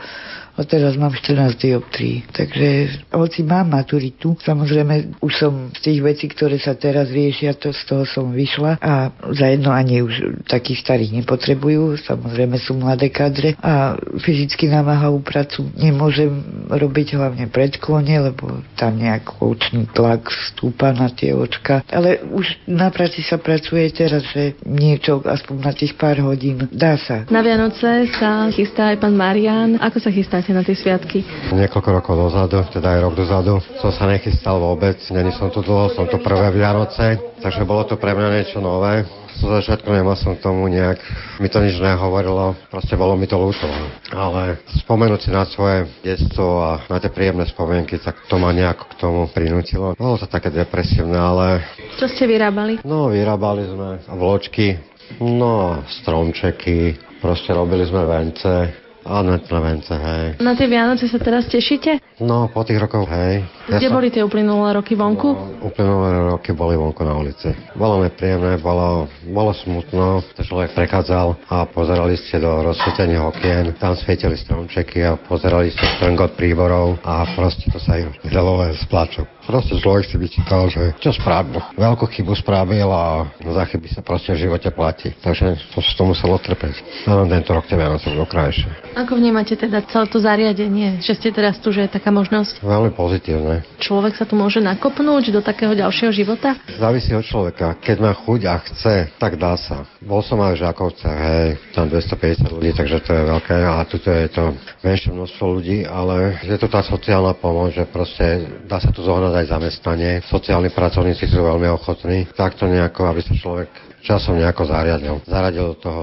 a 0.57 0.65
teraz 0.65 0.97
mám 0.97 1.13
14 1.13 1.53
dioptrií. 1.61 2.25
Takže 2.33 2.89
hoci 3.13 3.45
mám 3.45 3.69
maturitu, 3.69 4.33
samozrejme 4.41 5.21
už 5.21 5.33
som 5.37 5.53
z 5.77 5.81
tých 5.85 6.01
vecí, 6.01 6.27
ktoré 6.33 6.57
sa 6.57 6.73
teraz 6.73 7.13
riešia, 7.13 7.53
to 7.53 7.77
z 7.77 7.83
toho 7.85 8.05
som 8.09 8.33
vyšla 8.33 8.81
a 8.81 9.13
za 9.37 9.47
jedno 9.53 9.71
ani 9.71 10.01
už 10.01 10.45
takých 10.49 10.81
starých 10.81 11.13
nepotrebujú, 11.23 12.01
samozrejme 12.01 12.57
sú 12.57 12.73
mladé 12.81 13.13
kadre 13.13 13.53
a 13.61 14.01
fyzicky 14.25 14.73
namáhavú 14.73 15.21
prácu 15.21 15.69
nemôžem 15.77 16.33
robiť 16.73 17.21
hlavne 17.21 17.53
predklone, 17.53 18.33
lebo 18.33 18.65
tam 18.81 18.97
nejak 18.97 19.45
očný 19.51 19.89
tlak 19.91 20.29
stúpa 20.53 20.93
na 20.93 21.11
tie 21.11 21.33
očka. 21.33 21.83
Ale 21.91 22.23
už 22.23 22.69
na 22.69 22.93
práci 22.93 23.25
sa 23.25 23.41
pracuje 23.41 23.89
teraz, 23.91 24.23
že 24.31 24.55
niečo 24.69 25.25
aspoň 25.25 25.57
na 25.59 25.73
tých 25.73 25.97
pár 25.97 26.21
hodín 26.21 26.69
dá 26.71 27.01
sa. 27.01 27.25
Na 27.33 27.41
Vianoce 27.41 28.11
sa 28.15 28.53
chystá 28.53 28.93
aj 28.93 29.01
pán 29.01 29.17
Marian. 29.17 29.81
Ako 29.81 29.99
sa 29.99 30.13
chystá 30.13 30.27
chystáte 30.27 30.51
na 30.51 30.67
tie 30.67 30.75
sviatky? 30.75 31.23
Niekoľko 31.55 31.91
rokov 32.03 32.15
dozadu, 32.19 32.67
teda 32.75 32.99
aj 32.99 33.01
rok 33.07 33.15
dozadu, 33.15 33.55
som 33.79 33.95
sa 33.95 34.11
nechystal 34.11 34.59
vôbec. 34.59 34.99
Není 35.07 35.31
som 35.39 35.55
tu 35.55 35.63
dlho, 35.63 35.95
som 35.95 36.05
tu 36.11 36.19
prvé 36.19 36.51
Vianoce, 36.51 37.17
takže 37.39 37.63
bolo 37.63 37.87
to 37.87 37.95
pre 37.95 38.11
mňa 38.11 38.29
niečo 38.35 38.59
nové. 38.59 39.07
So 39.37 39.53
začiatku 39.53 39.93
nemal 39.93 40.17
som 40.17 40.33
k 40.33 40.45
tomu 40.49 40.65
nejak, 40.73 40.97
mi 41.45 41.49
to 41.53 41.61
nič 41.61 41.77
nehovorilo, 41.77 42.57
proste 42.73 42.97
bolo 42.97 43.21
mi 43.21 43.29
to 43.29 43.37
ľúto. 43.37 43.69
Ale 44.17 44.65
spomenúť 44.81 45.21
si 45.21 45.31
na 45.31 45.45
svoje 45.45 45.85
detstvo 46.01 46.65
a 46.65 46.71
na 46.89 46.97
tie 46.97 47.13
príjemné 47.13 47.45
spomienky, 47.45 48.01
tak 48.01 48.17
to 48.33 48.41
ma 48.41 48.57
nejako 48.57 48.85
k 48.89 48.95
tomu 48.97 49.21
prinútilo. 49.29 49.93
Bolo 49.93 50.17
to 50.17 50.25
také 50.25 50.49
depresívne, 50.49 51.21
ale... 51.21 51.61
Čo 52.01 52.09
ste 52.09 52.25
vyrábali? 52.25 52.81
No, 52.89 53.13
vyrábali 53.13 53.69
sme 53.69 53.89
vločky, 54.09 54.81
no, 55.21 55.85
stromčeky, 56.01 56.97
proste 57.21 57.53
robili 57.53 57.85
sme 57.85 58.09
vence, 58.09 58.86
Áno, 59.07 59.39
Plevence, 59.39 59.95
hej. 59.95 60.43
Na 60.43 60.59
tie 60.59 60.67
Vianoce 60.67 61.07
sa 61.07 61.23
teraz 61.23 61.47
tešíte? 61.47 62.03
No, 62.19 62.51
po 62.51 62.67
tých 62.67 62.83
rokoch, 62.83 63.07
hej. 63.07 63.47
Kde 63.71 63.87
ja 63.87 63.95
boli 63.95 64.11
tie 64.11 64.27
uplynulé 64.27 64.75
roky 64.75 64.99
vonku? 64.99 65.31
No, 65.31 65.71
uplynulé 65.71 66.35
roky 66.35 66.51
boli 66.51 66.75
vonku 66.75 67.07
na 67.07 67.15
ulici. 67.15 67.55
Bolo 67.79 68.03
mi 68.03 68.11
príjemné, 68.11 68.59
bolo, 68.59 69.07
bolo 69.31 69.55
smutno, 69.55 70.27
to 70.35 70.43
človek 70.43 70.75
prechádzal 70.75 71.39
a 71.47 71.71
pozerali 71.71 72.19
ste 72.19 72.43
do 72.43 72.67
rozsvietených 72.67 73.23
okien, 73.23 73.65
tam 73.79 73.95
svietili 73.95 74.35
stromčeky 74.35 75.07
a 75.07 75.15
pozerali 75.15 75.71
ste 75.71 75.87
strngot 76.03 76.35
príborov 76.35 76.99
a 77.07 77.23
proste 77.39 77.71
to 77.71 77.79
sa 77.79 78.03
im 78.03 78.11
vydalo 78.27 78.59
len 78.59 78.75
z 78.75 78.83
plaču. 78.91 79.23
Proste 79.47 79.79
človek 79.79 80.11
si 80.11 80.19
vyčítal, 80.19 80.67
že 80.67 80.99
čo 80.99 81.15
spravil. 81.15 81.63
Veľkú 81.79 82.11
chybu 82.11 82.35
spravil 82.35 82.91
a 82.91 83.31
za 83.39 83.65
chyby 83.71 83.87
sa 83.95 84.03
proste 84.03 84.35
v 84.35 84.51
živote 84.51 84.75
platí. 84.75 85.15
Takže 85.23 85.55
to, 85.71 85.79
to 85.79 86.03
muselo 86.03 86.35
trpeť. 86.43 87.07
Ale 87.07 87.31
tento 87.31 87.55
rok 87.55 87.71
tie 87.71 87.79
Vianoce 87.79 88.11
budú 88.11 88.27
krajšie. 88.27 88.67
Ako 88.99 89.15
vnímate 89.15 89.55
teda 89.55 89.87
celé 89.87 90.11
to 90.11 90.19
zariadenie, 90.19 90.99
že 90.99 91.15
ste 91.15 91.31
teraz 91.31 91.63
tu, 91.63 91.71
že 91.71 91.87
je 91.87 91.91
taká 91.95 92.11
možnosť? 92.11 92.59
Veľmi 92.59 92.91
pozitívne. 92.99 93.63
Človek 93.79 94.19
sa 94.19 94.27
tu 94.27 94.35
môže 94.35 94.59
nakopnúť 94.59 95.31
do 95.31 95.39
takého 95.39 95.79
ďalšieho 95.79 96.11
života? 96.11 96.59
Závisí 96.75 97.15
od 97.15 97.23
človeka. 97.23 97.79
Keď 97.79 97.97
má 98.03 98.13
chuť 98.19 98.41
a 98.51 98.59
chce, 98.67 98.95
tak 99.23 99.39
dá 99.39 99.55
sa. 99.55 99.87
Bol 100.03 100.27
som 100.27 100.43
aj 100.43 100.59
v 100.59 100.63
Žakovce, 100.67 101.07
hej, 101.07 101.49
tam 101.71 101.87
250 101.87 102.51
ľudí, 102.51 102.71
takže 102.75 102.99
to 103.07 103.11
je 103.15 103.23
veľké 103.31 103.57
a 103.63 103.87
tuto 103.87 104.11
je 104.11 104.27
to 104.27 104.45
menšie 104.83 105.15
množstvo 105.15 105.45
ľudí, 105.47 105.79
ale 105.87 106.43
je 106.43 106.57
to 106.59 106.67
tá 106.67 106.83
sociálna 106.83 107.37
pomoc, 107.39 107.71
že 107.71 107.87
proste 107.87 108.49
dá 108.67 108.83
sa 108.83 108.91
tu 108.91 109.07
zohnať 109.07 109.36
aj 109.37 109.53
zamestnanie. 109.53 110.25
Sociálni 110.27 110.73
pracovníci 110.73 111.29
sú 111.29 111.45
veľmi 111.45 111.69
ochotní 111.69 112.25
takto 112.33 112.65
nejako, 112.65 113.13
aby 113.13 113.21
sa 113.21 113.35
človek 113.37 113.69
časom 114.01 114.41
nejako 114.41 114.69
zariadil. 114.69 115.17
Zaradil 115.29 115.75
do 115.75 115.77
toho 115.77 116.03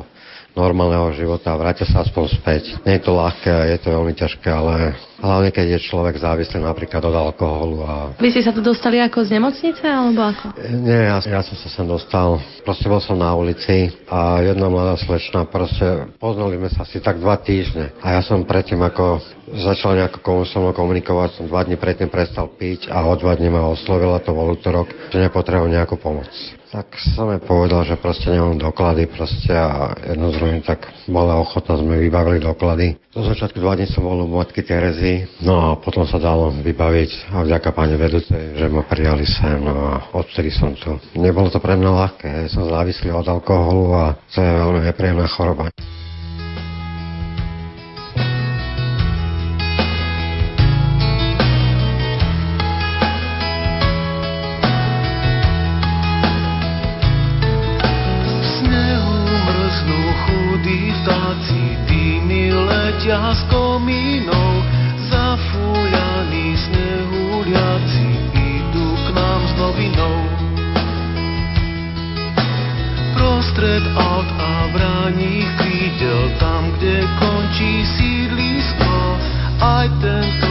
normálneho 0.54 1.10
života 1.18 1.54
a 1.54 1.60
vrátia 1.60 1.90
sa 1.90 2.06
aspoň 2.06 2.24
späť. 2.30 2.64
Nie 2.86 3.02
je 3.02 3.10
to 3.10 3.18
ľahké, 3.18 3.74
je 3.74 3.80
to 3.82 3.90
veľmi 3.90 4.14
ťažké, 4.14 4.50
ale 4.54 4.94
hlavne 5.24 5.56
keď 5.56 5.80
je 5.80 5.88
človek 5.88 6.20
závislý 6.20 6.60
napríklad 6.60 7.00
od 7.00 7.16
alkoholu. 7.16 7.78
A... 7.88 7.94
Vy 8.20 8.36
ste 8.36 8.44
sa 8.44 8.52
tu 8.52 8.60
dostali 8.60 9.00
ako 9.00 9.24
z 9.24 9.40
nemocnice 9.40 9.88
alebo 9.88 10.20
ako? 10.20 10.60
Nie, 10.84 11.08
ja, 11.08 11.18
ja 11.24 11.42
som 11.42 11.56
sa 11.56 11.72
sem 11.72 11.88
dostal. 11.88 12.44
Proste 12.68 12.92
bol 12.92 13.00
som 13.00 13.16
na 13.16 13.32
ulici 13.32 13.88
a 14.12 14.44
jedna 14.44 14.68
mladá 14.68 15.00
slečna, 15.00 15.48
proste 15.48 16.12
poznali 16.20 16.60
sme 16.60 16.70
sa 16.70 16.84
asi 16.84 17.00
tak 17.00 17.24
dva 17.24 17.40
týždne. 17.40 17.96
A 18.04 18.20
ja 18.20 18.22
som 18.22 18.44
predtým 18.44 18.84
ako 18.84 19.24
začal 19.64 19.96
nejako 19.96 20.44
so 20.44 20.60
mnou 20.60 20.76
komunikovať, 20.76 21.40
som 21.40 21.48
dva 21.48 21.64
dní 21.64 21.80
predtým 21.80 22.12
prestal 22.12 22.52
piť 22.52 22.92
a 22.92 23.08
o 23.08 23.16
dva 23.16 23.36
dní 23.40 23.48
ma 23.48 23.72
oslovila, 23.72 24.20
to 24.20 24.36
bol 24.36 24.52
útorok, 24.52 24.92
že 25.12 25.24
nepotrebujem 25.24 25.76
nejakú 25.80 25.96
pomoc. 25.96 26.30
Tak 26.74 26.90
som 27.14 27.30
jej 27.30 27.38
povedal, 27.38 27.86
že 27.86 28.02
proste 28.02 28.34
nemám 28.34 28.58
doklady 28.58 29.06
proste 29.06 29.54
a 29.54 29.94
jedno 30.10 30.34
z 30.34 30.42
druhým 30.42 30.62
tak 30.66 30.90
bola 31.06 31.38
ochotná, 31.38 31.78
sme 31.78 32.02
vybavili 32.02 32.42
doklady. 32.42 32.98
Do 33.14 33.22
začiatku 33.22 33.62
dva 33.62 33.78
dní 33.78 33.86
som 33.86 34.02
bol 34.02 34.18
u 34.18 34.26
matky 34.26 34.66
Terezy, 34.66 35.13
no 35.44 35.54
a 35.60 35.68
potom 35.78 36.06
sa 36.08 36.18
dalo 36.22 36.54
vybaviť 36.54 37.36
a 37.36 37.44
vďaka 37.44 37.70
pani 37.76 37.96
vedúcej, 37.98 38.58
že 38.58 38.66
ma 38.70 38.86
prijali 38.86 39.26
sem 39.28 39.60
a 39.66 40.14
odtedy 40.16 40.50
som 40.54 40.74
tu. 40.78 40.96
Nebolo 41.18 41.50
to 41.52 41.60
pre 41.62 41.76
mňa 41.78 41.92
ľahké, 41.92 42.32
som 42.50 42.70
závislý 42.70 43.14
od 43.14 43.28
alkoholu 43.28 43.84
a 43.94 44.06
to 44.32 44.40
je 44.42 44.52
veľmi 44.52 44.80
nepríjemná 44.90 45.28
choroba. 45.30 45.74
letia 63.04 63.36
z 63.36 63.42
komínov, 63.52 64.43
Prostred 73.54 73.86
aut 73.96 74.26
a 74.42 74.68
bráních 74.74 75.46
krídel, 75.58 76.32
tam, 76.40 76.72
kde 76.72 77.06
končí 77.22 77.86
sídlisko, 77.86 79.18
aj 79.62 79.90
tento 80.02 80.43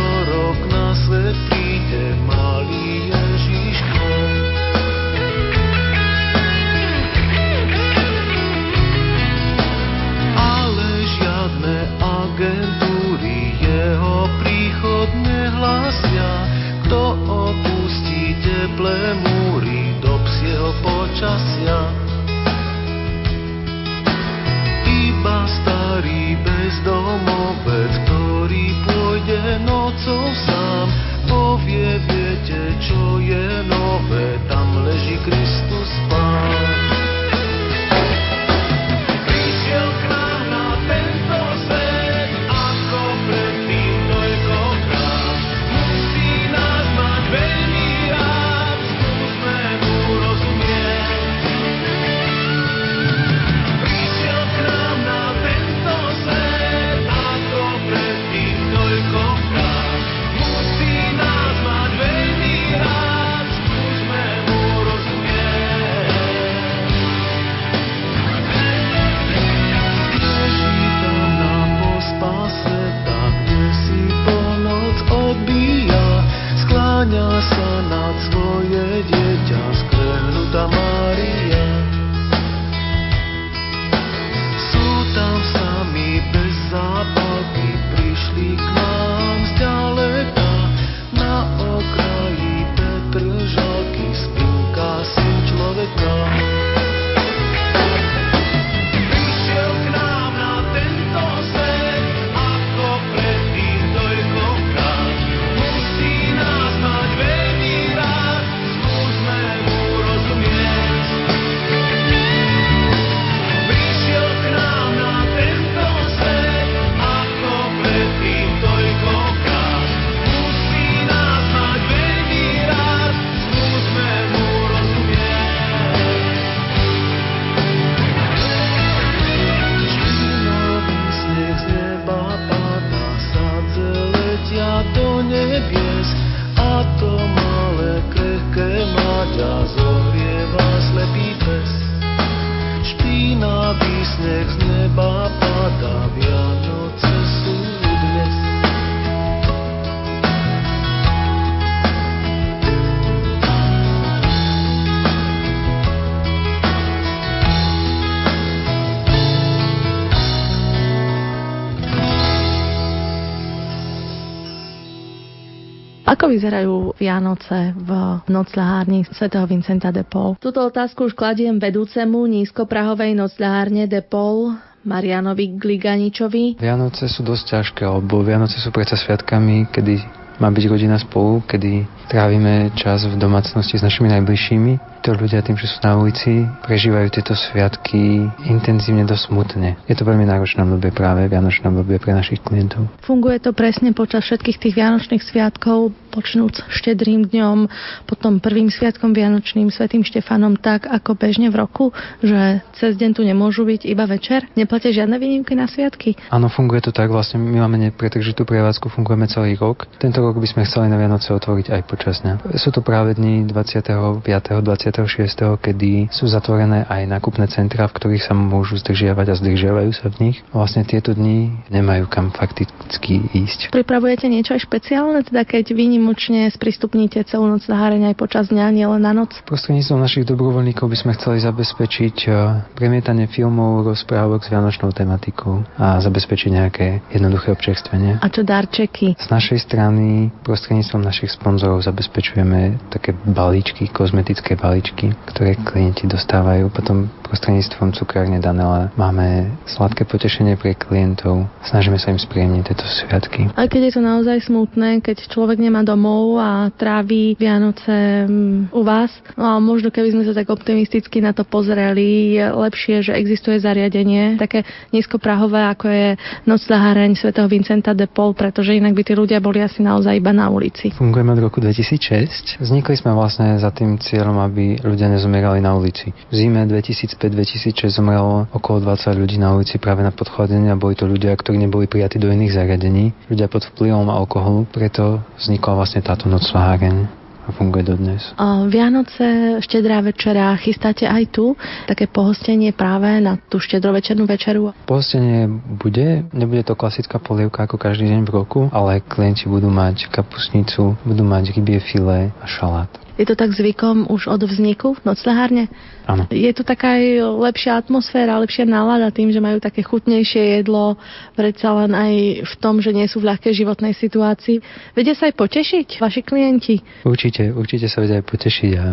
vyzerajú 166.32 166.96
Vianoce 166.96 167.76
v 167.76 167.90
nocľahárni 168.32 169.04
svätého 169.12 169.44
Vincenta 169.44 169.92
de 169.92 170.00
Paul? 170.00 170.40
Túto 170.40 170.64
otázku 170.64 171.04
už 171.04 171.12
kladiem 171.12 171.60
vedúcemu 171.60 172.24
nízkoprahovej 172.24 173.12
nocľahárne 173.12 173.84
de 173.84 174.00
Paul 174.00 174.56
Marianovi 174.82 175.60
Gliganičovi. 175.60 176.58
Vianoce 176.58 177.06
sú 177.06 177.22
dosť 177.22 177.44
ťažké, 177.54 177.82
lebo 177.84 178.24
Vianoce 178.24 178.58
sú 178.58 178.72
predsa 178.72 178.96
sviatkami, 178.96 179.68
kedy 179.70 180.00
má 180.40 180.50
byť 180.50 180.64
rodina 180.66 180.98
spolu, 180.98 181.44
kedy 181.46 181.86
trávime 182.08 182.72
čas 182.74 183.04
v 183.04 183.14
domácnosti 183.18 183.78
s 183.78 183.86
našimi 183.86 184.10
najbližšími. 184.10 185.02
To 185.02 185.18
ľudia 185.18 185.42
tým, 185.42 185.58
že 185.58 185.66
sú 185.66 185.82
na 185.82 185.98
ulici, 185.98 186.46
prežívajú 186.62 187.10
tieto 187.10 187.34
sviatky 187.34 188.22
intenzívne 188.46 189.02
dosť 189.02 189.22
smutne. 189.34 189.74
Je 189.90 189.98
to 189.98 190.06
veľmi 190.06 190.22
náročné 190.22 190.62
obdobie 190.62 190.94
práve 190.94 191.26
Vianočné 191.26 191.66
obdobie 191.66 191.98
pre 191.98 192.14
našich 192.14 192.38
klientov. 192.38 192.86
Funguje 193.02 193.42
to 193.42 193.50
presne 193.50 193.90
počas 193.98 194.22
všetkých 194.22 194.62
tých 194.62 194.74
Vianočných 194.78 195.26
sviatkov, 195.26 195.90
počnúc 196.14 196.62
štedrým 196.70 197.26
dňom, 197.26 197.66
potom 198.06 198.38
prvým 198.38 198.70
sviatkom 198.70 199.10
Vianočným, 199.10 199.74
Svetým 199.74 200.06
Štefanom, 200.06 200.54
tak 200.54 200.86
ako 200.86 201.18
bežne 201.18 201.50
v 201.50 201.58
roku, 201.58 201.90
že 202.22 202.62
cez 202.78 202.94
deň 202.94 203.10
tu 203.16 203.26
nemôžu 203.26 203.66
byť 203.66 203.82
iba 203.88 204.06
večer? 204.06 204.46
Neplatia 204.54 204.94
žiadne 204.94 205.18
výnimky 205.18 205.58
na 205.58 205.66
sviatky? 205.66 206.14
Áno, 206.30 206.46
funguje 206.46 206.84
to 206.84 206.94
tak, 206.94 207.10
vlastne 207.10 207.42
my 207.42 207.64
máme 207.64 207.90
nepretržitú 207.90 208.46
prevádzku, 208.46 208.86
fungujeme 208.86 209.26
celý 209.26 209.58
rok. 209.58 209.90
Tento 209.98 210.22
rok 210.22 210.38
by 210.38 210.46
sme 210.46 210.62
chceli 210.62 210.86
na 210.92 211.00
Vianoce 211.00 211.32
otvoriť 211.34 211.74
aj 211.74 211.82
počas 211.92 212.24
dňa. 212.24 212.56
Sú 212.56 212.72
to 212.72 212.80
práve 212.80 213.12
dni 213.12 213.44
25. 213.44 214.24
26. 214.24 215.12
26., 215.12 215.60
kedy 215.60 216.08
sú 216.08 216.24
zatvorené 216.24 216.88
aj 216.88 217.04
nákupné 217.04 217.44
centra, 217.52 217.84
v 217.84 217.96
ktorých 218.00 218.24
sa 218.24 218.32
môžu 218.32 218.80
zdržiavať 218.80 219.26
a 219.28 219.38
zdržiavajú 219.38 219.90
sa 219.92 220.08
v 220.08 220.16
nich. 220.28 220.36
Vlastne 220.56 220.88
tieto 220.88 221.12
dni 221.12 221.52
nemajú 221.68 222.08
kam 222.08 222.32
fakticky 222.32 223.28
ísť. 223.36 223.68
Pripravujete 223.68 224.26
niečo 224.32 224.56
aj 224.56 224.64
špeciálne, 224.64 225.20
teda 225.26 225.44
keď 225.44 225.76
výnimočne 225.76 226.48
sprístupníte 226.48 227.20
celú 227.28 227.52
noc 227.52 227.68
na 227.68 227.76
háreň 227.76 228.12
aj 228.12 228.16
počas 228.16 228.48
dňa, 228.48 228.72
nielen 228.72 229.04
na 229.04 229.12
noc? 229.12 229.36
Prostredníctvom 229.44 230.00
našich 230.00 230.24
dobrovoľníkov 230.24 230.88
by 230.88 230.96
sme 230.96 231.12
chceli 231.18 231.44
zabezpečiť 231.44 232.16
e, 232.24 232.30
premietanie 232.72 233.28
filmov, 233.28 233.84
rozprávok 233.84 234.46
s 234.46 234.48
vianočnou 234.48 234.94
tematikou 234.96 235.66
a 235.76 236.00
zabezpečiť 236.00 236.50
nejaké 236.52 236.86
jednoduché 237.12 237.52
občerstvenie. 237.52 238.22
A 238.22 238.26
čo 238.32 238.46
darčeky? 238.46 239.18
Z 239.18 239.28
našej 239.28 239.58
strany 239.68 240.32
prostredníctvom 240.46 241.02
našich 241.04 241.34
sponzorov 241.34 241.81
zabezpečujeme 241.82 242.78
také 242.88 243.12
balíčky, 243.12 243.90
kozmetické 243.90 244.54
balíčky, 244.54 245.12
ktoré 245.28 245.58
klienti 245.58 246.06
dostávajú. 246.06 246.70
Potom 246.70 247.10
prostredníctvom 247.32 247.96
cukrárne 247.96 248.44
Danela 248.44 248.92
máme 249.00 249.48
sladké 249.64 250.04
potešenie 250.04 250.60
pre 250.60 250.76
klientov. 250.76 251.48
Snažíme 251.64 251.96
sa 251.96 252.12
im 252.12 252.20
spríjemniť 252.20 252.62
tieto 252.68 252.84
sviatky. 252.84 253.48
A 253.56 253.64
keď 253.64 253.88
je 253.88 253.92
to 253.96 254.02
naozaj 254.04 254.36
smutné, 254.44 255.00
keď 255.00 255.32
človek 255.32 255.56
nemá 255.56 255.80
domov 255.80 256.36
a 256.36 256.68
trávi 256.76 257.32
Vianoce 257.40 258.28
mm, 258.28 258.76
u 258.76 258.82
vás, 258.84 259.08
no 259.40 259.48
a 259.48 259.56
možno 259.56 259.88
keby 259.88 260.12
sme 260.12 260.28
sa 260.28 260.36
tak 260.36 260.52
optimisticky 260.52 261.24
na 261.24 261.32
to 261.32 261.48
pozreli, 261.48 262.36
je 262.36 262.44
lepšie, 262.52 263.00
že 263.00 263.16
existuje 263.16 263.56
zariadenie 263.56 264.36
také 264.36 264.68
nízkoprahové, 264.92 265.72
ako 265.72 265.86
je 265.88 266.08
Noc 266.44 266.60
zaháraň 266.68 267.16
svätého 267.16 267.48
Vincenta 267.48 267.96
de 267.96 268.04
Paul, 268.04 268.36
pretože 268.36 268.76
inak 268.76 268.92
by 268.92 269.02
tí 269.08 269.16
ľudia 269.16 269.40
boli 269.40 269.64
asi 269.64 269.80
naozaj 269.80 270.20
iba 270.20 270.36
na 270.36 270.52
ulici. 270.52 270.92
Fungujeme 270.92 271.32
od 271.32 271.48
roku 271.48 271.64
2006. 271.72 272.60
Vznikli 272.60 272.94
sme 273.00 273.16
vlastne 273.16 273.56
za 273.56 273.72
tým 273.72 273.96
cieľom, 273.96 274.36
aby 274.44 274.76
ľudia 274.84 275.08
nezomierali 275.08 275.64
na 275.64 275.72
ulici. 275.72 276.12
V 276.28 276.34
zime 276.36 276.68
2005-2006 276.68 277.96
zomrelo 277.96 278.44
okolo 278.52 278.84
20 278.92 279.16
ľudí 279.16 279.40
na 279.40 279.56
ulici 279.56 279.80
práve 279.80 280.04
na 280.04 280.12
podchodení 280.12 280.68
a 280.68 280.76
boli 280.76 280.92
to 280.92 281.08
ľudia, 281.08 281.32
ktorí 281.32 281.56
neboli 281.56 281.88
prijatí 281.88 282.20
do 282.20 282.28
iných 282.28 282.52
zariadení. 282.52 283.16
Ľudia 283.32 283.48
pod 283.48 283.64
vplyvom 283.72 284.12
alkoholu, 284.12 284.68
preto 284.68 285.24
vznikla 285.40 285.72
vlastne 285.80 286.04
táto 286.04 286.28
nocváreň 286.28 287.21
a 287.42 287.50
funguje 287.50 287.82
dodnes. 287.82 288.22
Vianoce, 288.70 289.58
štedrá 289.62 289.98
večera, 290.00 290.54
chystáte 290.58 291.04
aj 291.06 291.34
tu 291.34 291.58
také 291.90 292.06
pohostenie 292.06 292.70
práve 292.70 293.18
na 293.18 293.34
tú 293.36 293.58
štedrovečernú 293.58 294.24
večeru? 294.24 294.70
Pohostenie 294.86 295.50
bude, 295.78 296.26
nebude 296.30 296.62
to 296.62 296.78
klasická 296.78 297.18
polievka 297.18 297.66
ako 297.66 297.76
každý 297.78 298.06
deň 298.10 298.20
v 298.26 298.30
roku, 298.30 298.60
ale 298.70 299.02
klienti 299.02 299.50
budú 299.50 299.68
mať 299.68 300.06
kapusnicu, 300.08 300.94
budú 301.02 301.24
mať 301.26 301.54
rybie 301.58 301.82
filé 301.82 302.30
a 302.38 302.46
šalát. 302.46 302.90
Je 303.22 303.30
to 303.30 303.38
tak 303.38 303.54
zvykom 303.54 304.10
už 304.10 304.26
od 304.26 304.42
vzniku 304.42 304.98
noclehárne? 305.06 305.70
Áno. 306.10 306.26
Je 306.26 306.50
tu 306.50 306.66
taká 306.66 306.98
aj 306.98 307.22
lepšia 307.38 307.78
atmosféra, 307.78 308.42
lepšia 308.42 308.66
nálada 308.66 309.14
tým, 309.14 309.30
že 309.30 309.38
majú 309.38 309.62
také 309.62 309.86
chutnejšie 309.86 310.58
jedlo, 310.58 310.98
predsa 311.38 311.70
len 311.70 311.94
aj 311.94 312.14
v 312.42 312.54
tom, 312.58 312.82
že 312.82 312.90
nie 312.90 313.06
sú 313.06 313.22
v 313.22 313.30
ľahkej 313.30 313.54
životnej 313.54 313.94
situácii. 313.94 314.58
Vedia 314.98 315.14
sa 315.14 315.30
aj 315.30 315.38
potešiť 315.38 316.02
vaši 316.02 316.26
klienti? 316.26 316.82
Určite, 317.06 317.54
určite 317.54 317.86
sa 317.86 318.02
vedia 318.02 318.18
aj 318.18 318.26
potešiť 318.26 318.72
a 318.74 318.86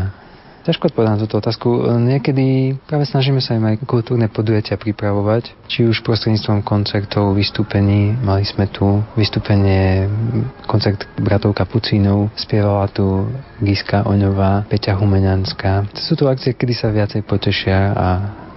Ťažko 0.59 0.91
odpovedať 0.91 1.11
na 1.15 1.21
túto 1.23 1.39
otázku. 1.39 1.67
Niekedy 2.03 2.75
práve 2.83 3.07
snažíme 3.07 3.39
sa 3.39 3.55
im 3.55 3.63
aj 3.63 3.79
kultúrne 3.87 4.27
podujatia 4.27 4.75
pripravovať, 4.75 5.55
či 5.71 5.87
už 5.87 6.03
prostredníctvom 6.03 6.61
koncertov, 6.67 7.31
vystúpení. 7.33 8.11
Mali 8.19 8.43
sme 8.43 8.67
tu 8.67 8.99
vystúpenie, 9.15 10.05
koncert 10.67 11.07
bratov 11.15 11.55
Kapucínov, 11.55 12.35
spievala 12.35 12.91
tu 12.91 13.31
Giska 13.63 14.03
Oňová, 14.03 14.67
Peťa 14.67 14.99
Humeňanská. 14.99 15.95
Sú 15.95 16.19
to 16.19 16.27
akcie, 16.27 16.51
kedy 16.51 16.73
sa 16.75 16.91
viacej 16.91 17.23
potešia 17.23 17.95
a 17.95 18.07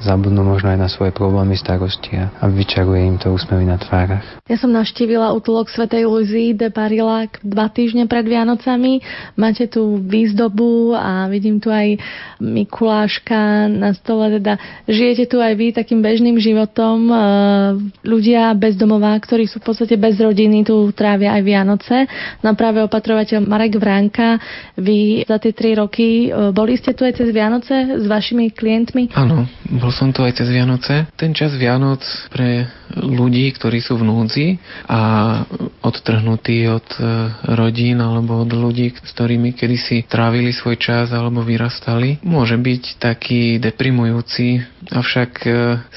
zabudnú 0.02 0.42
možno 0.42 0.74
aj 0.74 0.78
na 0.78 0.88
svoje 0.90 1.14
problémy, 1.14 1.54
starosti 1.54 2.18
a 2.18 2.44
vyčaruje 2.50 3.06
im 3.06 3.16
to 3.22 3.30
úsmevy 3.30 3.62
na 3.62 3.78
tvárach. 3.78 4.26
Ja 4.50 4.58
som 4.58 4.74
navštívila 4.74 5.30
útulok 5.38 5.70
Svetej 5.70 6.10
Luzii 6.10 6.58
de 6.58 6.68
Barilák 6.68 7.38
dva 7.46 7.70
týždne 7.70 8.10
pred 8.10 8.26
Vianocami. 8.26 8.98
Máte 9.38 9.70
tu 9.70 10.02
výzdobu 10.02 10.98
a 10.98 11.30
vidím 11.30 11.62
tu 11.62 11.70
aj 11.70 12.02
Mikuláška 12.42 13.70
na 13.70 13.94
stole. 13.94 14.42
Teda 14.42 14.58
žijete 14.90 15.30
tu 15.30 15.38
aj 15.38 15.54
vy 15.54 15.70
takým 15.70 16.02
bežným 16.02 16.42
životom. 16.42 17.06
E, 17.06 17.14
ľudia 18.02 18.50
bez 18.58 18.74
domova, 18.74 19.14
ktorí 19.14 19.46
sú 19.46 19.62
v 19.62 19.70
podstate 19.70 19.94
bez 19.94 20.18
rodiny, 20.18 20.66
tu 20.66 20.90
trávia 20.90 21.38
aj 21.38 21.42
Vianoce. 21.46 21.96
No 22.42 22.58
práve 22.58 22.82
opatrovateľ 22.82 23.46
Marek 23.46 23.78
Vránka, 23.78 24.42
vy 24.74 25.22
za 25.22 25.38
tie 25.38 25.54
tri 25.54 25.78
roky 25.78 26.28
e, 26.28 26.50
boli 26.50 26.74
ste 26.74 26.98
tu 26.98 27.06
aj 27.06 27.14
cez 27.14 27.30
Vianoce 27.30 28.02
s 28.02 28.04
vašimi 28.10 28.50
klientmi? 28.50 29.14
Áno, 29.14 29.46
bol 29.70 29.91
som 29.92 30.10
tu 30.10 30.24
aj 30.24 30.40
cez 30.40 30.48
Vianoce. 30.48 31.06
Ten 31.14 31.36
čas 31.36 31.54
Vianoc 31.54 32.02
pre 32.32 32.66
ľudí, 32.96 33.48
ktorí 33.56 33.80
sú 33.80 34.00
v 34.00 34.06
núdzi 34.06 34.46
a 34.88 35.00
odtrhnutí 35.82 36.68
od 36.68 36.88
e, 36.96 37.02
rodín 37.56 37.98
alebo 37.98 38.44
od 38.44 38.50
ľudí, 38.52 38.94
s 38.94 39.10
ktorými 39.12 39.56
kedysi 39.56 40.06
trávili 40.06 40.54
svoj 40.54 40.78
čas 40.78 41.10
alebo 41.10 41.42
vyrastali, 41.42 42.22
môže 42.22 42.56
byť 42.56 42.82
taký 43.02 43.58
deprimujúci, 43.58 44.62
avšak 44.92 45.30
e, 45.44 45.50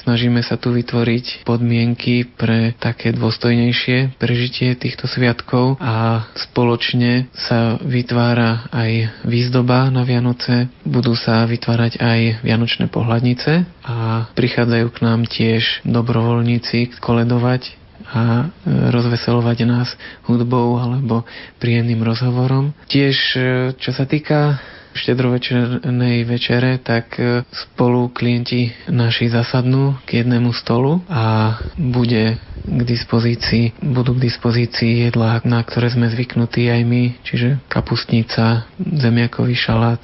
snažíme 0.06 0.42
sa 0.42 0.58
tu 0.58 0.74
vytvoriť 0.74 1.46
podmienky 1.46 2.26
pre 2.26 2.74
také 2.78 3.14
dôstojnejšie 3.14 4.18
prežitie 4.18 4.74
týchto 4.78 5.06
sviatkov 5.06 5.78
a 5.82 6.28
spoločne 6.36 7.30
sa 7.36 7.78
vytvára 7.82 8.70
aj 8.74 9.26
výzdoba 9.26 9.90
na 9.90 10.06
Vianoce, 10.06 10.70
budú 10.86 11.14
sa 11.18 11.46
vytvárať 11.46 11.98
aj 12.02 12.20
vianočné 12.46 12.90
pohľadnice 12.90 13.66
a 13.86 14.30
prichádzajú 14.34 14.88
k 14.94 15.00
nám 15.06 15.26
tiež 15.30 15.86
dobrovoľníci 15.86 16.85
koledovať 17.02 17.86
a 18.06 18.46
e, 18.46 18.92
rozveselovať 18.92 19.58
nás 19.66 19.90
hudbou 20.28 20.78
alebo 20.78 21.24
príjemným 21.58 22.04
rozhovorom. 22.04 22.76
Tiež, 22.92 23.16
e, 23.34 23.40
čo 23.80 23.92
sa 23.96 24.06
týka 24.06 24.60
štedrovečernej 24.96 26.24
večere, 26.24 26.80
tak 26.80 27.20
e, 27.20 27.44
spolu 27.52 28.10
klienti 28.16 28.72
naši 28.88 29.28
zasadnú 29.28 30.00
k 30.08 30.24
jednému 30.24 30.56
stolu 30.56 31.04
a 31.12 31.58
bude 31.76 32.40
k 32.66 32.82
dispozícii, 32.82 33.78
budú 33.84 34.16
k 34.18 34.26
dispozícii 34.32 35.12
jedlá, 35.12 35.44
na 35.46 35.62
ktoré 35.62 35.92
sme 35.92 36.10
zvyknutí 36.10 36.72
aj 36.72 36.82
my, 36.88 37.04
čiže 37.22 37.62
kapustnica, 37.68 38.66
zemiakový 38.80 39.54
šalát, 39.54 40.02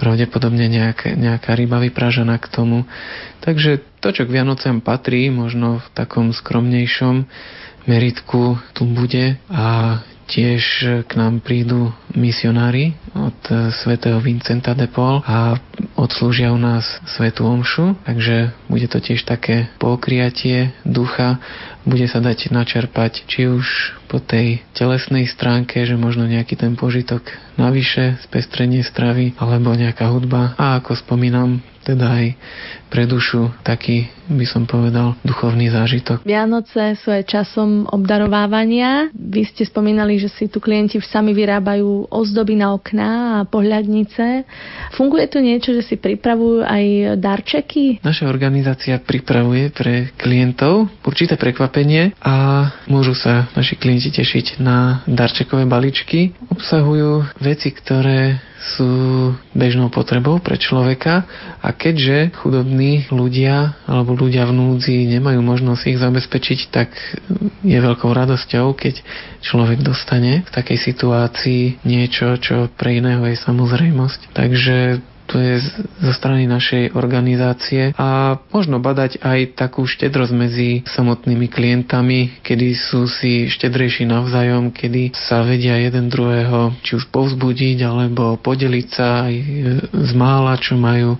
pravdepodobne 0.00 0.64
nejaká, 0.64 1.12
nejaká 1.12 1.52
ryba 1.52 1.76
vypražená 1.84 2.40
k 2.40 2.48
tomu. 2.48 2.88
Takže 3.44 3.84
to, 4.00 4.16
čo 4.16 4.24
k 4.24 4.40
Vianocem 4.40 4.80
patrí, 4.80 5.28
možno 5.28 5.84
v 5.84 5.86
takom 5.92 6.32
skromnejšom 6.32 7.28
meritku 7.84 8.56
tu 8.72 8.88
bude. 8.88 9.36
A 9.52 10.00
tiež 10.30 10.62
k 11.10 11.12
nám 11.18 11.42
prídu 11.42 11.90
misionári 12.14 12.94
od 13.18 13.34
svätého 13.82 14.22
Vincenta 14.22 14.78
de 14.78 14.86
Paul 14.86 15.26
a 15.26 15.58
odslúžia 15.98 16.54
u 16.54 16.60
nás 16.60 16.86
svetú 17.18 17.50
omšu, 17.50 17.98
takže 18.06 18.54
bude 18.70 18.86
to 18.86 19.02
tiež 19.02 19.26
také 19.26 19.66
pokriatie 19.82 20.70
ducha, 20.86 21.42
bude 21.82 22.06
sa 22.06 22.22
dať 22.22 22.54
načerpať 22.54 23.26
či 23.26 23.50
už 23.50 23.98
po 24.10 24.18
tej 24.18 24.58
telesnej 24.74 25.30
stránke, 25.30 25.86
že 25.86 25.94
možno 25.94 26.26
nejaký 26.26 26.58
ten 26.58 26.74
požitok 26.74 27.22
navyše, 27.54 28.18
spestrenie 28.26 28.82
stravy 28.82 29.38
alebo 29.38 29.70
nejaká 29.70 30.10
hudba 30.10 30.58
a 30.58 30.82
ako 30.82 30.98
spomínam, 30.98 31.62
teda 31.84 32.06
aj 32.08 32.26
pre 32.90 33.06
dušu 33.06 33.54
taký, 33.62 34.08
by 34.26 34.46
som 34.46 34.66
povedal, 34.66 35.14
duchovný 35.22 35.70
zážitok. 35.70 36.26
Vianoce 36.26 36.96
sú 36.98 37.12
aj 37.12 37.28
časom 37.28 37.86
obdarovávania. 37.86 39.12
Vy 39.14 39.46
ste 39.46 39.62
spomínali, 39.62 40.18
že 40.18 40.26
si 40.32 40.50
tu 40.50 40.58
klienti 40.58 40.98
sami 40.98 41.30
vyrábajú 41.30 42.10
ozdoby 42.10 42.56
na 42.58 42.74
okná 42.74 43.10
a 43.40 43.46
pohľadnice. 43.46 44.42
Funguje 44.96 45.30
tu 45.30 45.38
niečo, 45.38 45.70
že 45.76 45.86
si 45.86 45.94
pripravujú 46.00 46.66
aj 46.66 46.84
darčeky? 47.20 48.02
Naša 48.02 48.26
organizácia 48.26 48.98
pripravuje 48.98 49.70
pre 49.70 50.10
klientov 50.18 50.90
určité 51.06 51.38
prekvapenie 51.38 52.16
a 52.22 52.66
môžu 52.90 53.14
sa 53.14 53.46
naši 53.54 53.78
klienti 53.78 53.99
tešiť 54.08 54.64
na 54.64 55.04
darčekové 55.04 55.68
balíčky. 55.68 56.32
Obsahujú 56.48 57.28
veci, 57.44 57.68
ktoré 57.76 58.40
sú 58.60 59.32
bežnou 59.56 59.88
potrebou 59.88 60.36
pre 60.40 60.60
človeka 60.60 61.24
a 61.64 61.68
keďže 61.72 62.36
chudobní 62.44 63.08
ľudia 63.08 63.80
alebo 63.88 64.12
ľudia 64.12 64.44
v 64.44 64.52
núdzi 64.52 65.08
nemajú 65.16 65.40
možnosť 65.40 65.82
ich 65.88 65.98
zabezpečiť, 66.00 66.60
tak 66.68 66.92
je 67.64 67.78
veľkou 67.80 68.12
radosťou, 68.12 68.76
keď 68.76 69.00
človek 69.40 69.80
dostane 69.80 70.44
v 70.44 70.50
takej 70.52 70.76
situácii 70.76 71.62
niečo, 71.88 72.36
čo 72.36 72.68
pre 72.76 73.00
iného 73.00 73.24
je 73.24 73.36
samozrejmosť. 73.40 74.36
Takže 74.36 75.00
to 75.30 75.38
je 75.38 75.62
zo 76.02 76.12
strany 76.12 76.50
našej 76.50 76.98
organizácie 76.98 77.94
a 77.94 78.34
možno 78.50 78.82
badať 78.82 79.22
aj 79.22 79.54
takú 79.54 79.86
štedrosť 79.86 80.34
medzi 80.34 80.82
samotnými 80.90 81.46
klientami, 81.46 82.42
kedy 82.42 82.74
sú 82.74 83.06
si 83.06 83.46
štedrejší 83.46 84.10
navzájom, 84.10 84.74
kedy 84.74 85.14
sa 85.14 85.46
vedia 85.46 85.78
jeden 85.78 86.10
druhého 86.10 86.74
či 86.82 86.98
už 86.98 87.06
povzbudiť 87.14 87.78
alebo 87.86 88.34
podeliť 88.42 88.86
sa 88.90 89.30
aj 89.30 89.34
z 89.94 90.12
mála, 90.18 90.58
čo 90.58 90.74
majú 90.74 91.14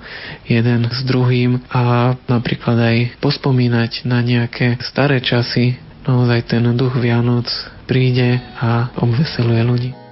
jeden 0.50 0.90
s 0.90 1.06
druhým 1.06 1.62
a 1.70 2.14
napríklad 2.26 2.76
aj 2.82 2.96
pospomínať 3.22 4.10
na 4.10 4.18
nejaké 4.26 4.82
staré 4.82 5.22
časy. 5.22 5.78
Naozaj 6.02 6.50
ten 6.50 6.64
duch 6.74 6.98
Vianoc 6.98 7.46
príde 7.86 8.42
a 8.58 8.90
obveseluje 8.98 9.62
ľudí. 9.62 10.09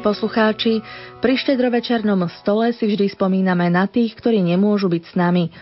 Poslucháči, 0.00 0.80
pri 1.20 1.36
štedrovečernom 1.36 2.24
stole 2.40 2.72
si 2.72 2.88
vždy 2.88 3.12
spomíname 3.12 3.68
na 3.68 3.84
tých, 3.84 4.16
ktorí 4.16 4.40
nemôžu 4.40 4.88
byť 4.88 5.04
s 5.04 5.12
nami. 5.12 5.52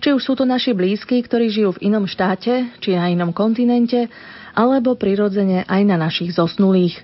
Či 0.00 0.16
už 0.16 0.22
sú 0.24 0.32
to 0.32 0.48
naši 0.48 0.72
blízki, 0.72 1.20
ktorí 1.20 1.52
žijú 1.52 1.76
v 1.76 1.92
inom 1.92 2.08
štáte, 2.08 2.72
či 2.80 2.96
na 2.96 3.12
inom 3.12 3.36
kontinente, 3.36 4.08
alebo 4.56 4.96
prirodzene 4.96 5.68
aj 5.68 5.82
na 5.84 6.00
našich 6.00 6.32
zosnulých. 6.32 6.96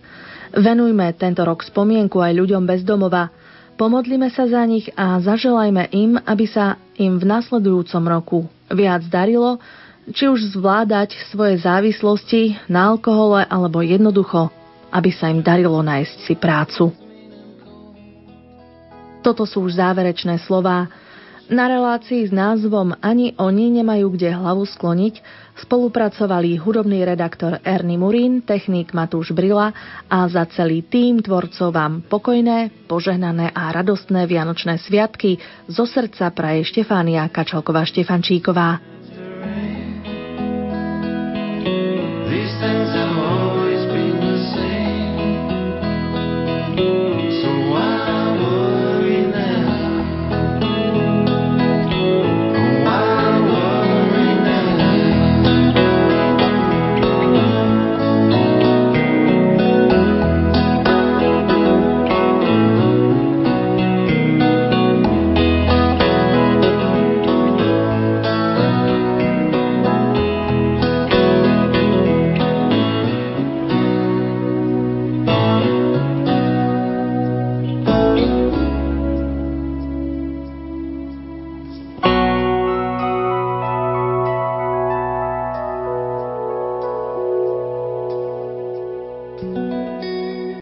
Venujme 0.56 1.12
tento 1.12 1.44
rok 1.44 1.60
spomienku 1.60 2.16
aj 2.24 2.40
ľuďom 2.40 2.64
bez 2.64 2.80
domova. 2.88 3.28
Pomodlime 3.76 4.32
sa 4.32 4.48
za 4.48 4.64
nich 4.64 4.88
a 4.96 5.20
zaželajme 5.20 5.92
im, 5.92 6.16
aby 6.24 6.48
sa 6.48 6.80
im 6.96 7.20
v 7.20 7.24
nasledujúcom 7.28 8.04
roku 8.08 8.48
viac 8.72 9.04
darilo, 9.12 9.60
či 10.08 10.24
už 10.24 10.56
zvládať 10.56 11.20
svoje 11.28 11.60
závislosti 11.60 12.64
na 12.72 12.96
alkohole 12.96 13.44
alebo 13.44 13.84
jednoducho 13.84 14.61
aby 14.93 15.11
sa 15.11 15.32
im 15.32 15.40
darilo 15.40 15.80
nájsť 15.80 16.16
si 16.28 16.34
prácu. 16.36 16.93
Toto 19.24 19.49
sú 19.49 19.64
už 19.64 19.80
záverečné 19.80 20.36
slová. 20.45 20.90
Na 21.53 21.68
relácii 21.68 22.26
s 22.26 22.32
názvom 22.32 22.97
Ani 23.03 23.34
oni 23.36 23.82
nemajú 23.82 24.14
kde 24.14 24.30
hlavu 24.34 24.62
skloniť 24.64 25.20
spolupracovali 25.53 26.57
hudobný 26.57 27.05
redaktor 27.05 27.61
Ernie 27.61 28.01
Murín, 28.01 28.40
technik 28.40 28.97
Matúš 28.97 29.36
Brila 29.36 29.70
a 30.09 30.18
za 30.32 30.49
celý 30.49 30.80
tým 30.86 31.20
tvorcov 31.20 31.68
vám 31.70 32.03
pokojné, 32.09 32.88
požehnané 32.88 33.53
a 33.53 33.68
radostné 33.68 34.24
Vianočné 34.24 34.80
sviatky 34.80 35.36
zo 35.68 35.84
srdca 35.84 36.32
praje 36.32 36.64
Štefánia 36.66 37.28
Kačalková 37.28 37.84
Štefančíková. 37.84 38.80